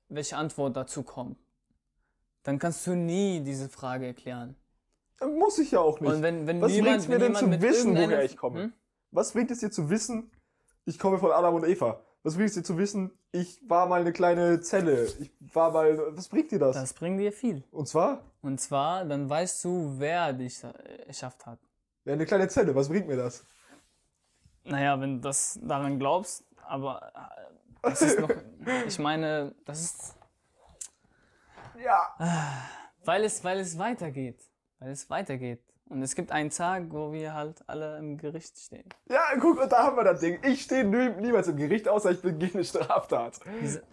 welche 0.09 0.37
Antwort 0.37 0.77
dazu 0.77 1.05
kommt, 1.05 1.39
dann 2.43 2.59
kannst 2.59 2.85
du 2.89 2.97
nie 2.97 3.41
diese 3.41 3.69
Frage 3.69 4.07
erklären. 4.07 4.57
Muss 5.39 5.59
ich 5.61 5.71
ja 5.71 5.79
auch 5.79 6.01
nicht. 6.01 6.13
Und 6.13 6.23
wenn, 6.23 6.49
wenn 6.49 6.61
Was 6.61 6.73
niemand, 6.73 6.91
bringt's 6.91 7.09
mir 7.09 7.19
denn 7.21 7.37
zu 7.37 7.63
wissen, 7.63 7.95
woher 7.95 8.25
ich 8.25 8.37
komme? 8.37 8.63
Hm? 8.65 8.73
Was 9.13 9.33
bringt 9.33 9.53
es 9.53 9.61
dir 9.61 9.71
zu 9.71 9.89
wissen, 9.91 10.33
ich 10.87 10.99
komme 10.99 11.19
von 11.19 11.31
Adam 11.31 11.55
und 11.55 11.65
Eva? 11.65 12.01
Was 12.25 12.35
bringt 12.37 12.51
es 12.51 12.55
dir 12.55 12.63
zu 12.63 12.79
wissen, 12.79 13.11
ich 13.33 13.61
war 13.69 13.87
mal 13.87 14.01
eine 14.01 14.13
kleine 14.13 14.61
Zelle? 14.61 15.07
Ich 15.19 15.33
war 15.55 15.73
mal. 15.73 16.17
Was 16.17 16.29
bringt 16.29 16.53
dir 16.53 16.59
das? 16.61 16.77
Das 16.77 16.93
bringt 16.95 17.19
dir 17.19 17.33
viel. 17.33 17.65
Und 17.73 17.89
zwar, 17.89 18.23
Und 18.43 18.61
zwar, 18.61 19.05
dann 19.05 19.29
weißt 19.29 19.65
du, 19.65 19.95
wer 19.99 20.33
dich 20.33 20.63
äh, 20.63 20.73
geschafft 21.07 21.45
hat. 21.47 21.59
ja, 22.05 22.13
eine 22.13 22.25
kleine 22.25 22.47
Zelle, 22.49 22.75
was 22.75 22.89
bringt 22.89 23.09
mir 23.09 23.17
das? 23.17 23.45
Naja, 24.65 25.01
wenn 25.01 25.17
du 25.17 25.21
das 25.23 25.59
daran 25.63 25.99
glaubst, 25.99 26.45
aber 26.65 27.13
äh, 27.15 27.55
das 27.83 28.03
ist 28.03 28.21
noch, 28.21 28.31
ich 28.87 28.99
meine, 29.01 29.53
das 29.65 29.81
ist, 29.83 30.15
Ja. 31.83 32.15
weil 33.05 33.25
es, 33.25 33.43
weil 33.43 33.59
es 33.59 33.77
weitergeht, 33.77 34.41
weil 34.79 34.91
es 34.93 35.11
weitergeht. 35.11 35.61
Und 35.93 36.03
es 36.03 36.15
gibt 36.15 36.33
einen 36.33 36.49
Tag, 36.49 36.85
wo 36.89 37.13
wir 37.13 37.35
halt 37.35 37.63
alle 37.67 37.99
im 37.99 38.17
Gericht 38.17 38.57
stehen. 38.59 38.89
Ja, 39.11 39.21
guck, 39.39 39.61
und 39.61 39.71
da 39.71 39.85
haben 39.85 39.97
wir 39.97 40.05
das 40.05 40.21
Ding. 40.21 40.39
Ich 40.43 40.63
stehe 40.63 40.85
nie, 40.85 41.11
niemals 41.21 41.49
im 41.49 41.57
Gericht, 41.59 41.87
außer 41.87 42.13
ich 42.13 42.23
begehe 42.23 42.51
eine 42.55 42.65
Straftat. 42.65 43.39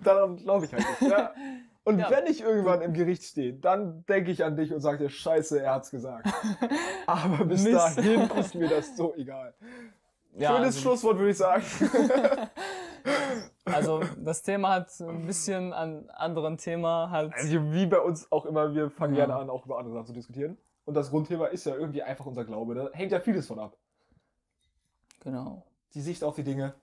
Daran 0.01 0.37
glaube 0.37 0.65
ich 0.65 0.73
halt 0.73 0.85
nicht. 1.01 1.11
Ja. 1.11 1.33
Und 1.85 1.97
Ja. 1.97 2.09
wenn 2.11 2.27
ich 2.27 2.41
irgendwann 2.41 2.81
im 2.81 2.93
Gericht 2.93 3.23
stehe, 3.23 3.53
dann 3.53 4.05
denke 4.07 4.29
ich 4.31 4.43
an 4.43 4.55
dich 4.55 4.71
und 4.71 4.79
sage 4.79 4.99
dir, 5.05 5.09
scheiße, 5.09 5.59
er 5.63 5.73
hat's 5.75 5.89
gesagt. 5.89 6.27
Aber 7.07 7.45
bis 7.45 7.63
Mist. 7.63 7.97
dahin 7.97 8.29
ist 8.37 8.53
mir 8.53 8.67
das 8.69 8.95
so 8.95 9.15
egal. 9.15 9.53
Ja, 10.37 10.49
Schönes 10.51 10.65
also, 10.75 10.79
Schlusswort, 10.81 11.17
würde 11.17 11.31
ich 11.31 11.37
sagen. 11.37 11.63
also 13.65 14.01
das 14.17 14.41
Thema 14.43 14.69
hat 14.75 14.91
ein 14.99 15.25
bisschen 15.25 15.73
an 15.73 16.09
anderen 16.11 16.57
Thema 16.57 17.09
halt. 17.09 17.33
Also 17.33 17.71
wie 17.71 17.87
bei 17.87 17.99
uns 17.99 18.31
auch 18.31 18.45
immer, 18.45 18.73
wir 18.75 18.91
fangen 18.91 19.15
Ja. 19.15 19.25
gerne 19.25 19.41
an, 19.41 19.49
auch 19.49 19.65
über 19.65 19.79
andere 19.79 19.95
Sachen 19.95 20.07
zu 20.07 20.13
diskutieren. 20.13 20.57
Und 20.89 20.95
das 20.95 21.11
Grundthema 21.11 21.45
ist 21.45 21.65
ja 21.67 21.75
irgendwie 21.75 22.01
einfach 22.01 22.25
unser 22.25 22.43
Glaube. 22.45 22.73
Da 22.73 22.89
hängt 22.93 23.11
ja 23.11 23.19
vieles 23.19 23.45
von 23.45 23.59
ab. 23.59 23.77
Genau. 25.19 25.63
Die 25.93 26.01
Sicht 26.01 26.23
auf 26.23 26.33
die 26.33 26.43
Dinge. 26.43 26.73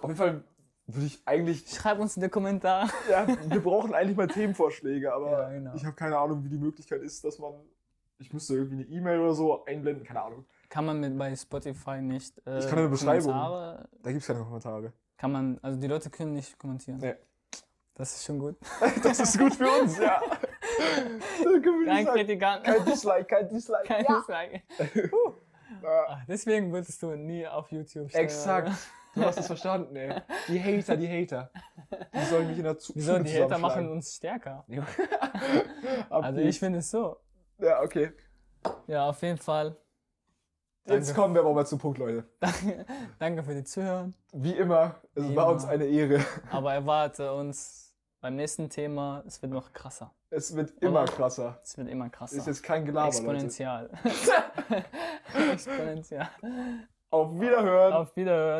Auf 0.00 0.04
jeden 0.04 0.14
Fall 0.14 0.44
würde 0.86 1.04
ich 1.06 1.20
eigentlich, 1.26 1.68
Schreib 1.68 1.98
uns 1.98 2.14
in 2.14 2.20
den 2.22 2.30
Kommentar. 2.30 2.88
ja, 3.10 3.26
wir 3.26 3.60
brauchen 3.60 3.92
eigentlich 3.92 4.16
mal 4.16 4.28
Themenvorschläge, 4.28 5.12
aber 5.12 5.30
Ja, 5.32 5.48
genau. 5.50 5.74
ich 5.74 5.84
habe 5.84 5.96
keine 5.96 6.16
Ahnung, 6.16 6.44
wie 6.44 6.48
die 6.48 6.58
Möglichkeit 6.58 7.02
ist, 7.02 7.24
dass 7.24 7.40
man, 7.40 7.54
ich 8.18 8.32
müsste 8.32 8.54
irgendwie 8.54 8.84
eine 8.84 8.84
E-Mail 8.84 9.18
oder 9.18 9.34
so 9.34 9.64
einblenden, 9.64 10.04
keine 10.04 10.22
Ahnung. 10.22 10.44
Kann 10.68 10.86
man 10.86 11.00
mit 11.00 11.18
bei 11.18 11.34
Spotify 11.34 12.00
nicht. 12.00 12.38
Äh, 12.46 12.60
Ich 12.60 12.68
kann 12.68 12.78
eine 12.78 12.88
Beschreibung. 12.88 13.32
Kommentare, 13.32 13.88
Da 14.00 14.10
gibt 14.12 14.20
es 14.22 14.28
keine 14.28 14.44
Kommentare. 14.44 14.92
kann 15.16 15.32
man, 15.32 15.58
also 15.60 15.80
die 15.80 15.88
Leute 15.88 16.08
können 16.08 16.34
nicht 16.34 16.56
kommentieren. 16.56 16.98
Nee. 16.98 17.16
Das 17.94 18.14
ist 18.14 18.24
schon 18.26 18.38
gut. 18.38 18.54
Das 19.02 19.18
ist 19.18 19.36
gut 19.40 19.56
für 19.56 19.68
uns, 19.82 19.98
ja. 19.98 20.22
Kein. 21.86 22.06
Kritikant. 22.06 22.64
Kein 22.64 22.84
Dislike, 22.84 23.24
kein 23.24 23.48
Dislike. 23.48 23.84
Kein 23.84 24.04
ja. 24.04 24.18
Dislike. 24.18 24.62
Ach, 25.86 26.18
Deswegen 26.28 26.72
würdest 26.72 27.02
du 27.02 27.14
nie 27.16 27.46
auf 27.46 27.70
YouTube 27.70 28.10
stellen. 28.10 28.24
Exakt. 28.24 28.70
Du 29.14 29.24
hast 29.24 29.38
es 29.38 29.46
verstanden, 29.46 29.96
ey. 29.96 30.22
Die 30.48 30.62
Hater, 30.62 30.96
die 30.96 31.08
Hater. 31.08 31.50
Die 32.14 32.24
sollen 32.26 32.46
mich 32.46 32.58
in 32.58 32.64
der 32.64 32.78
Zukunft. 32.78 33.08
Wieso? 33.08 33.18
Die 33.18 33.42
Hater 33.42 33.58
machen 33.58 33.88
uns 33.90 34.16
stärker. 34.16 34.64
Also 36.10 36.40
ich 36.40 36.58
finde 36.58 36.78
es 36.80 36.90
so. 36.90 37.16
Ja, 37.58 37.82
okay. 37.82 38.12
Ja, 38.86 39.08
auf 39.08 39.20
jeden 39.22 39.38
Fall. 39.38 39.76
Jetzt 40.86 41.08
Danke. 41.08 41.20
kommen 41.20 41.34
wir 41.34 41.40
aber 41.42 41.52
mal 41.54 41.66
zum 41.66 41.78
Punkt, 41.78 41.98
Leute. 41.98 42.24
Danke, 42.40 42.86
danke 43.18 43.42
für 43.42 43.54
die 43.54 43.64
Zuhören. 43.64 44.14
Wie 44.32 44.52
immer, 44.52 44.96
es 45.14 45.24
Wie 45.24 45.36
war 45.36 45.44
immer. 45.44 45.52
uns 45.54 45.64
eine 45.64 45.84
Ehre. 45.84 46.24
Aber 46.50 46.72
erwarte 46.74 47.32
uns 47.32 47.89
beim 48.20 48.36
nächsten 48.36 48.68
Thema, 48.68 49.22
es 49.26 49.40
wird 49.40 49.52
noch 49.52 49.72
krasser. 49.72 50.12
Es 50.30 50.54
wird 50.54 50.72
immer 50.80 51.02
Oder? 51.02 51.12
krasser. 51.12 51.58
Es 51.62 51.76
wird 51.76 51.88
immer 51.88 52.08
krasser. 52.10 52.36
Ist 52.36 52.46
jetzt 52.46 52.62
kein 52.62 52.84
Gelaber. 52.84 53.08
Exponential. 53.08 53.90
Exponential. 55.52 56.28
Auf 57.10 57.40
Wiederhören. 57.40 57.92
Auf 57.94 58.14
Wiederhören. 58.16 58.58